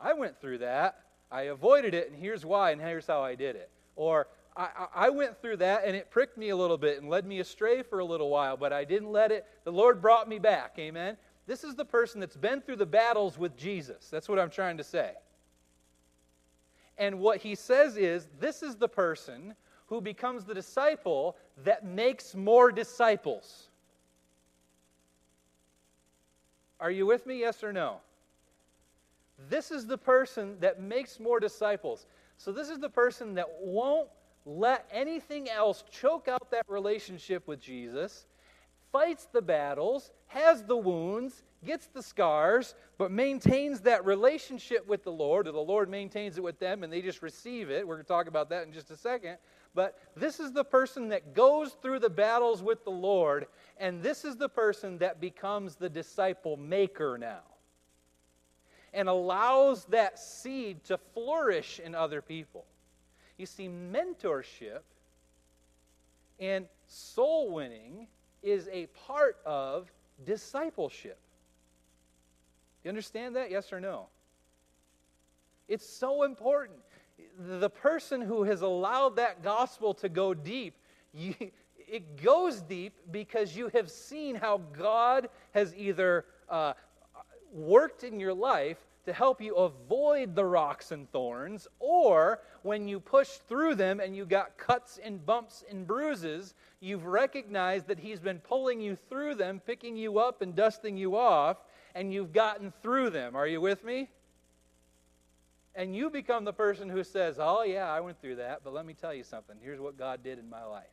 I 0.00 0.12
went 0.12 0.40
through 0.40 0.58
that. 0.58 1.00
I 1.30 1.42
avoided 1.42 1.94
it, 1.94 2.10
and 2.10 2.18
here's 2.18 2.44
why, 2.44 2.72
and 2.72 2.80
here's 2.80 3.06
how 3.06 3.22
I 3.22 3.34
did 3.34 3.56
it. 3.56 3.70
Or, 3.96 4.26
I, 4.56 4.68
I, 4.94 5.10
went 5.10 5.40
through 5.40 5.58
that 5.58 5.84
and 5.86 5.96
it 5.96 6.10
pricked 6.10 6.36
me 6.36 6.50
a 6.50 6.56
little 6.56 6.76
bit 6.76 7.00
and 7.00 7.08
led 7.08 7.24
me 7.24 7.40
astray 7.40 7.82
for 7.82 8.00
a 8.00 8.04
little 8.04 8.28
while, 8.28 8.56
but 8.56 8.72
I 8.72 8.84
didn't 8.84 9.10
let 9.10 9.32
it. 9.32 9.46
The 9.64 9.72
Lord 9.72 10.02
brought 10.02 10.28
me 10.28 10.38
back. 10.38 10.74
Amen. 10.78 11.16
This 11.46 11.64
is 11.64 11.74
the 11.74 11.84
person 11.84 12.20
that's 12.20 12.36
been 12.36 12.60
through 12.60 12.76
the 12.76 12.86
battles 12.86 13.38
with 13.38 13.56
Jesus. 13.56 14.08
That's 14.10 14.28
what 14.28 14.38
I'm 14.38 14.50
trying 14.50 14.76
to 14.76 14.84
say. 14.84 15.12
And 16.98 17.18
what 17.18 17.38
he 17.38 17.54
says 17.54 17.96
is 17.96 18.28
this 18.38 18.62
is 18.62 18.76
the 18.76 18.88
person 18.88 19.54
who 19.86 20.00
becomes 20.00 20.44
the 20.44 20.54
disciple 20.54 21.36
that 21.64 21.84
makes 21.84 22.34
more 22.34 22.70
disciples. 22.70 23.68
Are 26.78 26.90
you 26.90 27.06
with 27.06 27.26
me? 27.26 27.40
Yes 27.40 27.62
or 27.62 27.72
no? 27.72 27.98
This 29.48 29.70
is 29.70 29.86
the 29.86 29.98
person 29.98 30.56
that 30.60 30.80
makes 30.80 31.18
more 31.18 31.40
disciples. 31.40 32.06
So, 32.38 32.52
this 32.52 32.68
is 32.68 32.78
the 32.78 32.88
person 32.88 33.34
that 33.34 33.48
won't 33.60 34.08
let 34.44 34.88
anything 34.92 35.48
else 35.48 35.84
choke 35.90 36.28
out 36.28 36.50
that 36.50 36.64
relationship 36.68 37.46
with 37.46 37.60
Jesus 37.60 38.26
fights 38.90 39.26
the 39.32 39.42
battles, 39.42 40.10
has 40.32 40.62
the 40.64 40.76
wounds, 40.76 41.42
gets 41.64 41.86
the 41.86 42.02
scars, 42.02 42.74
but 42.98 43.10
maintains 43.10 43.80
that 43.82 44.04
relationship 44.04 44.86
with 44.86 45.04
the 45.04 45.12
Lord, 45.12 45.46
or 45.46 45.52
the 45.52 45.60
Lord 45.60 45.88
maintains 45.88 46.38
it 46.38 46.42
with 46.42 46.58
them 46.58 46.82
and 46.82 46.92
they 46.92 47.02
just 47.02 47.22
receive 47.22 47.70
it. 47.70 47.86
We're 47.86 47.96
going 47.96 48.04
to 48.04 48.08
talk 48.08 48.26
about 48.26 48.48
that 48.50 48.66
in 48.66 48.72
just 48.72 48.90
a 48.90 48.96
second. 48.96 49.36
But 49.74 49.98
this 50.16 50.40
is 50.40 50.52
the 50.52 50.64
person 50.64 51.08
that 51.08 51.34
goes 51.34 51.76
through 51.80 52.00
the 52.00 52.10
battles 52.10 52.62
with 52.62 52.84
the 52.84 52.90
Lord, 52.90 53.46
and 53.78 54.02
this 54.02 54.24
is 54.24 54.36
the 54.36 54.48
person 54.48 54.98
that 54.98 55.20
becomes 55.20 55.76
the 55.76 55.88
disciple 55.88 56.56
maker 56.56 57.16
now 57.18 57.40
and 58.94 59.08
allows 59.08 59.84
that 59.86 60.18
seed 60.18 60.84
to 60.84 60.98
flourish 61.14 61.80
in 61.80 61.94
other 61.94 62.20
people. 62.20 62.66
You 63.38 63.46
see, 63.46 63.68
mentorship 63.68 64.82
and 66.38 66.66
soul 66.86 67.50
winning 67.50 68.06
is 68.42 68.68
a 68.70 68.86
part 69.06 69.38
of 69.46 69.90
discipleship. 70.24 71.18
You 72.84 72.88
understand 72.88 73.36
that? 73.36 73.50
Yes 73.50 73.72
or 73.72 73.80
no? 73.80 74.06
It's 75.68 75.88
so 75.88 76.24
important. 76.24 76.78
The 77.38 77.70
person 77.70 78.20
who 78.20 78.42
has 78.44 78.62
allowed 78.62 79.16
that 79.16 79.42
gospel 79.42 79.94
to 79.94 80.08
go 80.08 80.34
deep, 80.34 80.74
you, 81.14 81.34
it 81.76 82.22
goes 82.22 82.60
deep 82.60 82.94
because 83.10 83.56
you 83.56 83.68
have 83.68 83.90
seen 83.90 84.34
how 84.34 84.58
God 84.72 85.28
has 85.52 85.74
either 85.76 86.24
uh, 86.48 86.72
worked 87.52 88.04
in 88.04 88.18
your 88.18 88.34
life 88.34 88.78
to 89.04 89.12
help 89.12 89.40
you 89.40 89.54
avoid 89.56 90.34
the 90.34 90.44
rocks 90.44 90.92
and 90.92 91.10
thorns, 91.10 91.66
or 91.80 92.40
when 92.62 92.86
you 92.86 93.00
push 93.00 93.28
through 93.28 93.74
them 93.74 94.00
and 94.00 94.14
you 94.14 94.24
got 94.24 94.56
cuts 94.56 94.98
and 95.02 95.24
bumps 95.26 95.64
and 95.68 95.86
bruises, 95.86 96.54
you've 96.80 97.06
recognized 97.06 97.88
that 97.88 97.98
He's 97.98 98.20
been 98.20 98.38
pulling 98.38 98.80
you 98.80 98.96
through 99.08 99.34
them, 99.34 99.60
picking 99.64 99.96
you 99.96 100.18
up 100.18 100.40
and 100.42 100.54
dusting 100.54 100.96
you 100.96 101.16
off, 101.16 101.56
and 101.94 102.12
you've 102.12 102.32
gotten 102.32 102.72
through 102.82 103.10
them. 103.10 103.34
Are 103.34 103.46
you 103.46 103.60
with 103.60 103.84
me? 103.84 104.08
And 105.74 105.96
you 105.96 106.10
become 106.10 106.44
the 106.44 106.52
person 106.52 106.88
who 106.88 107.02
says, 107.02 107.36
Oh, 107.40 107.62
yeah, 107.62 107.90
I 107.90 108.00
went 108.00 108.20
through 108.20 108.36
that, 108.36 108.60
but 108.62 108.72
let 108.72 108.86
me 108.86 108.94
tell 108.94 109.14
you 109.14 109.24
something. 109.24 109.56
Here's 109.60 109.80
what 109.80 109.96
God 109.96 110.22
did 110.22 110.38
in 110.38 110.48
my 110.48 110.64
life. 110.64 110.84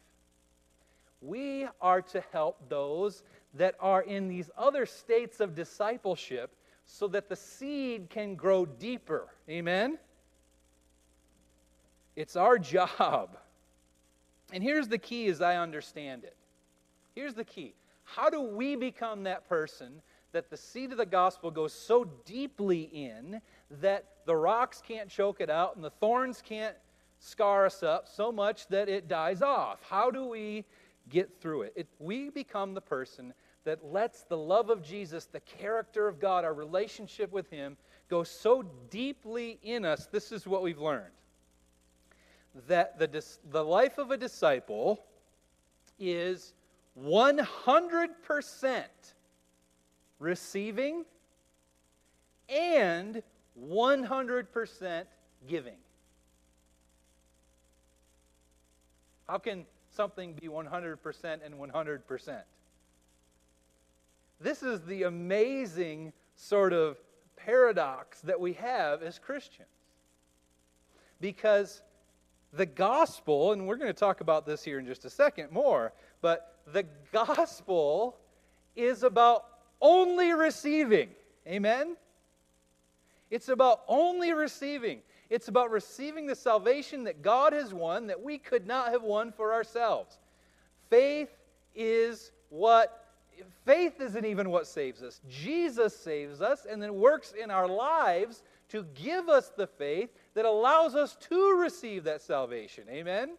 We 1.22 1.68
are 1.82 2.02
to 2.02 2.24
help 2.32 2.70
those 2.70 3.24
that 3.56 3.76
are 3.80 4.02
in 4.02 4.30
these 4.30 4.50
other 4.58 4.86
states 4.86 5.42
of 5.42 5.54
discipleship 5.54 6.56
so 6.92 7.08
that 7.08 7.30
the 7.30 7.36
seed 7.36 8.10
can 8.10 8.34
grow 8.34 8.66
deeper. 8.66 9.28
Amen? 9.48 10.00
It's 12.16 12.36
our 12.36 12.58
job. 12.60 13.38
And 14.52 14.64
here's 14.64 14.88
the 14.88 14.98
key 14.98 15.28
as 15.28 15.40
I 15.40 15.58
understand 15.58 16.24
it. 16.24 16.36
Here's 17.14 17.36
the 17.36 17.44
key. 17.44 17.76
How 18.06 18.30
do 18.32 18.42
we 18.42 18.76
become 18.76 19.24
that 19.24 19.48
person 19.48 20.02
that 20.32 20.50
the 20.50 20.58
seed 20.58 20.92
of 20.92 20.98
the 20.98 21.06
gospel 21.06 21.52
goes 21.52 21.74
so 21.74 22.06
deeply 22.26 22.90
in 22.92 23.40
that 23.82 24.06
the 24.26 24.36
rocks 24.36 24.82
can't 24.86 25.10
choke 25.10 25.42
it 25.42 25.50
out 25.50 25.76
and 25.76 25.86
the 25.86 25.92
thorns 25.92 26.42
can't 26.42 26.76
scar 27.20 27.68
us 27.68 27.84
up 27.84 28.08
so 28.08 28.32
much 28.32 28.68
that 28.68 28.90
it 28.90 29.08
dies 29.08 29.44
off? 29.44 29.80
How 29.88 30.10
do 30.10 30.26
we 30.26 30.66
get 31.08 31.40
through 31.40 31.64
it? 31.64 31.74
it 31.76 31.88
we 32.00 32.32
become 32.32 32.74
the 32.74 32.82
person 32.82 33.34
that 33.66 33.86
lets 33.86 34.24
the 34.24 34.38
love 34.38 34.70
of 34.70 34.84
Jesus, 34.84 35.26
the 35.26 35.40
character 35.42 36.08
of 36.08 36.20
God, 36.20 36.44
our 36.46 36.54
relationship 36.54 37.32
with 37.32 37.50
Him, 37.50 37.78
go 38.10 38.24
so 38.24 38.64
deeply 38.90 39.60
in 39.64 39.86
us. 39.86 40.08
This 40.08 40.32
is 40.32 40.48
what 40.48 40.62
we've 40.62 40.80
learned 40.80 41.12
that 42.68 42.98
the, 43.00 43.26
the 43.52 43.64
life 43.64 43.98
of 43.98 44.12
a 44.12 44.18
disciple 44.18 45.04
is 46.00 46.54
100% 47.02 48.84
receiving 50.20 51.06
and 52.50 53.22
100% 53.62 55.04
giving. 55.48 55.78
How 59.28 59.38
can 59.38 59.66
something 59.92 60.34
be 60.34 60.48
100% 60.48 61.46
and 61.46 61.56
100%? 61.56 62.42
This 64.40 64.64
is 64.64 64.82
the 64.82 65.04
amazing 65.04 66.14
sort 66.36 66.72
of 66.74 66.98
paradox 67.36 68.22
that 68.22 68.40
we 68.40 68.54
have 68.54 69.04
as 69.04 69.20
Christians. 69.20 69.68
Because 71.20 71.82
the 72.54 72.66
gospel, 72.66 73.52
and 73.52 73.68
we're 73.68 73.76
going 73.76 73.94
to 73.94 74.00
talk 74.00 74.22
about 74.22 74.46
this 74.46 74.64
here 74.64 74.80
in 74.80 74.86
just 74.86 75.06
a 75.06 75.10
second 75.10 75.52
more, 75.52 75.94
but 76.22 76.60
the 76.72 76.86
gospel 77.12 78.18
is 78.76 79.04
about 79.04 79.46
only 79.82 80.32
receiving. 80.32 81.10
Amen? 81.48 81.98
It's 83.30 83.50
about 83.50 83.82
only 83.88 84.34
receiving. 84.34 85.02
It's 85.30 85.48
about 85.48 85.70
receiving 85.70 86.26
the 86.26 86.36
salvation 86.36 87.04
that 87.04 87.22
God 87.22 87.54
has 87.54 87.74
won 87.74 88.08
that 88.08 88.22
we 88.22 88.38
could 88.38 88.66
not 88.66 88.92
have 88.92 89.04
won 89.04 89.32
for 89.32 89.54
ourselves. 89.54 90.18
Faith 90.90 91.30
is 91.76 92.32
what 92.50 93.09
faith 93.66 94.00
isn't 94.02 94.26
even 94.26 94.50
what 94.50 94.68
saves 94.68 95.04
us. 95.04 95.22
Jesus 95.30 95.96
saves 95.96 96.42
us 96.42 96.66
and 96.70 96.82
then 96.82 96.96
works 96.96 97.34
in 97.42 97.52
our 97.52 97.68
lives 97.68 98.44
to 98.70 98.86
give 98.94 99.30
us 99.30 99.52
the 99.56 99.68
faith 99.68 100.10
that 100.34 100.46
allows 100.46 100.96
us 100.96 101.16
to 101.30 101.58
receive 101.58 102.04
that 102.04 102.22
salvation. 102.22 102.84
Amen? 102.90 103.32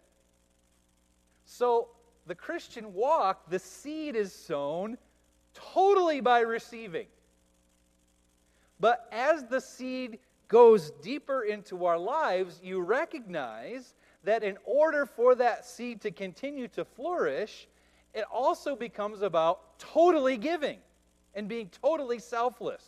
So, 1.45 1.89
the 2.27 2.35
Christian 2.35 2.93
walk, 2.95 3.49
the 3.51 3.59
seed 3.59 4.15
is 4.15 4.33
sown 4.33 4.99
totally 5.55 6.21
by 6.21 6.41
receiving. 6.41 7.07
But 8.79 9.09
as 9.13 9.45
the 9.45 9.61
seed 9.61 10.19
goes 10.49 10.91
deeper 11.03 11.43
into 11.43 11.87
our 11.87 11.99
lives, 11.99 12.61
you 12.63 12.81
recognize 12.81 13.95
that 14.25 14.43
in 14.43 14.59
order 14.65 15.07
for 15.07 15.35
that 15.37 15.65
seed 15.65 16.01
to 16.03 16.11
continue 16.11 16.69
to 16.69 16.85
flourish, 16.85 17.69
it 18.15 18.25
also 18.33 18.75
becomes 18.75 19.23
about 19.23 19.79
totally 19.79 20.37
giving 20.37 20.79
and 21.35 21.49
being 21.49 21.71
totally 21.83 22.19
selfless. 22.19 22.85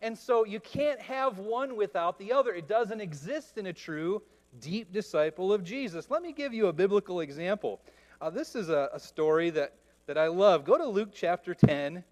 And 0.00 0.16
so 0.16 0.44
you 0.44 0.60
can't 0.60 1.00
have 1.00 1.38
one 1.38 1.76
without 1.76 2.18
the 2.18 2.32
other. 2.32 2.52
It 2.54 2.68
doesn't 2.68 3.00
exist 3.00 3.58
in 3.58 3.66
a 3.66 3.72
true, 3.72 4.22
deep 4.60 4.92
disciple 4.92 5.52
of 5.52 5.64
Jesus. 5.64 6.10
Let 6.10 6.22
me 6.22 6.32
give 6.32 6.54
you 6.54 6.68
a 6.68 6.72
biblical 6.72 7.20
example. 7.20 7.80
Uh, 8.20 8.30
this 8.30 8.54
is 8.54 8.68
a, 8.68 8.88
a 8.92 9.00
story 9.00 9.50
that, 9.50 9.74
that 10.06 10.16
I 10.16 10.28
love. 10.28 10.64
Go 10.64 10.78
to 10.78 10.86
Luke 10.86 11.10
chapter 11.12 11.54
10. 11.54 12.02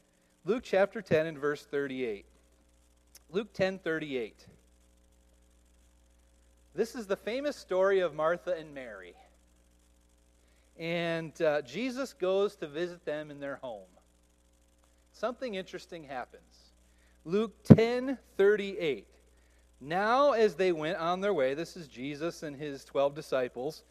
Luke 0.44 0.62
chapter 0.64 1.00
10 1.00 1.26
and 1.26 1.38
verse 1.38 1.64
38. 1.64 2.26
Luke 3.30 3.52
10 3.52 3.78
38. 3.78 4.46
This 6.74 6.94
is 6.94 7.06
the 7.06 7.16
famous 7.16 7.56
story 7.56 8.00
of 8.00 8.14
Martha 8.14 8.54
and 8.56 8.74
Mary 8.74 9.14
and 10.78 11.40
uh, 11.40 11.62
Jesus 11.62 12.12
goes 12.12 12.56
to 12.56 12.66
visit 12.66 13.04
them 13.04 13.30
in 13.30 13.40
their 13.40 13.56
home. 13.56 13.88
Something 15.12 15.54
interesting 15.54 16.04
happens. 16.04 16.72
Luke 17.24 17.54
10 17.64 18.18
38. 18.36 19.06
Now, 19.80 20.32
as 20.32 20.54
they 20.54 20.72
went 20.72 20.98
on 20.98 21.20
their 21.20 21.34
way, 21.34 21.54
this 21.54 21.76
is 21.76 21.86
Jesus 21.86 22.42
and 22.42 22.56
his 22.56 22.84
12 22.84 23.14
disciples, 23.14 23.82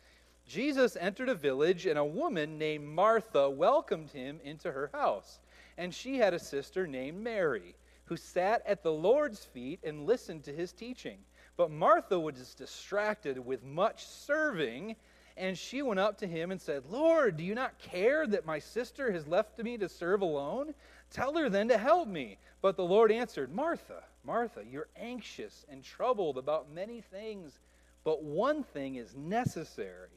Jesus 0.47 0.95
entered 0.99 1.29
a 1.29 1.35
village, 1.35 1.85
and 1.85 1.97
a 1.97 2.05
woman 2.05 2.57
named 2.57 2.85
Martha 2.85 3.49
welcomed 3.49 4.11
him 4.11 4.39
into 4.43 4.71
her 4.71 4.89
house. 4.93 5.39
And 5.77 5.93
she 5.93 6.17
had 6.17 6.33
a 6.33 6.39
sister 6.39 6.85
named 6.85 7.21
Mary, 7.23 7.75
who 8.05 8.15
sat 8.15 8.61
at 8.65 8.83
the 8.83 8.91
Lord's 8.91 9.43
feet 9.43 9.79
and 9.83 10.05
listened 10.05 10.43
to 10.43 10.53
his 10.53 10.71
teaching. 10.71 11.17
But 11.57 11.71
Martha 11.71 12.19
was 12.19 12.53
distracted 12.53 13.43
with 13.43 13.63
much 13.63 14.05
serving 14.05 14.95
and 15.37 15.57
she 15.57 15.81
went 15.81 15.99
up 15.99 16.17
to 16.19 16.27
him 16.27 16.51
and 16.51 16.61
said, 16.61 16.83
Lord, 16.89 17.37
do 17.37 17.43
you 17.43 17.55
not 17.55 17.77
care 17.77 18.25
that 18.27 18.45
my 18.45 18.59
sister 18.59 19.11
has 19.11 19.27
left 19.27 19.61
me 19.61 19.77
to 19.77 19.89
serve 19.89 20.21
alone? 20.21 20.73
Tell 21.11 21.35
her 21.35 21.49
then 21.49 21.67
to 21.69 21.77
help 21.77 22.07
me. 22.07 22.37
But 22.61 22.77
the 22.77 22.85
Lord 22.85 23.11
answered, 23.11 23.53
Martha, 23.53 24.03
Martha, 24.23 24.63
you're 24.69 24.87
anxious 24.95 25.65
and 25.69 25.83
troubled 25.83 26.37
about 26.37 26.71
many 26.73 27.01
things, 27.01 27.59
but 28.03 28.23
one 28.23 28.63
thing 28.63 28.95
is 28.95 29.15
necessary. 29.15 30.09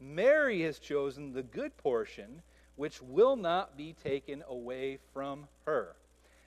Mary 0.00 0.62
has 0.62 0.78
chosen 0.78 1.32
the 1.32 1.42
good 1.42 1.76
portion, 1.76 2.42
which 2.76 3.00
will 3.00 3.36
not 3.36 3.76
be 3.76 3.94
taken 4.04 4.42
away 4.48 4.98
from 5.12 5.46
her. 5.64 5.96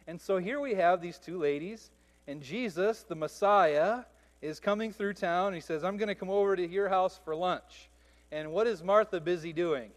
And 0.05 0.19
so 0.19 0.37
here 0.37 0.59
we 0.59 0.75
have 0.75 1.01
these 1.01 1.17
two 1.17 1.37
ladies, 1.37 1.91
and 2.27 2.41
Jesus, 2.41 3.03
the 3.03 3.15
Messiah, 3.15 4.03
is 4.41 4.59
coming 4.59 4.91
through 4.91 5.13
town. 5.13 5.53
He 5.53 5.61
says, 5.61 5.83
I'm 5.83 5.97
going 5.97 6.09
to 6.09 6.15
come 6.15 6.29
over 6.29 6.55
to 6.55 6.67
your 6.67 6.89
house 6.89 7.19
for 7.23 7.35
lunch. 7.35 7.89
And 8.31 8.51
what 8.51 8.67
is 8.67 8.83
Martha 8.83 9.19
busy 9.19 9.53
doing? 9.53 9.91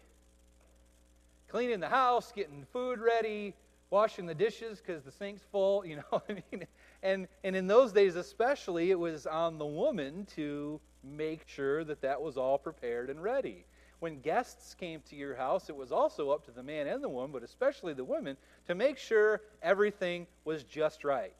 Cleaning 1.47 1.79
the 1.79 1.89
house, 1.89 2.31
getting 2.31 2.65
food 2.71 2.99
ready, 2.99 3.53
washing 3.89 4.25
the 4.25 4.33
dishes 4.33 4.81
because 4.81 5.03
the 5.03 5.11
sink's 5.11 5.43
full, 5.51 5.85
you 5.85 5.97
know. 5.97 6.21
I 6.29 6.33
mean, 6.33 6.65
and 7.03 7.27
and 7.43 7.55
in 7.55 7.67
those 7.67 7.91
days 7.91 8.15
especially, 8.15 8.91
it 8.91 8.99
was 8.99 9.27
on 9.27 9.57
the 9.57 9.65
woman 9.65 10.25
to 10.35 10.79
make 11.03 11.47
sure 11.47 11.83
that 11.83 12.01
that 12.01 12.21
was 12.21 12.37
all 12.37 12.57
prepared 12.57 13.09
and 13.09 13.21
ready. 13.21 13.65
When 13.99 14.19
guests 14.21 14.73
came 14.73 15.01
to 15.09 15.15
your 15.15 15.35
house, 15.35 15.69
it 15.69 15.75
was 15.75 15.91
also 15.91 16.31
up 16.31 16.45
to 16.45 16.51
the 16.51 16.63
man 16.63 16.87
and 16.87 17.03
the 17.03 17.09
woman, 17.09 17.31
but 17.31 17.43
especially 17.43 17.93
the 17.93 18.03
women, 18.03 18.35
to 18.67 18.73
make 18.73 18.97
sure 18.97 19.41
everything 19.61 20.25
was 20.43 20.63
just 20.63 21.03
right. 21.03 21.35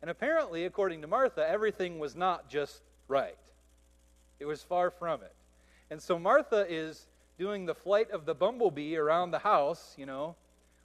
And 0.00 0.10
apparently, 0.10 0.64
according 0.64 1.00
to 1.02 1.06
Martha, 1.06 1.48
everything 1.48 2.00
was 2.00 2.16
not 2.16 2.48
just 2.48 2.82
right. 3.06 3.38
It 4.40 4.46
was 4.46 4.62
far 4.62 4.90
from 4.90 5.22
it. 5.22 5.32
And 5.92 6.00
so 6.00 6.18
Martha 6.18 6.64
is 6.70 7.06
doing 7.36 7.66
the 7.66 7.74
flight 7.74 8.10
of 8.12 8.24
the 8.24 8.34
bumblebee 8.34 8.96
around 8.96 9.30
the 9.30 9.38
house, 9.38 9.94
you 9.98 10.06
know, 10.06 10.34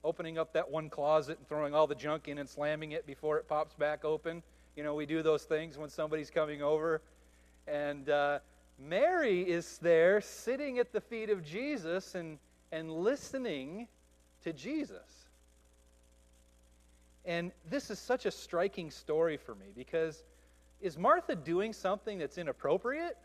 opening 0.04 0.38
up 0.38 0.52
that 0.52 0.70
one 0.70 0.90
closet 0.90 1.38
and 1.38 1.48
throwing 1.48 1.74
all 1.74 1.88
the 1.88 1.96
junk 1.96 2.28
in 2.28 2.40
and 2.40 2.50
slamming 2.50 2.92
it 2.92 3.08
before 3.08 3.38
it 3.38 3.48
pops 3.48 3.74
back 3.76 4.04
open. 4.04 4.44
You 4.76 4.84
know, 4.84 4.96
we 4.96 5.06
do 5.06 5.24
those 5.24 5.44
things 5.44 5.78
when 5.78 5.90
somebody's 5.90 6.30
coming 6.30 6.62
over. 6.62 7.02
And 7.70 8.10
uh, 8.10 8.40
Mary 8.78 9.44
is 9.44 9.78
there 9.78 10.20
sitting 10.20 10.78
at 10.78 10.92
the 10.92 11.00
feet 11.00 11.30
of 11.30 11.42
Jesus 11.42 12.14
and, 12.14 12.38
and 12.74 12.92
listening 12.92 13.88
to 14.44 14.52
Jesus. 14.52 15.30
And 17.24 17.54
this 17.70 17.90
is 17.90 17.98
such 17.98 18.26
a 18.26 18.32
striking 18.32 18.92
story 18.92 19.38
for 19.38 19.56
me 19.56 19.68
because 19.74 20.26
is 20.82 20.98
Martha 20.98 21.34
doing 21.34 21.72
something 21.72 22.18
that's 22.18 22.38
inappropriate? 22.38 23.18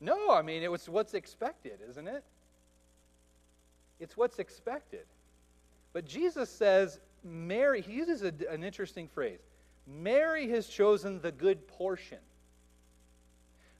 No, 0.00 0.30
I 0.30 0.42
mean, 0.42 0.62
it 0.62 0.70
was 0.70 0.88
what's 0.88 1.14
expected, 1.14 1.80
isn't 1.88 2.06
it? 2.06 2.22
It's 4.00 4.16
what's 4.16 4.38
expected. 4.38 5.06
But 5.92 6.04
Jesus 6.04 6.50
says, 6.50 7.00
Mary, 7.24 7.80
he 7.80 7.94
uses 7.94 8.22
a, 8.22 8.32
an 8.50 8.62
interesting 8.62 9.08
phrase 9.08 9.40
Mary 9.86 10.48
has 10.50 10.66
chosen 10.66 11.20
the 11.20 11.32
good 11.32 11.66
portion. 11.66 12.18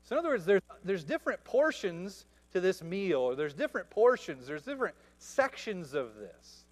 So, 0.02 0.16
in 0.16 0.20
other 0.20 0.30
words, 0.30 0.46
there's, 0.46 0.62
there's 0.84 1.04
different 1.04 1.44
portions 1.44 2.24
to 2.52 2.60
this 2.60 2.82
meal, 2.82 3.20
or 3.20 3.36
there's 3.36 3.52
different 3.52 3.90
portions, 3.90 4.46
there's 4.46 4.62
different 4.62 4.94
sections 5.18 5.92
of 5.92 6.16
this. 6.16 6.64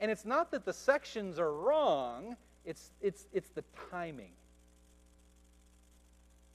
And 0.00 0.12
it's 0.12 0.24
not 0.24 0.52
that 0.52 0.64
the 0.64 0.72
sections 0.72 1.40
are 1.40 1.52
wrong, 1.52 2.36
it's, 2.64 2.90
it's, 3.00 3.26
it's 3.32 3.50
the 3.50 3.64
timing. 3.90 4.30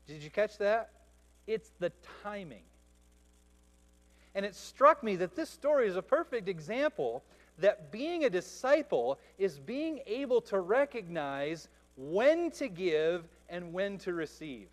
Did 0.08 0.24
you 0.24 0.30
catch 0.30 0.58
that? 0.60 0.92
It's 1.48 1.72
the 1.80 1.92
timing. 2.24 2.64
And 4.36 4.46
it 4.46 4.56
struck 4.56 5.04
me 5.04 5.16
that 5.18 5.36
this 5.36 5.50
story 5.50 5.88
is 5.88 5.96
a 5.96 6.02
perfect 6.02 6.48
example 6.50 7.24
that 7.60 7.92
being 7.92 8.26
a 8.26 8.30
disciple 8.30 9.20
is 9.38 9.60
being 9.60 10.02
able 10.08 10.42
to 10.42 10.60
recognize 10.60 11.68
when 11.96 12.50
to 12.52 12.68
give 12.68 13.26
and 13.50 13.74
when 13.74 14.00
to 14.00 14.14
receive. 14.14 14.68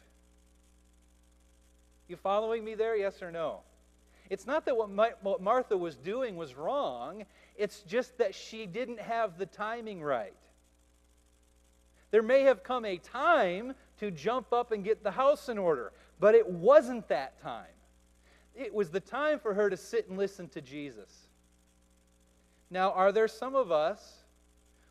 You 2.08 2.16
following 2.16 2.64
me 2.64 2.74
there? 2.74 2.96
Yes 2.96 3.22
or 3.22 3.30
no? 3.30 3.60
It's 4.30 4.46
not 4.46 4.64
that 4.66 4.76
what, 4.76 5.40
Martha 5.42 5.76
was 5.76 5.96
doing 5.96 6.36
was 6.36 6.54
wrong, 6.54 7.24
it's 7.56 7.80
just 7.82 8.16
that 8.18 8.34
she 8.34 8.64
didn't 8.64 9.00
have 9.00 9.36
the 9.38 9.46
timing 9.46 10.02
right. 10.02 10.34
There 12.12 12.22
may 12.22 12.42
have 12.42 12.62
come 12.62 12.84
a 12.84 12.96
time 12.96 13.74
to 13.98 14.10
jump 14.10 14.52
up 14.52 14.72
and 14.72 14.84
get 14.84 15.02
the 15.02 15.10
house 15.10 15.48
in 15.48 15.58
order, 15.58 15.92
but 16.20 16.34
it 16.34 16.48
wasn't 16.48 17.08
that 17.08 17.40
time. 17.42 17.64
It 18.54 18.74
was 18.74 18.90
the 18.90 19.00
time 19.00 19.38
for 19.38 19.54
her 19.54 19.70
to 19.70 19.76
sit 19.76 20.08
and 20.08 20.18
listen 20.18 20.48
to 20.50 20.60
Jesus. 20.60 21.10
Now, 22.70 22.92
are 22.92 23.10
there 23.10 23.26
some 23.26 23.56
of 23.56 23.72
us 23.72 24.18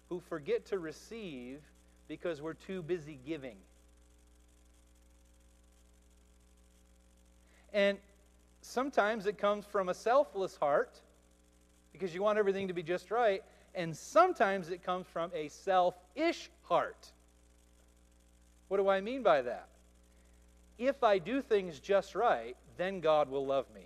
who 0.10 0.20
forget 0.20 0.66
to 0.68 0.80
receive 0.80 1.62
because 2.08 2.42
we're 2.42 2.56
too 2.56 2.82
busy 2.82 3.20
giving? 3.26 3.58
And 7.72 8.00
sometimes 8.62 9.28
it 9.28 9.38
comes 9.38 9.66
from 9.66 9.90
a 9.90 9.94
selfless 9.94 10.58
heart 10.58 11.00
because 11.92 12.14
you 12.14 12.24
want 12.24 12.40
everything 12.40 12.68
to 12.68 12.74
be 12.74 12.82
just 12.82 13.12
right, 13.12 13.44
and 13.76 13.96
sometimes 13.96 14.70
it 14.70 14.84
comes 14.84 15.06
from 15.08 15.32
a 15.36 15.48
selfish 15.50 16.50
heart. 16.64 17.12
What 18.68 18.78
do 18.78 18.90
I 18.90 19.02
mean 19.02 19.22
by 19.22 19.44
that? 19.44 19.68
If 20.80 21.04
I 21.04 21.20
do 21.20 21.42
things 21.42 21.80
just 21.80 22.16
right, 22.16 22.56
then 22.78 23.02
God 23.02 23.30
will 23.30 23.46
love 23.46 23.66
me. 23.76 23.86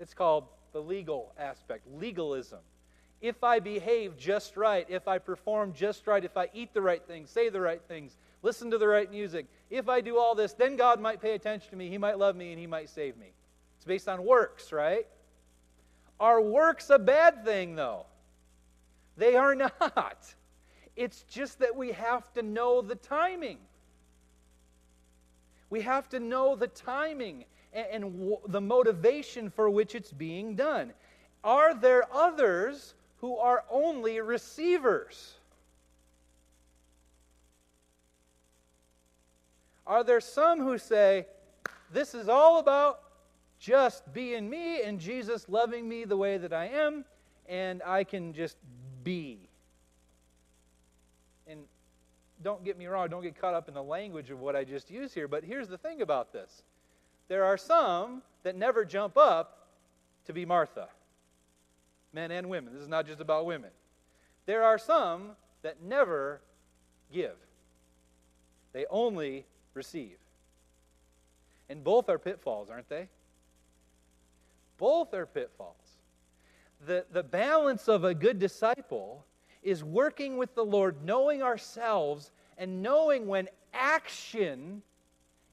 It's 0.00 0.12
called 0.12 0.44
the 0.72 0.80
legal 0.80 1.32
aspect, 1.38 1.86
legalism. 1.98 2.58
If 3.20 3.44
I 3.44 3.60
behave 3.60 4.16
just 4.16 4.56
right, 4.56 4.86
if 4.88 5.06
I 5.06 5.18
perform 5.18 5.72
just 5.72 6.06
right, 6.06 6.24
if 6.24 6.36
I 6.36 6.48
eat 6.52 6.74
the 6.74 6.82
right 6.82 7.02
things, 7.06 7.30
say 7.30 7.48
the 7.48 7.60
right 7.60 7.80
things, 7.86 8.16
listen 8.42 8.70
to 8.72 8.78
the 8.78 8.88
right 8.88 9.10
music, 9.10 9.46
if 9.68 9.88
I 9.88 10.00
do 10.00 10.18
all 10.18 10.34
this, 10.34 10.54
then 10.54 10.76
God 10.76 11.00
might 11.00 11.20
pay 11.20 11.34
attention 11.34 11.70
to 11.70 11.76
me, 11.76 11.88
He 11.88 11.98
might 11.98 12.18
love 12.18 12.34
me, 12.34 12.50
and 12.50 12.58
He 12.58 12.66
might 12.66 12.88
save 12.88 13.16
me. 13.16 13.32
It's 13.76 13.84
based 13.84 14.08
on 14.08 14.24
works, 14.24 14.72
right? 14.72 15.06
Are 16.18 16.40
works 16.40 16.90
a 16.90 16.98
bad 16.98 17.44
thing, 17.44 17.76
though? 17.76 18.06
They 19.16 19.36
are 19.36 19.54
not. 19.54 20.34
It's 20.96 21.22
just 21.24 21.60
that 21.60 21.76
we 21.76 21.92
have 21.92 22.32
to 22.34 22.42
know 22.42 22.80
the 22.80 22.94
timing. 22.96 23.58
We 25.70 25.80
have 25.82 26.08
to 26.10 26.20
know 26.20 26.56
the 26.56 26.66
timing 26.66 27.44
and, 27.72 28.04
and 28.04 28.36
the 28.48 28.60
motivation 28.60 29.50
for 29.50 29.70
which 29.70 29.94
it's 29.94 30.12
being 30.12 30.56
done. 30.56 30.92
Are 31.42 31.74
there 31.74 32.04
others 32.12 32.94
who 33.18 33.36
are 33.36 33.64
only 33.70 34.20
receivers? 34.20 35.34
Are 39.86 40.04
there 40.04 40.20
some 40.20 40.60
who 40.60 40.78
say, 40.78 41.26
This 41.92 42.14
is 42.14 42.28
all 42.28 42.58
about 42.58 43.00
just 43.58 44.12
being 44.12 44.48
me 44.48 44.82
and 44.82 44.98
Jesus 44.98 45.48
loving 45.48 45.88
me 45.88 46.04
the 46.04 46.16
way 46.16 46.38
that 46.38 46.52
I 46.52 46.66
am, 46.66 47.04
and 47.48 47.82
I 47.84 48.04
can 48.04 48.32
just 48.32 48.56
be? 49.02 49.49
Don't 52.42 52.64
get 52.64 52.78
me 52.78 52.86
wrong, 52.86 53.08
don't 53.08 53.22
get 53.22 53.38
caught 53.38 53.54
up 53.54 53.68
in 53.68 53.74
the 53.74 53.82
language 53.82 54.30
of 54.30 54.40
what 54.40 54.56
I 54.56 54.64
just 54.64 54.90
used 54.90 55.14
here, 55.14 55.28
but 55.28 55.44
here's 55.44 55.68
the 55.68 55.78
thing 55.78 56.00
about 56.02 56.32
this 56.32 56.62
there 57.28 57.44
are 57.44 57.56
some 57.56 58.22
that 58.42 58.56
never 58.56 58.84
jump 58.84 59.16
up 59.16 59.68
to 60.26 60.32
be 60.32 60.44
Martha, 60.44 60.88
men 62.12 62.30
and 62.30 62.48
women. 62.48 62.72
This 62.72 62.82
is 62.82 62.88
not 62.88 63.06
just 63.06 63.20
about 63.20 63.46
women. 63.46 63.70
There 64.46 64.64
are 64.64 64.78
some 64.78 65.32
that 65.62 65.82
never 65.82 66.40
give, 67.12 67.36
they 68.72 68.86
only 68.90 69.44
receive. 69.74 70.16
And 71.68 71.84
both 71.84 72.08
are 72.08 72.18
pitfalls, 72.18 72.68
aren't 72.68 72.88
they? 72.88 73.08
Both 74.76 75.14
are 75.14 75.26
pitfalls. 75.26 75.76
The, 76.84 77.04
the 77.12 77.22
balance 77.22 77.86
of 77.86 78.02
a 78.02 78.14
good 78.14 78.40
disciple 78.40 79.24
is 79.62 79.84
working 79.84 80.36
with 80.36 80.54
the 80.54 80.64
Lord, 80.64 81.04
knowing 81.04 81.42
ourselves, 81.42 82.32
and 82.56 82.82
knowing 82.82 83.26
when 83.26 83.48
action 83.72 84.82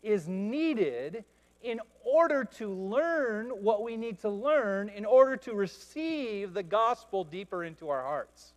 is 0.02 0.28
needed 0.28 1.24
in 1.62 1.80
order 2.06 2.44
to 2.44 2.72
learn 2.72 3.50
what 3.50 3.84
we 3.84 3.98
need 3.98 4.20
to 4.20 4.30
learn 4.30 4.90
in 4.90 5.06
order 5.06 5.36
to 5.36 5.54
receive 5.54 6.54
the 6.54 6.64
gospel 6.64 7.24
deeper 7.24 7.64
into 7.64 7.90
our 7.90 8.04
hearts. 8.04 8.54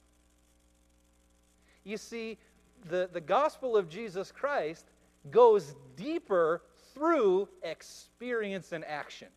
You 1.85 1.97
see, 1.97 2.39
the, 2.89 3.09
the 3.13 3.21
gospel 3.21 3.77
of 3.77 3.89
Jesus 3.89 4.31
Christ 4.31 4.87
goes 5.31 5.75
deeper 5.97 6.63
through 6.95 7.49
experience 7.63 8.73
and 8.73 8.85
action. 8.85 9.29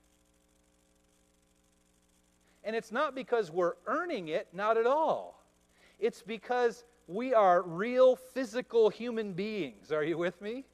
And 2.63 2.75
it's 2.75 2.91
not 2.91 3.15
because 3.15 3.51
we're 3.51 3.73
earning 3.87 4.29
it, 4.29 4.47
not 4.53 4.77
at 4.77 4.85
all. 4.85 5.42
It's 6.03 6.21
because 6.21 6.83
we 7.07 7.33
are 7.33 7.61
real 7.61 8.17
physical 8.17 8.89
human 8.89 9.31
beings. 9.31 9.89
Are 9.93 10.03
you 10.03 10.17
with 10.17 10.41
me? 10.41 10.65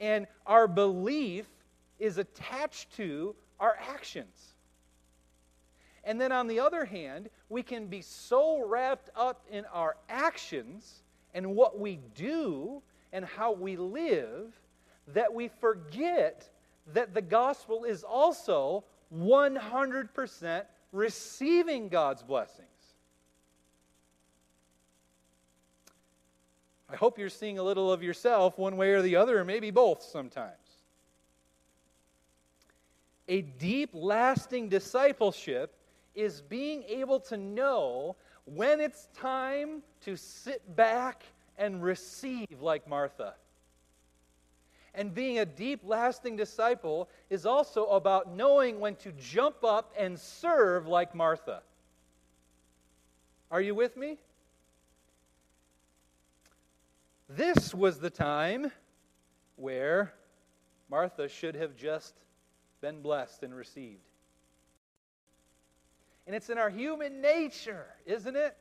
And 0.00 0.26
our 0.44 0.66
belief 0.66 1.46
is 2.00 2.18
attached 2.18 2.96
to 2.96 3.36
our 3.60 3.76
actions. 3.94 4.54
And 6.02 6.20
then 6.20 6.32
on 6.32 6.48
the 6.48 6.58
other 6.58 6.84
hand, 6.84 7.30
we 7.48 7.62
can 7.62 7.86
be 7.86 8.02
so 8.02 8.66
wrapped 8.66 9.08
up 9.14 9.44
in 9.48 9.64
our 9.66 9.98
actions 10.08 11.04
and 11.32 11.54
what 11.54 11.78
we 11.78 12.00
do 12.16 12.82
and 13.12 13.24
how 13.24 13.52
we 13.52 13.76
live 13.76 14.52
that 15.14 15.32
we 15.32 15.46
forget 15.46 16.50
that 16.92 17.14
the 17.14 17.22
gospel 17.22 17.84
is 17.84 18.02
also 18.02 18.82
100% 19.16 20.62
receiving 20.90 21.88
God's 21.88 22.24
blessings. 22.24 22.66
I 26.92 26.96
hope 26.96 27.18
you're 27.18 27.30
seeing 27.30 27.58
a 27.58 27.62
little 27.62 27.90
of 27.90 28.02
yourself 28.02 28.58
one 28.58 28.76
way 28.76 28.90
or 28.90 29.00
the 29.00 29.16
other, 29.16 29.40
or 29.40 29.44
maybe 29.44 29.70
both 29.70 30.02
sometimes. 30.02 30.52
A 33.28 33.40
deep, 33.40 33.90
lasting 33.94 34.68
discipleship 34.68 35.74
is 36.14 36.42
being 36.42 36.82
able 36.82 37.18
to 37.20 37.38
know 37.38 38.16
when 38.44 38.78
it's 38.78 39.08
time 39.16 39.82
to 40.02 40.16
sit 40.16 40.76
back 40.76 41.24
and 41.56 41.82
receive 41.82 42.60
like 42.60 42.86
Martha. 42.86 43.34
And 44.94 45.14
being 45.14 45.38
a 45.38 45.46
deep, 45.46 45.80
lasting 45.84 46.36
disciple 46.36 47.08
is 47.30 47.46
also 47.46 47.86
about 47.86 48.34
knowing 48.34 48.80
when 48.80 48.96
to 48.96 49.12
jump 49.12 49.64
up 49.64 49.94
and 49.98 50.20
serve 50.20 50.86
like 50.86 51.14
Martha. 51.14 51.62
Are 53.50 53.62
you 53.62 53.74
with 53.74 53.96
me? 53.96 54.18
This 57.36 57.74
was 57.74 57.98
the 57.98 58.10
time 58.10 58.70
where 59.56 60.12
Martha 60.90 61.28
should 61.28 61.54
have 61.54 61.74
just 61.76 62.14
been 62.82 63.00
blessed 63.00 63.42
and 63.42 63.54
received. 63.54 64.02
And 66.26 66.36
it's 66.36 66.50
in 66.50 66.58
our 66.58 66.68
human 66.68 67.22
nature, 67.22 67.86
isn't 68.04 68.36
it? 68.36 68.54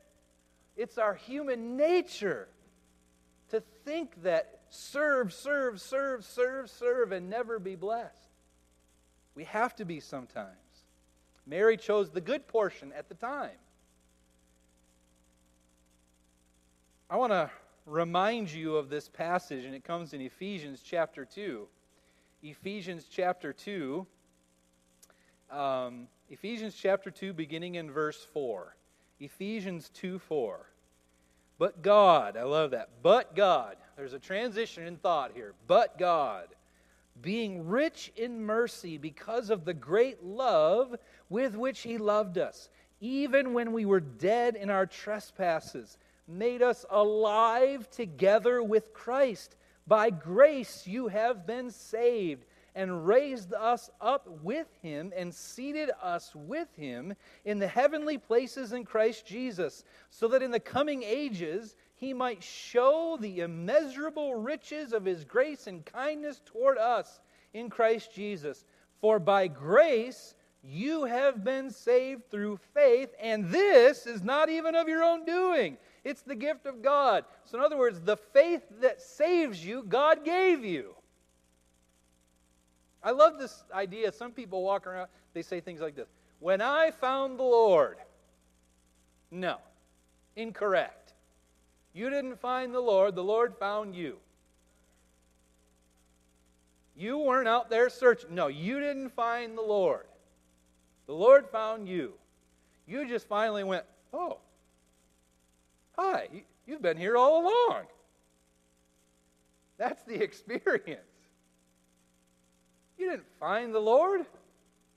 It's 0.78 0.98
our 0.98 1.14
human 1.14 1.76
nature 1.76 2.48
to 3.50 3.62
think 3.84 4.24
that 4.24 4.62
serve, 4.70 5.34
serve, 5.34 5.82
serve, 5.82 6.24
serve, 6.24 6.70
serve, 6.70 7.12
and 7.12 7.30
never 7.30 7.60
be 7.60 7.76
blessed. 7.76 8.30
We 9.36 9.44
have 9.46 9.76
to 9.76 9.86
be 9.86 10.00
sometimes. 10.00 10.48
Mary 11.46 11.76
chose 11.76 12.10
the 12.10 12.22
good 12.22 12.48
portion 12.48 12.94
at 12.94 13.10
the 13.10 13.16
time. 13.16 13.50
I 17.10 17.18
want 17.18 17.34
to 17.34 17.52
remind 17.86 18.52
you 18.52 18.76
of 18.76 18.90
this 18.90 19.10
passage, 19.10 19.66
and 19.66 19.76
it 19.76 19.84
comes 19.84 20.14
in 20.14 20.22
Ephesians 20.22 20.82
chapter 20.84 21.26
2. 21.26 21.68
Ephesians 22.44 23.08
chapter 23.10 23.54
2. 23.54 24.06
Um, 25.52 26.08
Ephesians 26.30 26.76
chapter 26.76 27.12
2, 27.12 27.34
beginning 27.34 27.76
in 27.76 27.92
verse 27.92 28.26
4. 28.34 28.76
Ephesians 29.20 29.90
2 29.94 30.20
4. 30.20 30.68
But 31.58 31.82
God, 31.84 32.38
I 32.38 32.44
love 32.44 32.72
that. 32.72 32.90
But 33.04 33.36
God. 33.36 33.78
There's 33.96 34.14
a 34.14 34.20
transition 34.20 34.88
in 34.88 34.98
thought 34.98 35.32
here. 35.36 35.54
But 35.68 36.00
God, 36.00 36.48
being 37.22 37.68
rich 37.68 38.12
in 38.16 38.44
mercy 38.44 38.98
because 38.98 39.52
of 39.52 39.64
the 39.64 39.74
great 39.74 40.24
love 40.24 40.96
with 41.30 41.56
which 41.56 41.82
He 41.82 42.00
loved 42.00 42.40
us, 42.40 42.70
even 43.00 43.54
when 43.54 43.74
we 43.74 43.86
were 43.86 44.00
dead 44.00 44.56
in 44.56 44.72
our 44.72 44.88
trespasses, 44.88 46.00
made 46.32 46.62
us 46.62 46.86
alive 46.90 47.90
together 47.90 48.64
with 48.64 48.94
Christ. 48.94 49.56
By 49.88 50.10
grace 50.10 50.88
you 50.88 51.08
have 51.08 51.46
been 51.46 51.70
saved 51.72 52.46
and 52.74 53.06
raised 53.06 53.54
us 53.54 53.90
up 54.00 54.28
with 54.42 54.68
him 54.82 55.12
and 55.16 55.34
seated 55.34 55.92
us 56.02 56.32
with 56.34 56.70
him 56.78 57.14
in 57.44 57.60
the 57.60 57.68
heavenly 57.68 58.18
places 58.18 58.72
in 58.72 58.86
Christ 58.86 59.26
Jesus, 59.26 59.84
so 60.10 60.28
that 60.30 60.42
in 60.42 60.52
the 60.52 60.60
coming 60.60 61.04
ages 61.04 61.76
he 61.96 62.14
might 62.14 62.42
show 62.42 63.18
the 63.20 63.42
immeasurable 63.42 64.36
riches 64.36 64.94
of 64.94 65.06
his 65.06 65.26
grace 65.26 65.68
and 65.68 65.86
kindness 65.86 66.42
toward 66.46 66.78
us 66.78 67.20
in 67.54 67.70
Christ 67.70 68.16
Jesus. 68.16 68.66
For 69.02 69.20
by 69.20 69.48
grace 69.48 70.36
you 70.64 71.06
have 71.06 71.44
been 71.44 71.72
saved 71.72 72.30
through 72.30 72.60
faith, 72.74 73.10
and 73.20 73.50
this 73.50 74.06
is 74.06 74.22
not 74.22 74.50
even 74.50 74.76
of 74.76 74.88
your 74.88 75.04
own 75.04 75.26
doing. 75.26 75.78
It's 76.04 76.22
the 76.22 76.36
gift 76.36 76.66
of 76.66 76.82
God. 76.82 77.26
So, 77.46 77.58
in 77.58 77.64
other 77.64 77.78
words, 77.78 78.00
the 78.00 78.18
faith 78.18 78.64
that 78.82 79.02
saves 79.02 79.64
you, 79.64 79.84
God 79.88 80.26
gave 80.26 80.66
you. 80.66 80.96
I 83.04 83.12
love 83.12 83.38
this 83.38 83.64
idea. 83.74 84.12
Some 84.12 84.32
people 84.32 84.64
walk 84.64 84.88
around, 84.88 85.10
they 85.34 85.42
say 85.42 85.60
things 85.60 85.82
like 85.82 85.96
this 85.96 86.08
When 86.40 86.62
I 86.62 86.92
found 86.92 87.40
the 87.40 87.44
Lord. 87.44 87.98
No, 89.30 89.58
incorrect. 90.36 91.14
You 91.94 92.10
didn't 92.10 92.40
find 92.40 92.74
the 92.74 92.80
Lord, 92.80 93.16
the 93.16 93.24
Lord 93.24 93.56
found 93.58 93.96
you. 93.96 94.18
You 96.96 97.18
weren't 97.18 97.48
out 97.48 97.70
there 97.70 97.90
searching. 97.90 98.36
No, 98.36 98.48
you 98.48 98.80
didn't 98.80 99.10
find 99.10 99.58
the 99.58 99.62
Lord. 99.62 100.06
The 101.08 101.14
Lord 101.14 101.48
found 101.50 101.88
you. 101.88 102.14
You 102.86 103.08
just 103.08 103.28
finally 103.28 103.64
went, 103.64 103.86
Oh, 104.14 104.40
hi, 106.02 106.28
you've 106.66 106.82
been 106.82 106.98
here 106.98 107.16
all 107.16 107.44
along. 107.44 107.84
That's 109.78 110.04
the 110.04 110.16
experience. 110.24 111.02
You 112.98 113.10
didn't 113.10 113.28
find 113.40 113.74
the 113.74 113.80
Lord. 113.80 114.26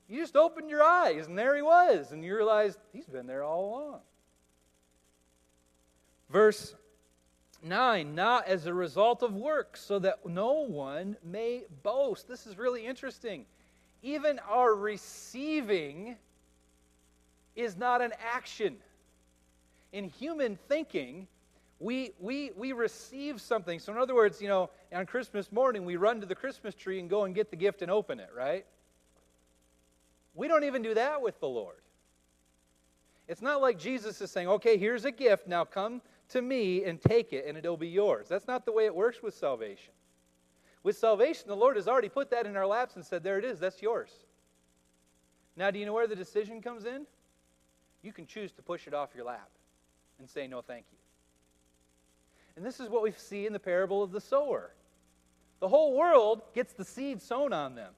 You 0.09 0.21
just 0.21 0.37
opened 0.37 0.69
your 0.69 0.83
eyes, 0.83 1.27
and 1.27 1.39
there 1.39 1.57
he 1.57 1.63
was, 1.63 2.13
and 2.13 2.25
you 2.25 2.35
realized 2.35 2.79
he's 2.93 3.07
been 3.07 3.27
there 3.27 3.43
all 3.43 3.71
along. 3.71 4.01
Verse 6.31 6.75
9, 7.63 8.15
not 8.15 8.47
as 8.47 8.67
a 8.67 8.75
result 8.75 9.23
of 9.23 9.35
works, 9.35 9.81
so 9.81 9.99
that 9.99 10.27
no 10.27 10.53
one 10.67 11.17
may 11.25 11.65
boast. 11.83 12.29
This 12.29 12.47
is 12.47 12.59
really 12.59 12.85
interesting. 12.85 13.47
Even 14.03 14.39
our 14.51 14.75
receiving 14.75 16.17
is 17.57 17.77
not 17.77 18.03
an 18.03 18.13
action. 18.35 18.77
In 19.95 20.09
human 20.09 20.59
thinking, 20.69 21.29
we, 21.79 22.11
we, 22.19 22.51
we 22.57 22.73
receive 22.73 23.41
something. 23.41 23.79
So, 23.79 23.93
in 23.93 23.99
other 23.99 24.13
words, 24.13 24.43
you 24.43 24.49
know, 24.49 24.71
on 24.93 25.07
Christmas 25.07 25.53
morning, 25.53 25.85
we 25.85 25.95
run 25.95 26.21
to 26.21 26.27
the 26.27 26.35
Christmas 26.35 26.75
tree 26.75 26.99
and 26.99 27.09
go 27.09 27.23
and 27.23 27.33
get 27.33 27.49
the 27.49 27.57
gift 27.57 27.81
and 27.81 27.93
open 27.93 28.19
it, 28.19 28.31
right? 28.37 28.67
We 30.35 30.49
don't 30.49 30.65
even 30.65 30.83
do 30.83 30.95
that 30.95 31.23
with 31.23 31.39
the 31.39 31.47
Lord. 31.47 31.77
It's 33.29 33.41
not 33.41 33.63
like 33.63 33.79
Jesus 33.79 34.21
is 34.21 34.33
saying, 34.33 34.49
okay, 34.49 34.77
here's 34.77 35.05
a 35.05 35.13
gift, 35.13 35.47
now 35.47 35.65
come 35.65 36.03
to 36.31 36.43
me 36.43 36.83
and 36.83 37.01
take 37.01 37.33
it, 37.33 37.45
and 37.47 37.57
it'll 37.57 37.77
be 37.77 37.87
yours. 37.87 38.27
That's 38.29 38.49
not 38.49 38.67
the 38.67 38.73
way 38.73 38.87
it 38.87 38.95
works 38.95 39.23
with 39.23 39.35
salvation. 39.35 39.95
With 40.83 40.99
salvation, 40.99 41.45
the 41.47 41.55
Lord 41.55 41.77
has 41.77 41.87
already 41.87 42.09
put 42.09 42.33
that 42.33 42.47
in 42.47 42.57
our 42.57 42.67
laps 42.67 42.97
and 42.97 43.07
said, 43.07 43.23
there 43.23 43.39
it 43.39 43.45
is, 43.45 43.61
that's 43.61 43.81
yours. 43.81 44.11
Now, 45.55 45.71
do 45.71 45.79
you 45.79 45.87
know 45.87 45.93
where 45.93 46.09
the 46.09 46.17
decision 46.17 46.61
comes 46.61 46.85
in? 46.85 47.07
You 48.03 48.13
can 48.13 48.27
choose 48.27 48.51
to 48.55 48.63
push 48.63 48.89
it 48.89 48.93
off 48.95 49.11
your 49.15 49.27
lap 49.27 49.49
and 50.19 50.29
say, 50.29 50.47
no, 50.47 50.61
thank 50.63 50.87
you. 50.93 50.99
And 52.57 52.65
this 52.65 52.81
is 52.81 52.89
what 52.89 53.03
we 53.03 53.13
see 53.13 53.47
in 53.47 53.53
the 53.53 53.59
parable 53.59 54.03
of 54.03 54.13
the 54.13 54.21
sower. 54.21 54.71
The 55.61 55.69
whole 55.69 55.97
world 55.97 56.43
gets 56.55 56.73
the 56.73 56.85
seed 56.85 57.21
sown 57.21 57.53
on 57.53 57.75
them. 57.75 57.93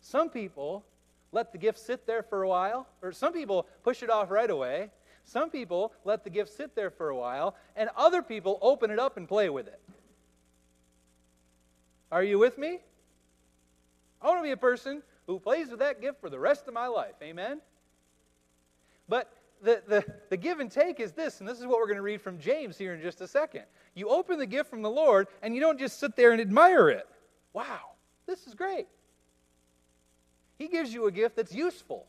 Some 0.00 0.30
people 0.30 0.84
let 1.32 1.52
the 1.52 1.58
gift 1.58 1.78
sit 1.78 2.06
there 2.06 2.22
for 2.22 2.42
a 2.42 2.48
while, 2.48 2.86
or 3.02 3.12
some 3.12 3.32
people 3.32 3.66
push 3.82 4.02
it 4.02 4.10
off 4.10 4.30
right 4.30 4.50
away. 4.50 4.90
Some 5.24 5.50
people 5.50 5.92
let 6.04 6.24
the 6.24 6.30
gift 6.30 6.56
sit 6.56 6.74
there 6.74 6.90
for 6.90 7.10
a 7.10 7.16
while, 7.16 7.56
and 7.76 7.90
other 7.96 8.22
people 8.22 8.58
open 8.62 8.90
it 8.90 8.98
up 8.98 9.16
and 9.16 9.28
play 9.28 9.48
with 9.48 9.68
it. 9.68 9.80
Are 12.10 12.24
you 12.24 12.38
with 12.38 12.58
me? 12.58 12.80
I 14.20 14.26
want 14.26 14.40
to 14.40 14.42
be 14.42 14.50
a 14.50 14.56
person 14.56 15.02
who 15.26 15.38
plays 15.38 15.70
with 15.70 15.78
that 15.78 16.00
gift 16.00 16.20
for 16.20 16.28
the 16.28 16.38
rest 16.38 16.66
of 16.66 16.74
my 16.74 16.88
life. 16.88 17.14
Amen? 17.22 17.60
But 19.08 19.32
the, 19.62 19.82
the, 19.86 20.04
the 20.30 20.36
give 20.36 20.60
and 20.60 20.70
take 20.70 21.00
is 21.00 21.12
this, 21.12 21.40
and 21.40 21.48
this 21.48 21.58
is 21.58 21.66
what 21.66 21.78
we're 21.78 21.86
going 21.86 21.96
to 21.96 22.02
read 22.02 22.20
from 22.20 22.38
James 22.38 22.78
here 22.78 22.94
in 22.94 23.02
just 23.02 23.20
a 23.20 23.28
second. 23.28 23.64
You 23.94 24.08
open 24.08 24.38
the 24.38 24.46
gift 24.46 24.70
from 24.70 24.82
the 24.82 24.90
Lord, 24.90 25.28
and 25.42 25.54
you 25.54 25.60
don't 25.60 25.78
just 25.78 25.98
sit 25.98 26.16
there 26.16 26.32
and 26.32 26.40
admire 26.40 26.88
it. 26.88 27.06
Wow, 27.52 27.92
this 28.26 28.46
is 28.46 28.54
great. 28.54 28.86
He 30.58 30.68
gives 30.68 30.92
you 30.92 31.06
a 31.06 31.12
gift 31.12 31.36
that's 31.36 31.54
useful. 31.54 32.06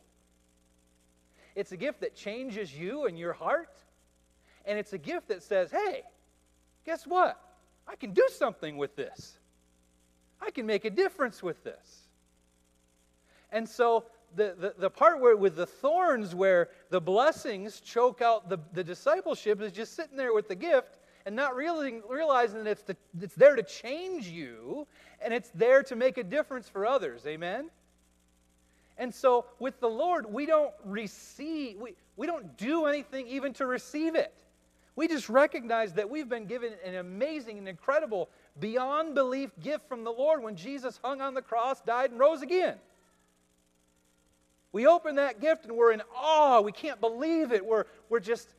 It's 1.56 1.72
a 1.72 1.78
gift 1.78 2.02
that 2.02 2.16
changes 2.16 2.74
you 2.74 3.06
and 3.06 3.18
your 3.18 3.34
heart. 3.34 3.76
And 4.66 4.78
it's 4.78 4.94
a 4.94 4.98
gift 4.98 5.30
that 5.30 5.42
says, 5.42 5.72
hey, 5.72 6.04
guess 6.86 7.06
what? 7.08 7.40
I 7.88 7.96
can 7.96 8.14
do 8.14 8.28
something 8.38 8.78
with 8.78 8.96
this. 8.96 9.38
I 10.42 10.52
can 10.52 10.66
make 10.66 10.86
a 10.86 10.90
difference 10.90 11.42
with 11.42 11.64
this. 11.64 12.08
And 13.52 13.68
so 13.68 14.06
the, 14.36 14.56
the, 14.58 14.74
the 14.78 14.90
part 14.90 15.20
where 15.20 15.36
with 15.36 15.56
the 15.56 15.66
thorns 15.66 16.34
where 16.34 16.70
the 16.90 17.02
blessings 17.02 17.82
choke 17.82 18.22
out 18.22 18.50
the, 18.50 18.60
the 18.74 18.84
discipleship 18.84 19.62
is 19.62 19.72
just 19.72 19.96
sitting 19.96 20.18
there 20.18 20.34
with 20.34 20.48
the 20.48 20.56
gift 20.56 21.00
and 21.26 21.36
not 21.36 21.56
realizing, 21.56 22.02
realizing 22.10 22.64
that 22.64 22.72
it's, 22.72 22.84
to, 22.84 22.96
it's 23.22 23.36
there 23.36 23.56
to 23.56 23.64
change 23.64 24.28
you 24.28 24.88
and 25.24 25.34
it's 25.34 25.50
there 25.54 25.84
to 25.84 25.96
make 25.96 26.18
a 26.18 26.24
difference 26.24 26.68
for 26.68 26.86
others. 26.86 27.26
Amen? 27.28 27.70
And 28.98 29.14
so 29.14 29.46
with 29.60 29.80
the 29.80 29.90
Lord, 29.90 30.32
we 30.32 30.46
don't 30.46 30.74
receive, 30.86 31.78
we, 31.78 31.96
we 32.18 32.28
don't 32.28 32.58
do 32.58 32.86
anything 32.86 33.28
even 33.28 33.54
to 33.54 33.66
receive 33.66 34.16
it. 34.16 34.34
We 34.96 35.08
just 35.08 35.30
recognize 35.30 35.94
that 35.94 36.10
we've 36.10 36.28
been 36.28 36.46
given 36.46 36.74
an 36.86 36.96
amazing 36.96 37.58
and 37.58 37.68
incredible, 37.68 38.30
beyond 38.60 39.16
belief 39.16 39.50
gift 39.62 39.88
from 39.88 40.04
the 40.04 40.12
Lord 40.12 40.44
when 40.44 40.56
Jesus 40.56 41.00
hung 41.04 41.22
on 41.22 41.34
the 41.34 41.42
cross, 41.42 41.82
died, 41.82 42.12
and 42.12 42.20
rose 42.20 42.42
again. 42.42 42.76
We 44.72 44.88
open 44.88 45.16
that 45.16 45.42
gift 45.42 45.66
and 45.66 45.76
we're 45.76 45.92
in 45.92 46.02
awe. 46.16 46.62
We 46.62 46.72
can't 46.72 47.02
believe 47.02 47.52
it. 47.52 47.66
We're, 47.66 47.86
we're 48.10 48.20
just 48.20 48.54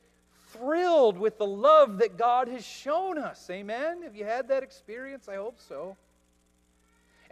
thrilled 0.51 1.17
with 1.17 1.37
the 1.37 1.45
love 1.45 1.97
that 1.97 2.17
God 2.17 2.47
has 2.47 2.65
shown 2.65 3.17
us. 3.17 3.49
Amen? 3.49 4.03
Have 4.03 4.15
you 4.15 4.25
had 4.25 4.47
that 4.49 4.63
experience? 4.63 5.27
I 5.27 5.35
hope 5.35 5.59
so. 5.59 5.97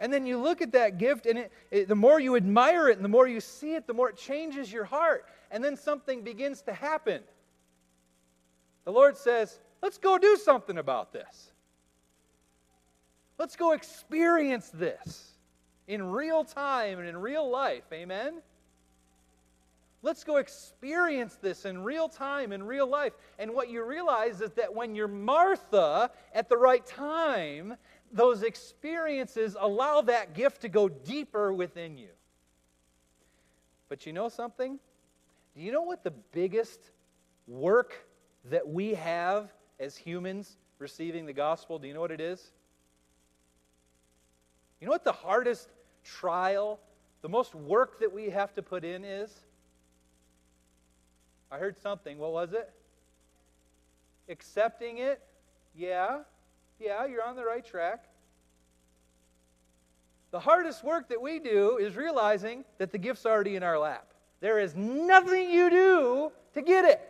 And 0.00 0.12
then 0.12 0.26
you 0.26 0.36
look 0.38 0.60
at 0.62 0.72
that 0.72 0.98
gift, 0.98 1.26
and 1.26 1.38
it, 1.38 1.52
it, 1.70 1.88
the 1.88 1.94
more 1.94 2.18
you 2.18 2.34
admire 2.34 2.88
it 2.88 2.96
and 2.96 3.04
the 3.04 3.08
more 3.08 3.28
you 3.28 3.40
see 3.40 3.74
it, 3.74 3.86
the 3.86 3.94
more 3.94 4.08
it 4.10 4.16
changes 4.16 4.72
your 4.72 4.84
heart. 4.84 5.26
And 5.52 5.62
then 5.62 5.76
something 5.76 6.22
begins 6.22 6.62
to 6.62 6.72
happen. 6.72 7.22
The 8.84 8.90
Lord 8.90 9.16
says, 9.16 9.60
Let's 9.80 9.98
go 9.98 10.16
do 10.16 10.36
something 10.36 10.78
about 10.78 11.12
this. 11.12 11.52
Let's 13.38 13.56
go 13.56 13.72
experience 13.72 14.70
this 14.70 15.32
in 15.88 16.10
real 16.10 16.44
time 16.44 17.00
and 17.00 17.08
in 17.08 17.16
real 17.16 17.50
life. 17.50 17.84
Amen? 17.92 18.40
Let's 20.04 20.24
go 20.24 20.38
experience 20.38 21.36
this 21.36 21.64
in 21.64 21.84
real 21.84 22.08
time, 22.08 22.52
in 22.52 22.64
real 22.64 22.88
life. 22.88 23.12
And 23.38 23.54
what 23.54 23.70
you 23.70 23.84
realize 23.84 24.40
is 24.40 24.50
that 24.52 24.74
when 24.74 24.96
you're 24.96 25.06
Martha 25.06 26.10
at 26.34 26.48
the 26.48 26.56
right 26.56 26.84
time, 26.84 27.76
those 28.12 28.42
experiences 28.42 29.56
allow 29.58 30.00
that 30.02 30.34
gift 30.34 30.62
to 30.62 30.68
go 30.68 30.88
deeper 30.88 31.52
within 31.52 31.96
you. 31.96 32.08
But 33.88 34.04
you 34.04 34.12
know 34.12 34.28
something? 34.28 34.80
Do 35.54 35.62
you 35.62 35.70
know 35.70 35.82
what 35.82 36.02
the 36.02 36.10
biggest 36.10 36.80
work 37.46 37.94
that 38.50 38.68
we 38.68 38.94
have 38.94 39.52
as 39.78 39.96
humans 39.96 40.56
receiving 40.80 41.26
the 41.26 41.32
gospel? 41.32 41.78
Do 41.78 41.86
you 41.86 41.94
know 41.94 42.00
what 42.00 42.10
it 42.10 42.20
is? 42.20 42.50
You 44.80 44.86
know 44.86 44.92
what 44.92 45.04
the 45.04 45.12
hardest 45.12 45.68
trial, 46.02 46.80
the 47.20 47.28
most 47.28 47.54
work 47.54 48.00
that 48.00 48.12
we 48.12 48.30
have 48.30 48.52
to 48.54 48.62
put 48.62 48.84
in 48.84 49.04
is? 49.04 49.32
I 51.52 51.58
heard 51.58 51.78
something. 51.78 52.16
What 52.16 52.32
was 52.32 52.54
it? 52.54 52.72
Accepting 54.30 54.98
it? 54.98 55.20
Yeah. 55.76 56.20
Yeah, 56.80 57.04
you're 57.04 57.22
on 57.22 57.36
the 57.36 57.44
right 57.44 57.64
track. 57.64 58.06
The 60.30 60.40
hardest 60.40 60.82
work 60.82 61.10
that 61.10 61.20
we 61.20 61.38
do 61.38 61.76
is 61.76 61.94
realizing 61.94 62.64
that 62.78 62.90
the 62.90 62.96
gift's 62.96 63.26
already 63.26 63.54
in 63.54 63.62
our 63.62 63.78
lap. 63.78 64.06
There 64.40 64.58
is 64.58 64.74
nothing 64.74 65.50
you 65.50 65.68
do 65.68 66.32
to 66.54 66.62
get 66.62 66.86
it. 66.86 67.00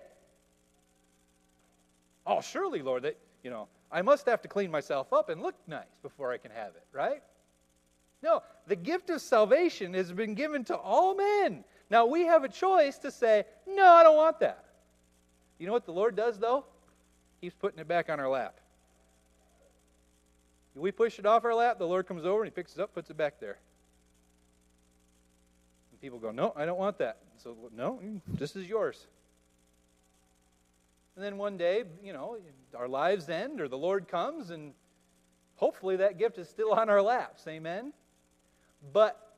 Oh, 2.27 2.41
surely, 2.41 2.83
Lord, 2.83 3.05
that, 3.05 3.17
you 3.45 3.51
know, 3.51 3.69
I 3.93 4.03
must 4.03 4.27
have 4.27 4.43
to 4.43 4.49
clean 4.49 4.73
myself 4.73 5.13
up 5.13 5.29
and 5.29 5.41
look 5.41 5.55
nice 5.69 5.99
before 6.03 6.33
I 6.33 6.39
can 6.39 6.51
have 6.51 6.75
it, 6.75 6.85
right? 6.93 7.23
No, 8.25 8.43
the 8.67 8.77
gift 8.77 9.09
of 9.11 9.21
salvation 9.21 9.95
has 9.95 10.13
been 10.13 10.35
given 10.35 10.65
to 10.65 10.77
all 10.77 11.15
men. 11.15 11.65
Now 11.93 12.07
we 12.07 12.23
have 12.23 12.43
a 12.43 12.49
choice 12.49 12.97
to 13.01 13.11
say, 13.11 13.45
no, 13.69 13.87
I 13.87 14.03
don't 14.03 14.17
want 14.17 14.41
that. 14.41 14.65
You 15.59 15.67
know 15.67 15.75
what 15.75 15.85
the 15.85 15.93
Lord 15.93 16.17
does, 16.17 16.39
though? 16.39 16.65
He's 17.43 17.53
putting 17.53 17.79
it 17.79 17.87
back 17.87 18.09
on 18.09 18.19
our 18.19 18.31
lap. 18.31 18.59
We 20.75 20.91
push 20.91 21.19
it 21.19 21.27
off 21.27 21.45
our 21.45 21.55
lap, 21.55 21.79
the 21.79 21.87
Lord 21.87 22.07
comes 22.07 22.25
over 22.25 22.45
and 22.45 22.51
He 22.51 22.51
picks 22.51 22.75
it 22.75 22.81
up, 22.81 22.95
puts 22.95 23.11
it 23.11 23.19
back 23.19 23.39
there. 23.39 23.59
And 25.91 26.01
people 26.01 26.19
go, 26.19 26.31
No, 26.31 26.55
I 26.57 26.65
don't 26.65 26.79
want 26.79 26.97
that. 26.97 27.19
So, 27.37 27.55
no, 27.77 28.01
this 28.27 28.57
is 28.57 28.67
yours. 28.67 29.07
And 31.15 31.23
then 31.23 31.37
one 31.37 31.59
day, 31.59 31.85
you 32.03 32.15
know, 32.15 32.39
our 32.75 32.89
lives 32.89 33.29
end 33.29 33.61
or 33.61 33.69
the 33.69 33.77
Lord 33.77 34.09
comes 34.09 34.49
and 34.49 34.73
hopefully 35.57 35.97
that 35.97 36.19
gift 36.19 36.39
is 36.39 36.49
still 36.49 36.73
on 36.73 36.89
our 36.89 37.03
laps. 37.03 37.47
Amen? 37.47 37.93
But 38.95 39.32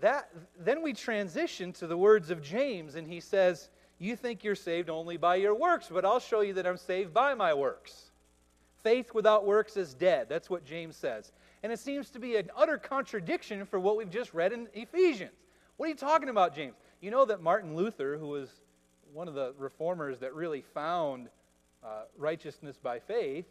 that 0.00 0.30
then 0.58 0.82
we 0.82 0.92
transition 0.92 1.72
to 1.74 1.86
the 1.86 1.96
words 1.96 2.30
of 2.30 2.42
James 2.42 2.94
and 2.94 3.06
he 3.06 3.20
says, 3.20 3.70
"You 3.98 4.16
think 4.16 4.44
you're 4.44 4.54
saved 4.54 4.90
only 4.90 5.16
by 5.16 5.36
your 5.36 5.54
works, 5.54 5.88
but 5.90 6.04
I'll 6.04 6.20
show 6.20 6.40
you 6.40 6.54
that 6.54 6.66
I'm 6.66 6.76
saved 6.76 7.12
by 7.12 7.34
my 7.34 7.54
works." 7.54 8.10
Faith 8.82 9.12
without 9.12 9.44
works 9.44 9.76
is 9.76 9.94
dead. 9.94 10.28
That's 10.28 10.48
what 10.48 10.64
James 10.64 10.96
says. 10.96 11.32
And 11.62 11.70
it 11.70 11.78
seems 11.78 12.10
to 12.10 12.18
be 12.18 12.36
an 12.36 12.50
utter 12.56 12.78
contradiction 12.78 13.66
for 13.66 13.78
what 13.78 13.96
we've 13.96 14.10
just 14.10 14.32
read 14.32 14.52
in 14.52 14.68
Ephesians. 14.72 15.32
What 15.76 15.86
are 15.86 15.88
you 15.90 15.94
talking 15.94 16.30
about, 16.30 16.54
James? 16.54 16.74
You 17.00 17.10
know 17.10 17.24
that 17.26 17.42
Martin 17.42 17.76
Luther, 17.76 18.16
who 18.16 18.28
was 18.28 18.48
one 19.12 19.28
of 19.28 19.34
the 19.34 19.54
reformers 19.58 20.18
that 20.20 20.34
really 20.34 20.62
found 20.62 21.28
uh, 21.84 22.04
righteousness 22.16 22.78
by 22.82 22.98
faith, 22.98 23.46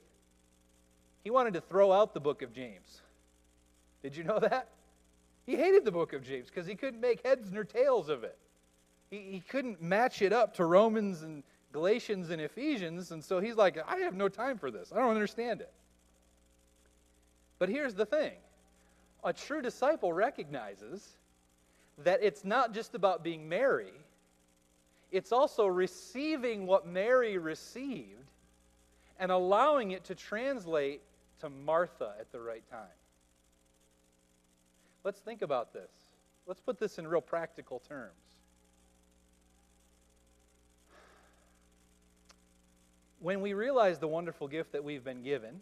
he 1.23 1.29
wanted 1.29 1.53
to 1.53 1.61
throw 1.61 1.91
out 1.91 2.13
the 2.13 2.19
book 2.19 2.41
of 2.41 2.53
James. 2.53 3.01
Did 4.01 4.15
you 4.15 4.23
know 4.23 4.39
that? 4.39 4.69
He 5.49 5.55
hated 5.55 5.83
the 5.83 5.91
book 5.91 6.13
of 6.13 6.21
James 6.21 6.47
because 6.47 6.67
he 6.67 6.75
couldn't 6.75 7.01
make 7.01 7.25
heads 7.25 7.51
nor 7.51 7.63
tails 7.63 8.07
of 8.07 8.23
it. 8.23 8.37
He, 9.09 9.17
he 9.31 9.39
couldn't 9.39 9.81
match 9.81 10.21
it 10.21 10.31
up 10.31 10.53
to 10.57 10.65
Romans 10.65 11.23
and 11.23 11.41
Galatians 11.71 12.29
and 12.29 12.39
Ephesians, 12.39 13.09
and 13.09 13.23
so 13.23 13.39
he's 13.39 13.55
like, 13.55 13.79
I 13.87 13.97
have 13.97 14.13
no 14.13 14.29
time 14.29 14.59
for 14.59 14.69
this. 14.69 14.91
I 14.95 14.99
don't 14.99 15.09
understand 15.09 15.61
it. 15.61 15.73
But 17.57 17.67
here's 17.67 17.95
the 17.95 18.05
thing 18.05 18.33
a 19.23 19.33
true 19.33 19.63
disciple 19.63 20.13
recognizes 20.13 21.17
that 22.03 22.19
it's 22.21 22.45
not 22.45 22.71
just 22.71 22.93
about 22.93 23.23
being 23.23 23.49
Mary, 23.49 23.93
it's 25.11 25.31
also 25.31 25.65
receiving 25.65 26.67
what 26.67 26.85
Mary 26.85 27.39
received 27.39 28.29
and 29.17 29.31
allowing 29.31 29.91
it 29.91 30.03
to 30.03 30.13
translate 30.13 31.01
to 31.39 31.49
Martha 31.49 32.13
at 32.19 32.31
the 32.31 32.39
right 32.39 32.63
time. 32.69 32.98
Let's 35.03 35.19
think 35.19 35.41
about 35.41 35.73
this. 35.73 35.91
Let's 36.45 36.59
put 36.59 36.79
this 36.79 36.97
in 36.97 37.07
real 37.07 37.21
practical 37.21 37.79
terms. 37.79 38.11
When 43.19 43.41
we 43.41 43.53
realize 43.53 43.99
the 43.99 44.07
wonderful 44.07 44.47
gift 44.47 44.71
that 44.71 44.83
we've 44.83 45.03
been 45.03 45.23
given 45.23 45.61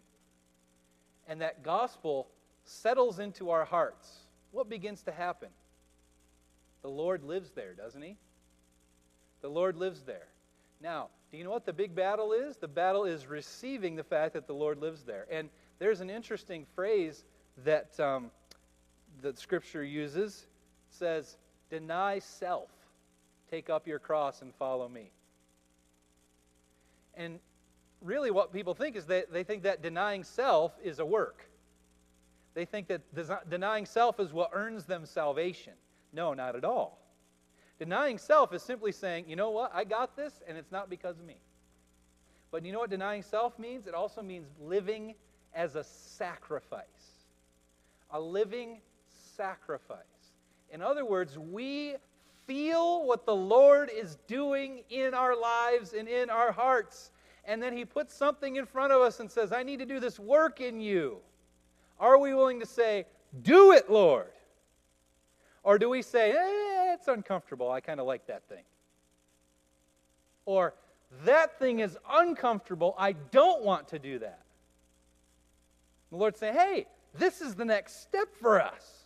and 1.26 1.40
that 1.40 1.62
gospel 1.62 2.28
settles 2.64 3.18
into 3.18 3.50
our 3.50 3.64
hearts, 3.64 4.12
what 4.52 4.68
begins 4.68 5.02
to 5.02 5.12
happen? 5.12 5.48
The 6.82 6.88
Lord 6.88 7.24
lives 7.24 7.50
there, 7.50 7.74
doesn't 7.74 8.00
He? 8.00 8.16
The 9.40 9.48
Lord 9.48 9.76
lives 9.76 10.02
there. 10.02 10.28
Now, 10.80 11.08
do 11.30 11.36
you 11.36 11.44
know 11.44 11.50
what 11.50 11.66
the 11.66 11.72
big 11.72 11.94
battle 11.94 12.32
is? 12.32 12.56
The 12.56 12.68
battle 12.68 13.04
is 13.04 13.26
receiving 13.26 13.96
the 13.96 14.04
fact 14.04 14.32
that 14.34 14.46
the 14.46 14.54
Lord 14.54 14.78
lives 14.78 15.02
there. 15.02 15.26
And 15.30 15.50
there's 15.78 16.00
an 16.00 16.08
interesting 16.08 16.64
phrase 16.74 17.24
that 17.64 17.98
um, 18.00 18.30
that 19.22 19.38
Scripture 19.38 19.84
uses. 19.84 20.46
Says, 20.90 21.36
"Deny 21.70 22.18
self, 22.18 22.70
take 23.50 23.68
up 23.68 23.86
your 23.86 23.98
cross, 23.98 24.42
and 24.42 24.54
follow 24.54 24.88
me." 24.88 25.12
And 27.14 27.40
really, 28.00 28.30
what 28.30 28.52
people 28.52 28.74
think 28.74 28.96
is 28.96 29.06
that 29.06 29.32
they 29.32 29.44
think 29.44 29.64
that 29.64 29.82
denying 29.82 30.24
self 30.24 30.78
is 30.82 30.98
a 30.98 31.04
work. 31.04 31.48
They 32.54 32.64
think 32.64 32.88
that 32.88 33.48
denying 33.48 33.86
self 33.86 34.18
is 34.18 34.32
what 34.32 34.50
earns 34.52 34.84
them 34.84 35.06
salvation. 35.06 35.74
No, 36.12 36.34
not 36.34 36.56
at 36.56 36.64
all. 36.64 36.98
Denying 37.78 38.18
self 38.18 38.52
is 38.52 38.62
simply 38.62 38.90
saying, 38.90 39.28
you 39.28 39.36
know 39.36 39.50
what, 39.50 39.72
I 39.72 39.84
got 39.84 40.16
this, 40.16 40.42
and 40.48 40.58
it's 40.58 40.72
not 40.72 40.90
because 40.90 41.18
of 41.18 41.24
me. 41.24 41.36
But 42.50 42.64
you 42.64 42.72
know 42.72 42.80
what 42.80 42.90
denying 42.90 43.22
self 43.22 43.58
means? 43.58 43.86
It 43.86 43.94
also 43.94 44.22
means 44.22 44.48
living 44.60 45.14
as 45.54 45.76
a 45.76 45.84
sacrifice. 45.84 46.84
A 48.10 48.20
living 48.20 48.80
sacrifice. 49.38 49.98
In 50.70 50.82
other 50.82 51.06
words, 51.06 51.38
we 51.38 51.94
feel 52.46 53.06
what 53.06 53.24
the 53.24 53.34
Lord 53.34 53.90
is 53.94 54.18
doing 54.26 54.82
in 54.90 55.14
our 55.14 55.34
lives 55.34 55.94
and 55.94 56.08
in 56.08 56.28
our 56.28 56.52
hearts. 56.52 57.12
And 57.46 57.62
then 57.62 57.74
He 57.74 57.86
puts 57.86 58.12
something 58.12 58.56
in 58.56 58.66
front 58.66 58.92
of 58.92 59.00
us 59.00 59.20
and 59.20 59.30
says, 59.30 59.52
I 59.52 59.62
need 59.62 59.78
to 59.78 59.86
do 59.86 60.00
this 60.00 60.18
work 60.18 60.60
in 60.60 60.80
you. 60.80 61.18
Are 61.98 62.18
we 62.18 62.34
willing 62.34 62.60
to 62.60 62.66
say, 62.66 63.06
Do 63.42 63.72
it, 63.72 63.88
Lord? 63.88 64.32
Or 65.62 65.78
do 65.78 65.88
we 65.88 66.02
say, 66.02 66.32
eh, 66.32 66.94
it's 66.94 67.08
uncomfortable. 67.08 67.70
I 67.70 67.80
kind 67.80 68.00
of 68.00 68.06
like 68.06 68.26
that 68.26 68.48
thing. 68.48 68.64
Or, 70.46 70.74
that 71.24 71.58
thing 71.58 71.80
is 71.80 71.96
uncomfortable. 72.10 72.94
I 72.98 73.12
don't 73.12 73.62
want 73.62 73.88
to 73.88 73.98
do 73.98 74.18
that. 74.20 74.40
The 76.10 76.16
Lord 76.16 76.36
say, 76.36 76.52
hey, 76.52 76.86
this 77.14 77.40
is 77.40 77.54
the 77.54 77.64
next 77.64 78.02
step 78.02 78.28
for 78.40 78.60
us. 78.60 78.97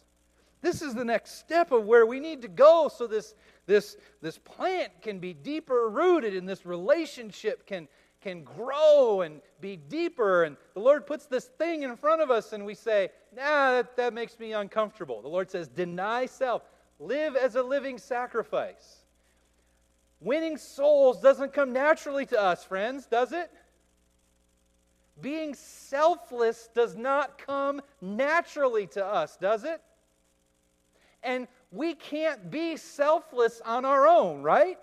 This 0.62 0.80
is 0.80 0.94
the 0.94 1.04
next 1.04 1.40
step 1.40 1.72
of 1.72 1.84
where 1.86 2.06
we 2.06 2.20
need 2.20 2.40
to 2.42 2.48
go 2.48 2.88
so 2.88 3.08
this, 3.08 3.34
this, 3.66 3.96
this 4.22 4.38
plant 4.38 4.92
can 5.02 5.18
be 5.18 5.34
deeper 5.34 5.88
rooted 5.88 6.36
and 6.36 6.48
this 6.48 6.64
relationship 6.64 7.66
can, 7.66 7.88
can 8.20 8.44
grow 8.44 9.22
and 9.22 9.42
be 9.60 9.76
deeper. 9.76 10.44
And 10.44 10.56
the 10.74 10.80
Lord 10.80 11.04
puts 11.04 11.26
this 11.26 11.46
thing 11.46 11.82
in 11.82 11.96
front 11.96 12.22
of 12.22 12.30
us, 12.30 12.52
and 12.52 12.64
we 12.64 12.74
say, 12.74 13.10
nah, 13.36 13.72
that, 13.72 13.96
that 13.96 14.14
makes 14.14 14.38
me 14.38 14.52
uncomfortable. 14.52 15.20
The 15.20 15.28
Lord 15.28 15.50
says, 15.50 15.66
deny 15.66 16.26
self, 16.26 16.62
live 17.00 17.34
as 17.34 17.56
a 17.56 17.62
living 17.62 17.98
sacrifice. 17.98 18.98
Winning 20.20 20.56
souls 20.56 21.20
doesn't 21.20 21.52
come 21.52 21.72
naturally 21.72 22.26
to 22.26 22.40
us, 22.40 22.62
friends, 22.62 23.06
does 23.06 23.32
it? 23.32 23.50
Being 25.20 25.54
selfless 25.54 26.68
does 26.72 26.96
not 26.96 27.36
come 27.38 27.82
naturally 28.00 28.86
to 28.88 29.04
us, 29.04 29.36
does 29.36 29.64
it? 29.64 29.82
And 31.22 31.46
we 31.70 31.94
can't 31.94 32.50
be 32.50 32.76
selfless 32.76 33.60
on 33.64 33.84
our 33.84 34.06
own, 34.06 34.42
right? 34.42 34.78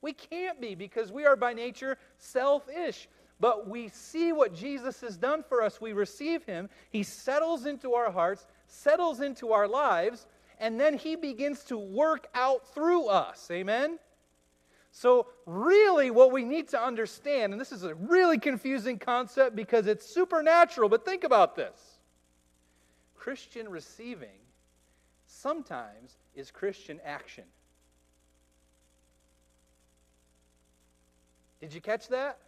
We 0.00 0.12
can't 0.12 0.60
be 0.60 0.74
because 0.74 1.10
we 1.10 1.26
are 1.26 1.36
by 1.36 1.52
nature 1.52 1.98
selfish. 2.18 3.08
But 3.40 3.68
we 3.68 3.88
see 3.88 4.32
what 4.32 4.54
Jesus 4.54 5.00
has 5.00 5.16
done 5.16 5.42
for 5.48 5.62
us. 5.62 5.80
We 5.80 5.92
receive 5.92 6.44
him. 6.44 6.68
He 6.90 7.02
settles 7.02 7.66
into 7.66 7.94
our 7.94 8.10
hearts, 8.10 8.46
settles 8.68 9.20
into 9.20 9.52
our 9.52 9.66
lives, 9.66 10.26
and 10.58 10.78
then 10.78 10.96
he 10.96 11.16
begins 11.16 11.64
to 11.64 11.76
work 11.76 12.28
out 12.34 12.72
through 12.74 13.08
us. 13.08 13.48
Amen? 13.50 13.98
So, 14.92 15.26
really, 15.44 16.12
what 16.12 16.30
we 16.30 16.44
need 16.44 16.68
to 16.68 16.80
understand, 16.80 17.52
and 17.52 17.60
this 17.60 17.72
is 17.72 17.82
a 17.82 17.96
really 17.96 18.38
confusing 18.38 18.96
concept 18.96 19.56
because 19.56 19.88
it's 19.88 20.06
supernatural, 20.06 20.88
but 20.88 21.04
think 21.04 21.24
about 21.24 21.56
this 21.56 21.98
Christian 23.16 23.68
receiving 23.68 24.43
sometimes 25.44 26.16
is 26.34 26.50
Christian 26.50 26.98
action. 27.04 27.44
Did 31.60 31.74
you 31.74 31.82
catch 31.82 32.08
that? 32.08 32.38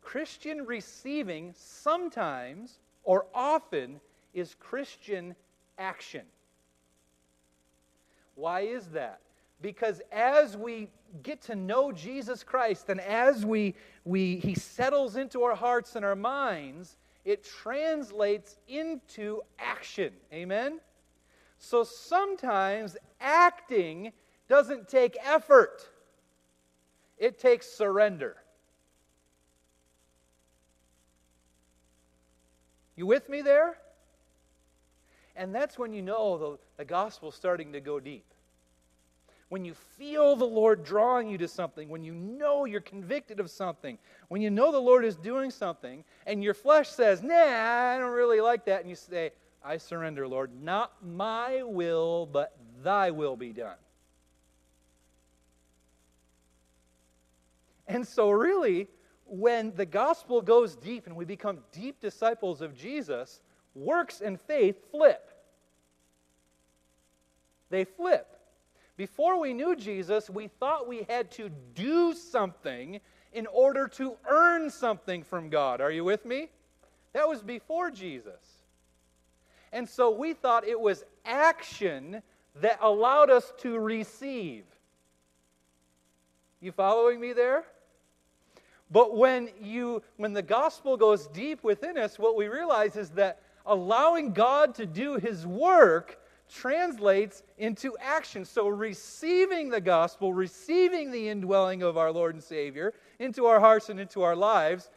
Christian 0.00 0.64
receiving 0.66 1.52
sometimes 1.56 2.78
or 3.02 3.26
often 3.34 4.00
is 4.34 4.54
Christian 4.60 5.34
action. 5.78 6.22
Why 8.36 8.60
is 8.60 8.86
that? 8.90 9.18
Because 9.60 10.00
as 10.12 10.56
we 10.56 10.88
get 11.24 11.42
to 11.42 11.56
know 11.56 11.90
Jesus 11.90 12.44
Christ 12.44 12.88
and 12.88 13.00
as 13.00 13.44
we, 13.44 13.74
we 14.04 14.36
he 14.36 14.54
settles 14.54 15.16
into 15.16 15.42
our 15.42 15.56
hearts 15.56 15.96
and 15.96 16.04
our 16.04 16.14
minds, 16.14 16.98
it 17.24 17.42
translates 17.42 18.58
into 18.68 19.40
action. 19.58 20.12
Amen? 20.32 20.78
So 21.58 21.84
sometimes 21.84 22.96
acting 23.20 24.12
doesn't 24.48 24.88
take 24.88 25.16
effort. 25.24 25.88
It 27.18 27.38
takes 27.38 27.66
surrender. 27.66 28.36
You 32.96 33.06
with 33.06 33.28
me 33.28 33.42
there? 33.42 33.78
And 35.36 35.54
that's 35.54 35.78
when 35.78 35.92
you 35.92 36.02
know 36.02 36.38
the, 36.38 36.58
the 36.78 36.84
gospel's 36.84 37.34
starting 37.34 37.72
to 37.72 37.80
go 37.80 38.00
deep. 38.00 38.24
when 39.48 39.64
you 39.64 39.74
feel 39.74 40.36
the 40.36 40.44
Lord 40.44 40.84
drawing 40.84 41.28
you 41.28 41.38
to 41.38 41.48
something, 41.48 41.88
when 41.88 42.04
you 42.04 42.14
know 42.14 42.66
you're 42.66 42.80
convicted 42.80 43.40
of 43.40 43.50
something, 43.50 43.98
when 44.28 44.42
you 44.42 44.50
know 44.50 44.70
the 44.70 44.78
Lord 44.78 45.04
is 45.04 45.16
doing 45.16 45.50
something, 45.50 46.04
and 46.26 46.42
your 46.42 46.54
flesh 46.54 46.88
says, 46.90 47.22
Nah, 47.22 47.34
I 47.34 47.98
don't 47.98 48.12
really 48.12 48.40
like 48.40 48.66
that, 48.66 48.80
and 48.80 48.90
you 48.90 48.96
say, 48.96 49.32
I 49.64 49.76
surrender, 49.76 50.26
Lord. 50.26 50.50
Not 50.62 50.92
my 51.04 51.62
will, 51.62 52.26
but 52.26 52.56
thy 52.82 53.10
will 53.10 53.36
be 53.36 53.52
done. 53.52 53.76
And 57.86 58.06
so, 58.06 58.30
really, 58.30 58.88
when 59.24 59.74
the 59.74 59.86
gospel 59.86 60.42
goes 60.42 60.76
deep 60.76 61.06
and 61.06 61.16
we 61.16 61.24
become 61.24 61.58
deep 61.72 62.00
disciples 62.00 62.60
of 62.60 62.74
Jesus, 62.74 63.40
works 63.74 64.20
and 64.20 64.40
faith 64.40 64.90
flip. 64.90 65.30
They 67.70 67.84
flip. 67.84 68.36
Before 68.96 69.40
we 69.40 69.52
knew 69.54 69.76
Jesus, 69.76 70.28
we 70.28 70.48
thought 70.48 70.88
we 70.88 71.06
had 71.08 71.30
to 71.32 71.50
do 71.74 72.14
something 72.14 73.00
in 73.32 73.46
order 73.46 73.86
to 73.88 74.16
earn 74.28 74.70
something 74.70 75.22
from 75.22 75.50
God. 75.50 75.80
Are 75.80 75.90
you 75.90 76.04
with 76.04 76.24
me? 76.24 76.48
That 77.12 77.28
was 77.28 77.42
before 77.42 77.90
Jesus. 77.90 78.57
And 79.72 79.88
so 79.88 80.10
we 80.10 80.32
thought 80.32 80.66
it 80.66 80.80
was 80.80 81.04
action 81.24 82.22
that 82.60 82.78
allowed 82.80 83.30
us 83.30 83.52
to 83.58 83.78
receive. 83.78 84.64
You 86.60 86.72
following 86.72 87.20
me 87.20 87.32
there? 87.32 87.64
But 88.90 89.16
when 89.16 89.50
you 89.60 90.02
when 90.16 90.32
the 90.32 90.42
gospel 90.42 90.96
goes 90.96 91.26
deep 91.28 91.62
within 91.62 91.98
us, 91.98 92.18
what 92.18 92.36
we 92.36 92.48
realize 92.48 92.96
is 92.96 93.10
that 93.10 93.42
allowing 93.66 94.32
God 94.32 94.74
to 94.76 94.86
do 94.86 95.16
his 95.16 95.46
work 95.46 96.18
translates 96.48 97.42
into 97.58 97.96
action. 98.00 98.44
So, 98.44 98.68
receiving 98.68 99.68
the 99.68 99.80
gospel, 99.80 100.32
receiving 100.32 101.10
the 101.10 101.28
indwelling 101.28 101.82
of 101.82 101.96
our 101.96 102.10
Lord 102.10 102.34
and 102.34 102.42
Savior 102.42 102.94
into 103.18 103.46
our 103.46 103.60
hearts 103.60 103.90
and 103.90 104.00
into 104.00 104.22
our 104.22 104.34
lives, 104.34 104.90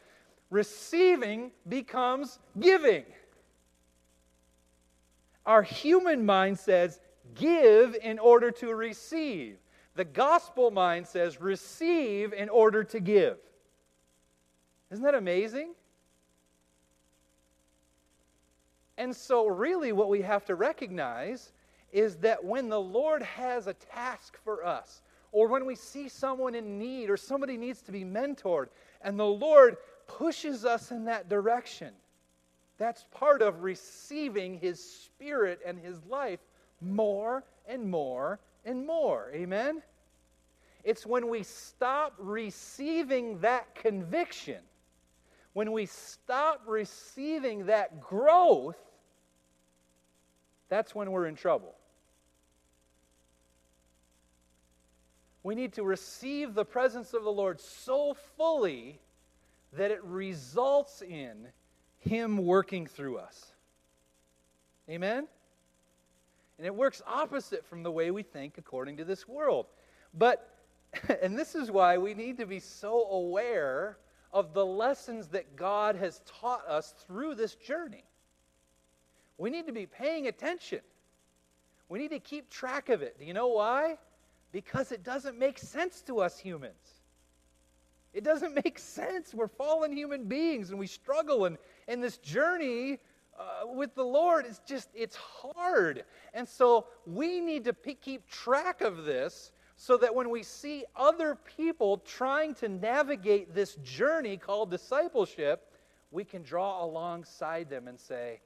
receiving 0.50 1.52
becomes 1.68 2.38
giving. 2.58 3.04
Our 5.44 5.62
human 5.62 6.24
mind 6.24 6.58
says, 6.58 7.00
give 7.34 7.96
in 8.02 8.18
order 8.18 8.50
to 8.52 8.74
receive. 8.74 9.56
The 9.94 10.04
gospel 10.04 10.70
mind 10.70 11.06
says, 11.06 11.40
receive 11.40 12.32
in 12.32 12.48
order 12.48 12.84
to 12.84 13.00
give. 13.00 13.38
Isn't 14.90 15.04
that 15.04 15.14
amazing? 15.14 15.74
And 18.98 19.14
so, 19.14 19.46
really, 19.46 19.92
what 19.92 20.08
we 20.08 20.22
have 20.22 20.44
to 20.46 20.54
recognize 20.54 21.52
is 21.92 22.16
that 22.16 22.44
when 22.44 22.68
the 22.68 22.80
Lord 22.80 23.22
has 23.22 23.66
a 23.66 23.74
task 23.74 24.38
for 24.44 24.64
us, 24.64 25.02
or 25.32 25.48
when 25.48 25.64
we 25.64 25.74
see 25.74 26.08
someone 26.08 26.54
in 26.54 26.78
need, 26.78 27.08
or 27.10 27.16
somebody 27.16 27.56
needs 27.56 27.82
to 27.82 27.92
be 27.92 28.04
mentored, 28.04 28.66
and 29.00 29.18
the 29.18 29.24
Lord 29.24 29.76
pushes 30.06 30.64
us 30.64 30.90
in 30.90 31.06
that 31.06 31.28
direction, 31.28 31.94
that's 32.82 33.04
part 33.10 33.42
of 33.42 33.62
receiving 33.62 34.58
His 34.58 34.82
Spirit 34.82 35.60
and 35.64 35.78
His 35.78 36.02
life 36.08 36.40
more 36.80 37.44
and 37.66 37.90
more 37.90 38.40
and 38.64 38.86
more. 38.86 39.30
Amen? 39.34 39.82
It's 40.84 41.06
when 41.06 41.28
we 41.28 41.42
stop 41.44 42.14
receiving 42.18 43.38
that 43.40 43.74
conviction 43.74 44.58
when 45.52 45.72
we 45.72 45.86
stop 45.86 46.62
receiving 46.66 47.66
that 47.66 48.00
growth, 48.00 48.76
that's 50.68 50.94
when 50.94 51.10
we're 51.10 51.26
in 51.26 51.34
trouble. 51.34 51.74
We 55.42 55.54
need 55.54 55.74
to 55.74 55.82
receive 55.82 56.54
the 56.54 56.64
presence 56.64 57.12
of 57.12 57.24
the 57.24 57.32
Lord 57.32 57.60
so 57.60 58.14
fully 58.36 59.00
that 59.74 59.90
it 59.90 60.02
results 60.04 61.02
in 61.02 61.48
Him 62.02 62.38
working 62.38 62.86
through 62.86 63.18
us. 63.18 63.52
Amen? 64.90 65.28
And 66.58 66.66
it 66.66 66.74
works 66.74 67.00
opposite 67.06 67.64
from 67.64 67.82
the 67.82 67.90
way 67.90 68.10
we 68.10 68.22
think 68.22 68.58
according 68.58 68.96
to 68.98 69.04
this 69.04 69.26
world. 69.26 69.66
But, 70.14 70.48
and 71.22 71.38
this 71.38 71.54
is 71.54 71.70
why 71.70 71.98
we 71.98 72.14
need 72.14 72.36
to 72.38 72.46
be 72.46 72.60
so 72.60 73.04
aware 73.10 73.98
of 74.32 74.52
the 74.52 74.64
lessons 74.64 75.28
that 75.28 75.56
God 75.56 75.94
has 75.96 76.22
taught 76.26 76.66
us 76.66 76.94
through 77.06 77.36
this 77.36 77.54
journey. 77.54 78.04
We 79.38 79.50
need 79.50 79.66
to 79.66 79.72
be 79.72 79.86
paying 79.86 80.26
attention. 80.26 80.80
We 81.88 81.98
need 81.98 82.10
to 82.10 82.20
keep 82.20 82.50
track 82.50 82.88
of 82.88 83.02
it. 83.02 83.18
Do 83.18 83.24
you 83.24 83.34
know 83.34 83.48
why? 83.48 83.98
Because 84.50 84.92
it 84.92 85.04
doesn't 85.04 85.38
make 85.38 85.58
sense 85.58 86.02
to 86.02 86.20
us 86.20 86.38
humans. 86.38 87.02
It 88.12 88.24
doesn't 88.24 88.54
make 88.64 88.78
sense. 88.78 89.34
We're 89.34 89.48
fallen 89.48 89.92
human 89.92 90.24
beings 90.24 90.70
and 90.70 90.78
we 90.78 90.86
struggle. 90.86 91.44
And, 91.44 91.58
and 91.88 92.02
this 92.02 92.18
journey 92.18 92.98
uh, 93.38 93.66
with 93.66 93.94
the 93.94 94.04
Lord 94.04 94.46
is 94.46 94.60
just, 94.66 94.88
it's 94.94 95.16
hard. 95.16 96.04
And 96.34 96.48
so 96.48 96.86
we 97.06 97.40
need 97.40 97.64
to 97.64 97.72
p- 97.72 97.94
keep 97.94 98.28
track 98.28 98.80
of 98.80 99.04
this 99.04 99.52
so 99.76 99.96
that 99.96 100.14
when 100.14 100.30
we 100.30 100.42
see 100.42 100.84
other 100.94 101.36
people 101.56 101.98
trying 101.98 102.54
to 102.56 102.68
navigate 102.68 103.54
this 103.54 103.74
journey 103.76 104.36
called 104.36 104.70
discipleship, 104.70 105.72
we 106.10 106.24
can 106.24 106.42
draw 106.42 106.84
alongside 106.84 107.68
them 107.70 107.88
and 107.88 107.98
say, 107.98 108.40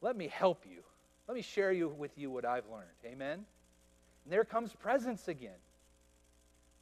Let 0.00 0.16
me 0.16 0.26
help 0.26 0.64
you. 0.68 0.82
Let 1.28 1.36
me 1.36 1.42
share 1.42 1.70
you 1.70 1.88
with 1.88 2.16
you 2.16 2.30
what 2.30 2.44
I've 2.44 2.66
learned. 2.72 2.88
Amen? 3.04 3.44
And 4.24 4.32
there 4.32 4.44
comes 4.44 4.72
presence 4.72 5.28
again. 5.28 5.60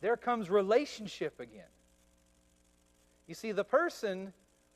There 0.01 0.17
comes 0.17 0.49
relationship 0.49 1.39
again. 1.41 1.69
You 3.27 3.35
see, 3.35 3.53
the 3.53 3.65
person 3.65 4.33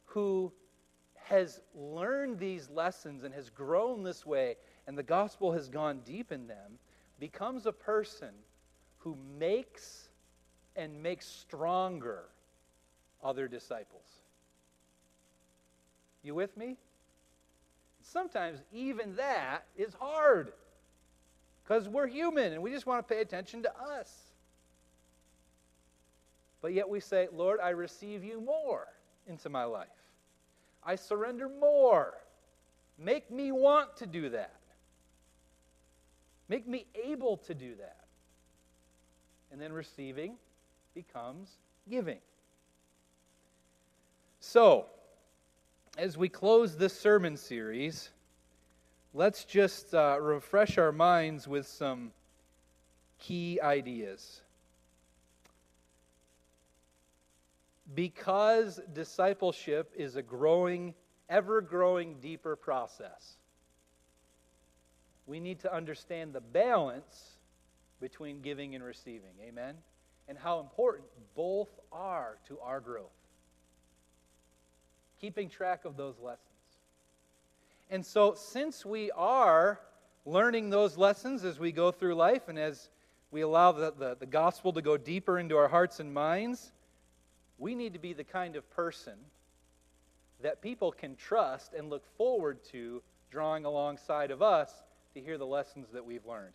who 0.06 0.52
has 1.24 1.60
learned 1.74 2.38
these 2.38 2.68
lessons 2.68 3.24
and 3.24 3.34
has 3.34 3.48
grown 3.48 4.02
this 4.02 4.26
way, 4.26 4.56
and 4.86 4.96
the 4.96 5.02
gospel 5.02 5.52
has 5.52 5.68
gone 5.68 6.00
deep 6.04 6.30
in 6.30 6.46
them, 6.46 6.78
becomes 7.18 7.64
a 7.64 7.72
person 7.72 8.30
who 8.98 9.16
makes 9.38 10.08
and 10.76 11.02
makes 11.02 11.26
stronger 11.26 12.24
other 13.22 13.48
disciples. 13.48 14.06
You 16.22 16.34
with 16.34 16.56
me? 16.56 16.76
Sometimes 18.02 18.60
even 18.72 19.16
that 19.16 19.64
is 19.76 19.94
hard 19.94 20.52
because 21.62 21.88
we're 21.88 22.06
human 22.06 22.52
and 22.52 22.62
we 22.62 22.70
just 22.70 22.84
want 22.86 23.06
to 23.06 23.14
pay 23.14 23.22
attention 23.22 23.62
to 23.62 23.72
us. 23.78 24.12
But 26.60 26.74
yet 26.74 26.88
we 26.88 27.00
say, 27.00 27.28
Lord, 27.32 27.60
I 27.62 27.70
receive 27.70 28.22
you 28.24 28.42
more 28.42 28.88
into 29.26 29.48
my 29.48 29.64
life. 29.64 29.88
I 30.84 30.96
surrender 30.96 31.48
more. 31.48 32.14
Make 32.98 33.30
me 33.30 33.52
want 33.52 33.96
to 33.98 34.06
do 34.06 34.28
that. 34.30 34.54
Make 36.48 36.68
me 36.68 36.86
able 37.04 37.38
to 37.38 37.54
do 37.54 37.74
that 37.76 38.04
and 39.50 39.60
then 39.60 39.72
receiving 39.72 40.34
becomes 40.94 41.48
giving. 41.88 42.18
So, 44.40 44.86
as 45.96 46.18
we 46.18 46.28
close 46.28 46.76
this 46.76 46.98
sermon 46.98 47.36
series, 47.36 48.10
let's 49.14 49.44
just 49.44 49.94
uh, 49.94 50.18
refresh 50.20 50.76
our 50.76 50.92
minds 50.92 51.48
with 51.48 51.66
some 51.66 52.10
key 53.18 53.60
ideas. 53.62 54.42
Because 57.92 58.80
discipleship 58.92 59.92
is 59.96 60.16
a 60.16 60.22
growing, 60.22 60.94
ever 61.28 61.60
growing, 61.60 62.20
deeper 62.20 62.56
process, 62.56 63.36
we 65.26 65.40
need 65.40 65.60
to 65.60 65.74
understand 65.74 66.32
the 66.32 66.40
balance 66.40 67.36
between 68.00 68.40
giving 68.40 68.74
and 68.74 68.82
receiving. 68.82 69.32
Amen? 69.42 69.74
And 70.28 70.38
how 70.38 70.60
important 70.60 71.06
both 71.34 71.68
are 71.92 72.38
to 72.48 72.58
our 72.60 72.80
growth. 72.80 73.12
Keeping 75.20 75.48
track 75.48 75.84
of 75.84 75.96
those 75.96 76.18
lessons. 76.20 76.48
And 77.90 78.04
so, 78.04 78.34
since 78.34 78.84
we 78.84 79.10
are 79.12 79.80
learning 80.26 80.70
those 80.70 80.96
lessons 80.96 81.44
as 81.44 81.58
we 81.58 81.72
go 81.72 81.90
through 81.90 82.14
life 82.14 82.48
and 82.48 82.58
as 82.58 82.90
we 83.30 83.42
allow 83.42 83.72
the, 83.72 83.92
the, 83.92 84.16
the, 84.18 84.26
gospel 84.26 84.72
to 84.72 84.80
go 84.80 84.96
deeper 84.96 85.38
into 85.38 85.56
our 85.56 85.68
hearts 85.68 86.00
and 86.00 86.12
minds, 86.12 86.72
we 87.58 87.74
need 87.74 87.92
to 87.92 87.98
be 87.98 88.12
the 88.12 88.24
kind 88.24 88.56
of 88.56 88.68
person 88.70 89.14
that 90.42 90.60
people 90.60 90.92
can 90.92 91.16
trust 91.16 91.72
and 91.74 91.88
look 91.88 92.04
forward 92.16 92.62
to 92.72 93.02
drawing 93.30 93.64
alongside 93.64 94.30
of 94.30 94.42
us 94.42 94.70
to 95.14 95.20
hear 95.20 95.38
the 95.38 95.46
lessons 95.46 95.88
that 95.92 96.04
we've 96.04 96.26
learned. 96.26 96.54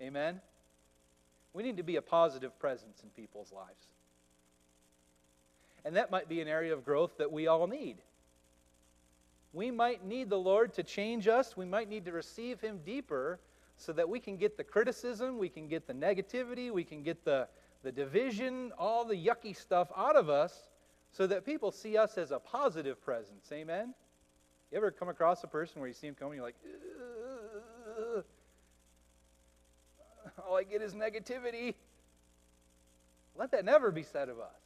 Amen? 0.00 0.40
We 1.52 1.62
need 1.62 1.76
to 1.76 1.82
be 1.82 1.96
a 1.96 2.02
positive 2.02 2.58
presence 2.58 3.02
in 3.02 3.10
people's 3.10 3.52
lives. 3.52 3.86
And 5.84 5.96
that 5.96 6.10
might 6.10 6.28
be 6.28 6.40
an 6.40 6.48
area 6.48 6.72
of 6.72 6.84
growth 6.84 7.18
that 7.18 7.30
we 7.30 7.46
all 7.46 7.66
need. 7.66 7.96
We 9.52 9.70
might 9.70 10.04
need 10.04 10.30
the 10.30 10.38
Lord 10.38 10.72
to 10.74 10.82
change 10.82 11.28
us. 11.28 11.56
We 11.56 11.66
might 11.66 11.88
need 11.88 12.04
to 12.06 12.12
receive 12.12 12.60
Him 12.60 12.80
deeper 12.84 13.38
so 13.76 13.92
that 13.92 14.08
we 14.08 14.20
can 14.20 14.36
get 14.36 14.56
the 14.56 14.64
criticism, 14.64 15.38
we 15.38 15.48
can 15.48 15.66
get 15.66 15.86
the 15.86 15.92
negativity, 15.92 16.70
we 16.70 16.84
can 16.84 17.02
get 17.02 17.24
the, 17.24 17.48
the 17.82 17.92
division, 17.92 18.72
all 18.78 19.04
the 19.04 19.14
yucky 19.14 19.56
stuff 19.56 19.88
out 19.96 20.16
of 20.16 20.28
us 20.28 20.70
so 21.10 21.26
that 21.26 21.44
people 21.44 21.70
see 21.70 21.96
us 21.96 22.16
as 22.16 22.30
a 22.30 22.38
positive 22.38 23.00
presence. 23.02 23.48
Amen? 23.52 23.94
You 24.70 24.78
ever 24.78 24.90
come 24.90 25.08
across 25.08 25.44
a 25.44 25.46
person 25.46 25.80
where 25.80 25.88
you 25.88 25.94
see 25.94 26.06
them 26.06 26.16
coming, 26.16 26.36
you're 26.36 26.44
like, 26.44 26.56
all 30.48 30.56
I 30.56 30.62
get 30.64 30.80
is 30.80 30.94
negativity? 30.94 31.74
Let 33.36 33.50
that 33.52 33.64
never 33.64 33.90
be 33.90 34.02
said 34.02 34.28
of 34.28 34.38
us. 34.38 34.60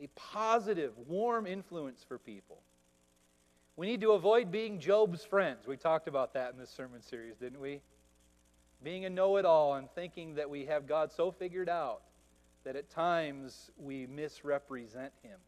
A 0.00 0.08
positive, 0.14 0.92
warm 1.06 1.46
influence 1.46 2.04
for 2.06 2.18
people. 2.18 2.58
We 3.76 3.86
need 3.86 4.00
to 4.00 4.12
avoid 4.12 4.50
being 4.50 4.80
Job's 4.80 5.24
friends. 5.24 5.66
We 5.66 5.76
talked 5.76 6.08
about 6.08 6.34
that 6.34 6.52
in 6.52 6.58
this 6.58 6.70
sermon 6.70 7.02
series, 7.02 7.36
didn't 7.36 7.60
we? 7.60 7.80
Being 8.82 9.04
a 9.04 9.10
know 9.10 9.36
it 9.36 9.44
all 9.44 9.74
and 9.74 9.90
thinking 9.90 10.34
that 10.34 10.48
we 10.48 10.66
have 10.66 10.86
God 10.86 11.12
so 11.12 11.30
figured 11.30 11.68
out 11.68 12.02
that 12.64 12.76
at 12.76 12.90
times 12.90 13.70
we 13.76 14.06
misrepresent 14.06 15.12
Him. 15.22 15.38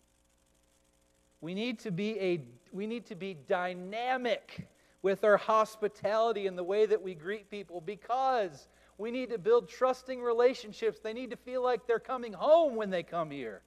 We 1.41 1.55
need 1.55 1.79
to 1.81 1.91
be, 1.91 2.19
a, 2.19 2.43
we 2.73 2.87
need 2.87 3.07
to 3.07 3.15
be 3.15 3.37
dynamic 3.47 4.69
with 5.03 5.25
our 5.25 5.37
hospitality 5.37 6.47
and 6.47 6.59
the 6.59 6.65
way 6.65 6.87
that 6.87 7.01
we 7.01 7.15
greet 7.15 7.51
people 7.51 7.81
because 7.81 8.69
we 8.99 9.11
need 9.11 9.31
to 9.31 9.39
build 9.39 9.69
trusting 9.69 10.21
relationships. 10.21 10.99
They 11.01 11.13
need 11.13 11.31
to 11.31 11.37
feel 11.37 11.63
like 11.63 11.87
they're 11.87 12.01
coming 12.01 12.33
home 12.33 12.75
when 12.75 12.91
they 12.91 13.05
come 13.05 13.31
here. 13.31 13.63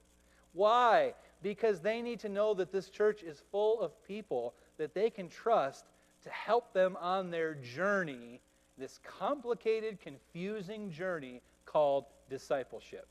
Why? 0.52 1.14
because 1.42 1.80
they 1.80 2.00
need 2.00 2.20
to 2.20 2.28
know 2.28 2.54
that 2.54 2.72
this 2.72 2.88
church 2.88 3.22
is 3.22 3.42
full 3.50 3.80
of 3.80 4.02
people 4.06 4.54
that 4.78 4.94
they 4.94 5.10
can 5.10 5.28
trust 5.28 5.84
to 6.22 6.30
help 6.30 6.72
them 6.72 6.96
on 7.00 7.30
their 7.30 7.54
journey, 7.54 8.40
this 8.78 8.98
complicated, 9.18 10.00
confusing 10.00 10.90
journey 10.90 11.40
called 11.64 12.06
discipleship. 12.28 13.06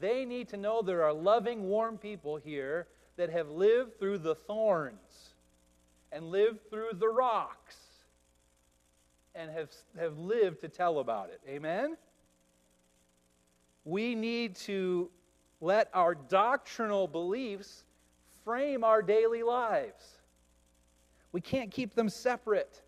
They 0.00 0.24
need 0.24 0.48
to 0.50 0.56
know 0.56 0.82
there 0.82 1.04
are 1.04 1.12
loving, 1.12 1.64
warm 1.64 1.98
people 1.98 2.36
here 2.36 2.86
that 3.16 3.30
have 3.30 3.50
lived 3.50 3.98
through 3.98 4.18
the 4.18 4.34
thorns 4.34 5.34
and 6.12 6.30
lived 6.30 6.70
through 6.70 6.90
the 6.94 7.08
rocks 7.08 7.76
and 9.34 9.50
have, 9.50 9.70
have 9.98 10.18
lived 10.18 10.60
to 10.60 10.68
tell 10.68 10.98
about 10.98 11.30
it. 11.30 11.40
Amen? 11.48 11.96
We 13.84 14.14
need 14.14 14.56
to 14.56 15.10
let 15.60 15.90
our 15.94 16.14
doctrinal 16.14 17.08
beliefs 17.08 17.84
frame 18.44 18.84
our 18.84 19.02
daily 19.02 19.42
lives. 19.42 20.04
We 21.32 21.40
can't 21.40 21.70
keep 21.70 21.94
them 21.94 22.08
separate. 22.08 22.82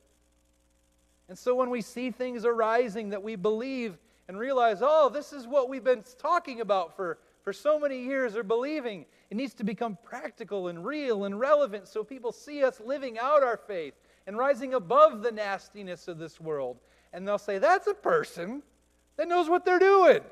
And 1.30 1.38
so 1.38 1.54
when 1.54 1.70
we 1.70 1.80
see 1.80 2.10
things 2.10 2.44
arising 2.44 3.10
that 3.10 3.22
we 3.22 3.36
believe 3.36 3.96
and 4.26 4.36
realize, 4.36 4.78
oh, 4.82 5.08
this 5.08 5.32
is 5.32 5.46
what 5.46 5.68
we've 5.68 5.84
been 5.84 6.02
talking 6.18 6.60
about 6.60 6.96
for, 6.96 7.18
for 7.44 7.52
so 7.52 7.78
many 7.78 8.02
years 8.02 8.34
or 8.34 8.42
believing, 8.42 9.06
it 9.30 9.36
needs 9.36 9.54
to 9.54 9.64
become 9.64 9.96
practical 10.02 10.66
and 10.66 10.84
real 10.84 11.26
and 11.26 11.38
relevant 11.38 11.86
so 11.86 12.02
people 12.02 12.32
see 12.32 12.64
us 12.64 12.80
living 12.84 13.16
out 13.16 13.44
our 13.44 13.56
faith 13.56 13.94
and 14.26 14.36
rising 14.36 14.74
above 14.74 15.22
the 15.22 15.30
nastiness 15.30 16.08
of 16.08 16.18
this 16.18 16.40
world. 16.40 16.78
And 17.12 17.26
they'll 17.26 17.38
say, 17.38 17.58
that's 17.58 17.86
a 17.86 17.94
person 17.94 18.64
that 19.16 19.28
knows 19.28 19.48
what 19.48 19.64
they're 19.64 19.78
doing. 19.78 20.22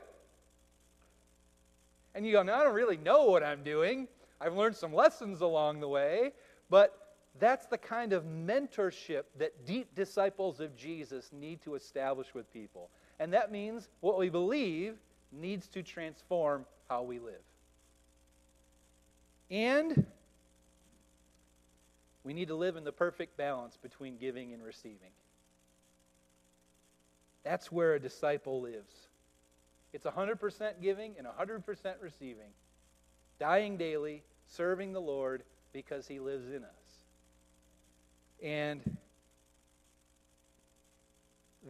And 2.12 2.26
you 2.26 2.32
go, 2.32 2.42
no, 2.42 2.54
I 2.54 2.64
don't 2.64 2.74
really 2.74 2.96
know 2.96 3.26
what 3.26 3.44
I'm 3.44 3.62
doing. 3.62 4.08
I've 4.40 4.54
learned 4.54 4.74
some 4.74 4.92
lessons 4.92 5.42
along 5.42 5.78
the 5.78 5.88
way. 5.88 6.32
But 6.68 6.97
that's 7.38 7.66
the 7.66 7.78
kind 7.78 8.12
of 8.12 8.24
mentorship 8.24 9.24
that 9.38 9.66
deep 9.66 9.94
disciples 9.94 10.60
of 10.60 10.76
Jesus 10.76 11.30
need 11.32 11.62
to 11.62 11.74
establish 11.74 12.34
with 12.34 12.52
people. 12.52 12.90
And 13.20 13.32
that 13.32 13.52
means 13.52 13.88
what 14.00 14.18
we 14.18 14.28
believe 14.28 14.96
needs 15.32 15.68
to 15.68 15.82
transform 15.82 16.64
how 16.88 17.02
we 17.02 17.18
live. 17.18 17.34
And 19.50 20.06
we 22.24 22.32
need 22.32 22.48
to 22.48 22.54
live 22.54 22.76
in 22.76 22.84
the 22.84 22.92
perfect 22.92 23.36
balance 23.36 23.78
between 23.80 24.18
giving 24.18 24.52
and 24.52 24.62
receiving. 24.62 25.12
That's 27.44 27.72
where 27.72 27.94
a 27.94 28.00
disciple 28.00 28.60
lives. 28.60 28.94
It's 29.92 30.04
100% 30.04 30.82
giving 30.82 31.14
and 31.16 31.26
100% 31.26 31.94
receiving. 32.02 32.50
Dying 33.38 33.76
daily, 33.76 34.22
serving 34.48 34.92
the 34.92 35.00
Lord 35.00 35.44
because 35.72 36.06
he 36.06 36.20
lives 36.20 36.48
in 36.48 36.64
us. 36.64 36.77
And 38.42 38.96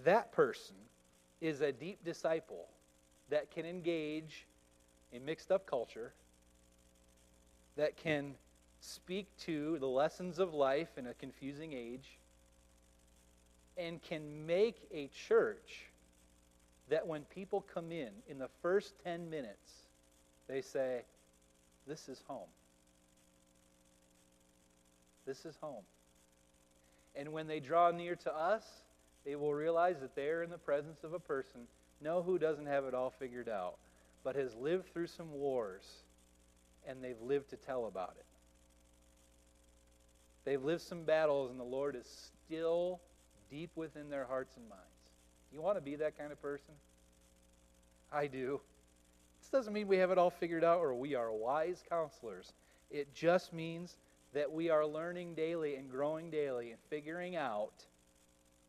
that 0.04 0.32
person 0.32 0.76
is 1.40 1.60
a 1.60 1.72
deep 1.72 2.04
disciple 2.04 2.66
that 3.30 3.50
can 3.50 3.64
engage 3.64 4.46
in 5.12 5.24
mixed 5.24 5.50
up 5.50 5.66
culture, 5.66 6.12
that 7.76 7.96
can 7.96 8.34
speak 8.80 9.26
to 9.38 9.78
the 9.78 9.86
lessons 9.86 10.38
of 10.38 10.54
life 10.54 10.96
in 10.96 11.06
a 11.06 11.14
confusing 11.14 11.72
age, 11.72 12.18
and 13.76 14.02
can 14.02 14.46
make 14.46 14.88
a 14.92 15.08
church 15.08 15.86
that 16.88 17.06
when 17.06 17.22
people 17.24 17.64
come 17.72 17.92
in, 17.92 18.10
in 18.28 18.38
the 18.38 18.48
first 18.62 18.94
10 19.04 19.30
minutes, 19.30 19.72
they 20.48 20.60
say, 20.60 21.02
This 21.86 22.08
is 22.08 22.22
home. 22.26 22.48
This 25.26 25.44
is 25.44 25.56
home. 25.60 25.84
And 27.18 27.32
when 27.32 27.48
they 27.48 27.58
draw 27.58 27.90
near 27.90 28.14
to 28.16 28.34
us, 28.34 28.62
they 29.26 29.34
will 29.34 29.52
realize 29.52 29.96
that 30.00 30.14
they 30.14 30.28
are 30.28 30.44
in 30.44 30.50
the 30.50 30.56
presence 30.56 31.02
of 31.02 31.12
a 31.12 31.18
person, 31.18 31.62
no, 32.00 32.22
who 32.22 32.38
doesn't 32.38 32.66
have 32.66 32.84
it 32.84 32.94
all 32.94 33.10
figured 33.10 33.48
out, 33.48 33.76
but 34.22 34.36
has 34.36 34.54
lived 34.54 34.92
through 34.92 35.08
some 35.08 35.32
wars, 35.32 35.82
and 36.86 37.02
they've 37.02 37.20
lived 37.20 37.50
to 37.50 37.56
tell 37.56 37.86
about 37.86 38.14
it. 38.18 38.24
They've 40.44 40.62
lived 40.62 40.82
some 40.82 41.02
battles, 41.02 41.50
and 41.50 41.58
the 41.58 41.64
Lord 41.64 41.96
is 41.96 42.30
still 42.46 43.00
deep 43.50 43.70
within 43.74 44.08
their 44.08 44.24
hearts 44.24 44.56
and 44.56 44.68
minds. 44.68 44.84
You 45.52 45.60
want 45.60 45.76
to 45.76 45.82
be 45.82 45.96
that 45.96 46.16
kind 46.16 46.30
of 46.30 46.40
person? 46.40 46.74
I 48.12 48.28
do. 48.28 48.60
This 49.40 49.50
doesn't 49.50 49.72
mean 49.72 49.88
we 49.88 49.98
have 49.98 50.10
it 50.10 50.18
all 50.18 50.30
figured 50.30 50.64
out 50.64 50.78
or 50.78 50.94
we 50.94 51.14
are 51.14 51.32
wise 51.32 51.82
counselors. 51.88 52.52
It 52.90 53.12
just 53.12 53.52
means 53.52 53.96
that 54.32 54.50
we 54.50 54.70
are 54.70 54.86
learning 54.86 55.34
daily 55.34 55.76
and 55.76 55.90
growing 55.90 56.30
daily 56.30 56.70
and 56.70 56.78
figuring 56.90 57.36
out 57.36 57.84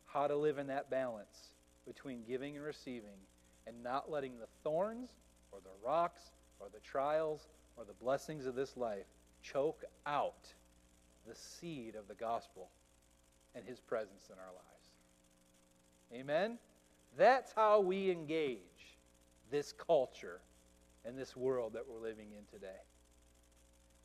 how 0.06 0.26
to 0.26 0.36
live 0.36 0.58
in 0.58 0.66
that 0.68 0.90
balance 0.90 1.54
between 1.86 2.22
giving 2.26 2.56
and 2.56 2.64
receiving 2.64 3.18
and 3.66 3.82
not 3.82 4.10
letting 4.10 4.38
the 4.38 4.48
thorns 4.64 5.10
or 5.52 5.58
the 5.62 5.86
rocks 5.86 6.32
or 6.58 6.68
the 6.72 6.80
trials 6.80 7.48
or 7.76 7.84
the 7.84 7.92
blessings 7.94 8.46
of 8.46 8.54
this 8.54 8.76
life 8.76 9.06
choke 9.42 9.84
out 10.06 10.52
the 11.26 11.34
seed 11.34 11.94
of 11.94 12.08
the 12.08 12.14
gospel 12.14 12.68
and 13.54 13.64
his 13.64 13.80
presence 13.80 14.28
in 14.28 14.36
our 14.38 14.52
lives. 14.52 16.20
Amen? 16.20 16.58
That's 17.16 17.52
how 17.52 17.80
we 17.80 18.10
engage 18.10 18.60
this 19.50 19.72
culture 19.72 20.40
and 21.04 21.18
this 21.18 21.36
world 21.36 21.72
that 21.74 21.84
we're 21.88 22.00
living 22.00 22.28
in 22.36 22.44
today. 22.50 22.80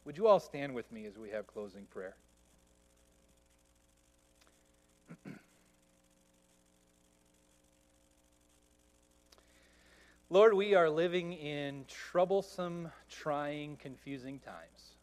Would 0.06 0.18
you 0.18 0.28
all 0.28 0.40
stand 0.40 0.74
with 0.76 0.92
me 0.92 1.06
as 1.08 1.18
we 1.18 1.32
have 1.32 1.48
closing 1.48 1.86
prayer? 1.86 2.16
Lord, 10.30 10.54
we 10.54 10.76
are 10.76 10.92
living 10.92 11.34
in 11.34 11.86
troublesome, 11.88 12.92
trying, 13.10 13.78
confusing 13.78 14.38
times. 14.40 14.94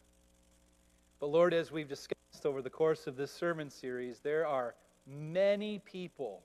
But 1.19 1.27
Lord, 1.27 1.53
as 1.53 1.69
we've 1.69 1.89
discussed 1.89 2.45
over 2.45 2.61
the 2.61 2.69
course 2.69 3.05
of 3.05 3.17
this 3.17 3.31
sermon 3.31 3.69
series, 3.69 4.19
there 4.19 4.47
are 4.47 4.73
many 5.05 5.79
people 5.79 6.43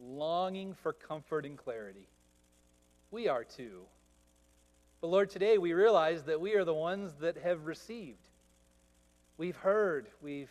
longing 0.00 0.72
for 0.72 0.94
comfort 0.94 1.44
and 1.44 1.58
clarity. 1.58 2.08
We 3.10 3.28
are 3.28 3.44
too. 3.44 3.82
But 5.00 5.08
Lord, 5.08 5.30
today 5.30 5.58
we 5.58 5.74
realize 5.74 6.24
that 6.24 6.40
we 6.40 6.54
are 6.54 6.64
the 6.64 6.74
ones 6.74 7.12
that 7.20 7.38
have 7.38 7.66
received. 7.66 8.18
We've 9.36 9.56
heard, 9.56 10.08
we've 10.20 10.50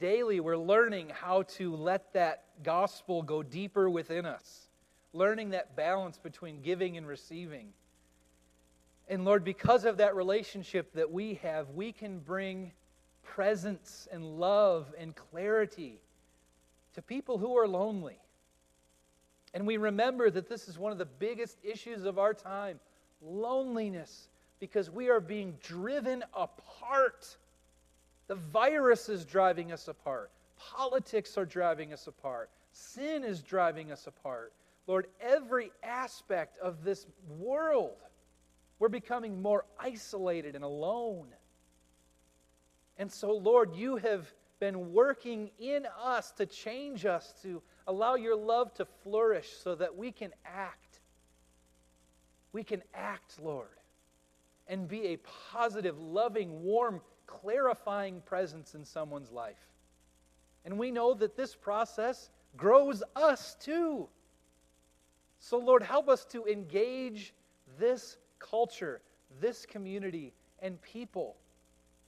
daily 0.00 0.40
we're 0.40 0.56
learning 0.56 1.10
how 1.10 1.42
to 1.42 1.76
let 1.76 2.14
that 2.14 2.44
gospel 2.62 3.22
go 3.22 3.42
deeper 3.42 3.90
within 3.90 4.24
us, 4.24 4.68
learning 5.12 5.50
that 5.50 5.76
balance 5.76 6.16
between 6.16 6.62
giving 6.62 6.96
and 6.96 7.06
receiving. 7.06 7.74
And 9.08 9.26
Lord, 9.26 9.44
because 9.44 9.84
of 9.84 9.98
that 9.98 10.16
relationship 10.16 10.94
that 10.94 11.10
we 11.10 11.34
have, 11.42 11.68
we 11.70 11.92
can 11.92 12.20
bring 12.20 12.72
presence 13.22 14.08
and 14.10 14.24
love 14.40 14.86
and 14.98 15.14
clarity 15.14 16.00
to 16.94 17.02
people 17.02 17.36
who 17.36 17.58
are 17.58 17.68
lonely. 17.68 18.18
And 19.52 19.66
we 19.66 19.76
remember 19.76 20.30
that 20.30 20.48
this 20.48 20.68
is 20.68 20.78
one 20.78 20.92
of 20.92 20.98
the 20.98 21.04
biggest 21.04 21.58
issues 21.62 22.04
of 22.04 22.18
our 22.18 22.32
time 22.32 22.80
loneliness, 23.22 24.28
because 24.60 24.90
we 24.90 25.08
are 25.08 25.20
being 25.20 25.56
driven 25.62 26.24
apart. 26.34 27.36
The 28.28 28.34
virus 28.34 29.08
is 29.08 29.24
driving 29.24 29.72
us 29.72 29.88
apart, 29.88 30.30
politics 30.56 31.36
are 31.38 31.46
driving 31.46 31.92
us 31.92 32.06
apart, 32.06 32.50
Sin 32.76 33.24
is 33.24 33.40
driving 33.40 33.90
us 33.90 34.06
apart. 34.06 34.52
Lord, 34.86 35.06
every 35.18 35.72
aspect 35.82 36.58
of 36.58 36.84
this 36.84 37.06
world, 37.38 37.96
we're 38.78 38.90
becoming 38.90 39.40
more 39.40 39.64
isolated 39.78 40.54
and 40.54 40.62
alone. 40.62 41.28
And 42.98 43.10
so, 43.10 43.32
Lord, 43.32 43.74
you 43.74 43.96
have 43.96 44.30
been 44.60 44.92
working 44.92 45.50
in 45.58 45.86
us 46.02 46.32
to 46.32 46.44
change 46.44 47.06
us, 47.06 47.32
to 47.42 47.62
allow 47.86 48.14
your 48.14 48.36
love 48.36 48.74
to 48.74 48.84
flourish 49.02 49.48
so 49.64 49.74
that 49.74 49.96
we 49.96 50.12
can 50.12 50.32
act. 50.44 50.85
We 52.56 52.64
can 52.64 52.82
act, 52.94 53.38
Lord, 53.38 53.68
and 54.66 54.88
be 54.88 55.08
a 55.08 55.18
positive, 55.52 55.98
loving, 55.98 56.62
warm, 56.62 57.02
clarifying 57.26 58.22
presence 58.22 58.74
in 58.74 58.82
someone's 58.82 59.30
life. 59.30 59.68
And 60.64 60.78
we 60.78 60.90
know 60.90 61.12
that 61.12 61.36
this 61.36 61.54
process 61.54 62.30
grows 62.56 63.02
us 63.14 63.56
too. 63.60 64.08
So, 65.38 65.58
Lord, 65.58 65.82
help 65.82 66.08
us 66.08 66.24
to 66.30 66.46
engage 66.46 67.34
this 67.78 68.16
culture, 68.38 69.02
this 69.38 69.66
community, 69.66 70.32
and 70.60 70.80
people 70.80 71.36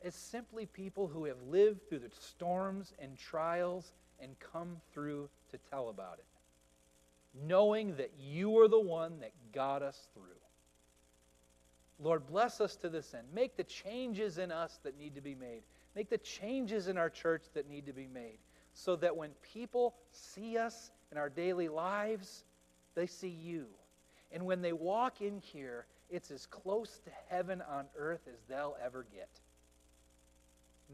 as 0.03 0.15
simply 0.15 0.65
people 0.65 1.07
who 1.07 1.27
have 1.27 1.43
lived 1.43 1.87
through 1.91 1.99
the 1.99 2.11
storms 2.19 2.95
and 2.99 3.19
trials 3.19 3.93
and 4.19 4.35
come 4.39 4.79
through 4.95 5.29
to 5.51 5.59
tell 5.71 5.91
about 5.91 6.19
it, 6.19 6.25
knowing 7.35 7.97
that 7.97 8.13
you 8.19 8.59
are 8.59 8.69
the 8.69 8.81
one 8.81 9.21
that 9.21 9.33
got 9.53 9.83
us 9.83 10.09
through. 10.15 10.25
Lord, 12.01 12.27
bless 12.27 12.61
us 12.61 12.77
to 12.77 12.89
this 12.89 13.13
end. 13.15 13.27
Make 13.35 13.57
the 13.57 13.65
changes 13.65 14.39
in 14.39 14.53
us 14.53 14.79
that 14.85 14.97
need 14.99 15.15
to 15.17 15.21
be 15.21 15.35
made. 15.35 15.63
Make 15.97 16.11
the 16.11 16.19
changes 16.19 16.87
in 16.87 16.97
our 16.97 17.11
church 17.11 17.45
that 17.55 17.69
need 17.69 17.87
to 17.87 17.93
be 17.93 18.07
made 18.07 18.39
so 18.73 18.95
that 18.97 19.17
when 19.17 19.31
people 19.43 19.97
see 20.13 20.57
us 20.57 20.93
in 21.11 21.19
our 21.19 21.29
daily 21.29 21.69
lives, 21.69 22.45
they 22.95 23.07
see 23.07 23.29
you. 23.29 23.67
And 24.31 24.45
when 24.45 24.63
they 24.63 24.73
walk 24.73 25.21
in 25.21 25.39
here, 25.39 25.87
it's 26.11 26.31
as 26.31 26.47
close 26.47 27.01
to 27.05 27.11
heaven 27.29 27.63
on 27.69 27.87
earth 27.97 28.29
as 28.29 28.41
they'll 28.49 28.77
ever 28.85 29.07
get. 29.13 29.29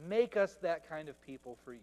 Make 0.09 0.37
us 0.37 0.55
that 0.63 0.89
kind 0.89 1.09
of 1.09 1.21
people 1.21 1.59
for 1.65 1.75
you. 1.75 1.81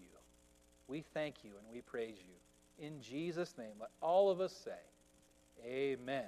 We 0.87 1.03
thank 1.13 1.43
you 1.43 1.51
and 1.59 1.71
we 1.71 1.81
praise 1.81 2.17
you. 2.17 2.33
In 2.81 2.99
Jesus' 2.99 3.53
name, 3.57 3.73
let 3.79 3.91
all 4.01 4.29
of 4.29 4.41
us 4.41 4.51
say, 4.51 4.71
Amen. 5.63 6.25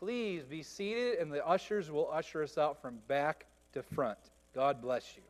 Please 0.00 0.44
be 0.44 0.62
seated, 0.62 1.18
and 1.18 1.32
the 1.32 1.46
ushers 1.46 1.90
will 1.90 2.10
usher 2.12 2.42
us 2.42 2.58
out 2.58 2.82
from 2.82 2.98
back 3.06 3.46
to 3.72 3.82
front. 3.82 4.18
God 4.54 4.82
bless 4.82 5.16
you. 5.16 5.22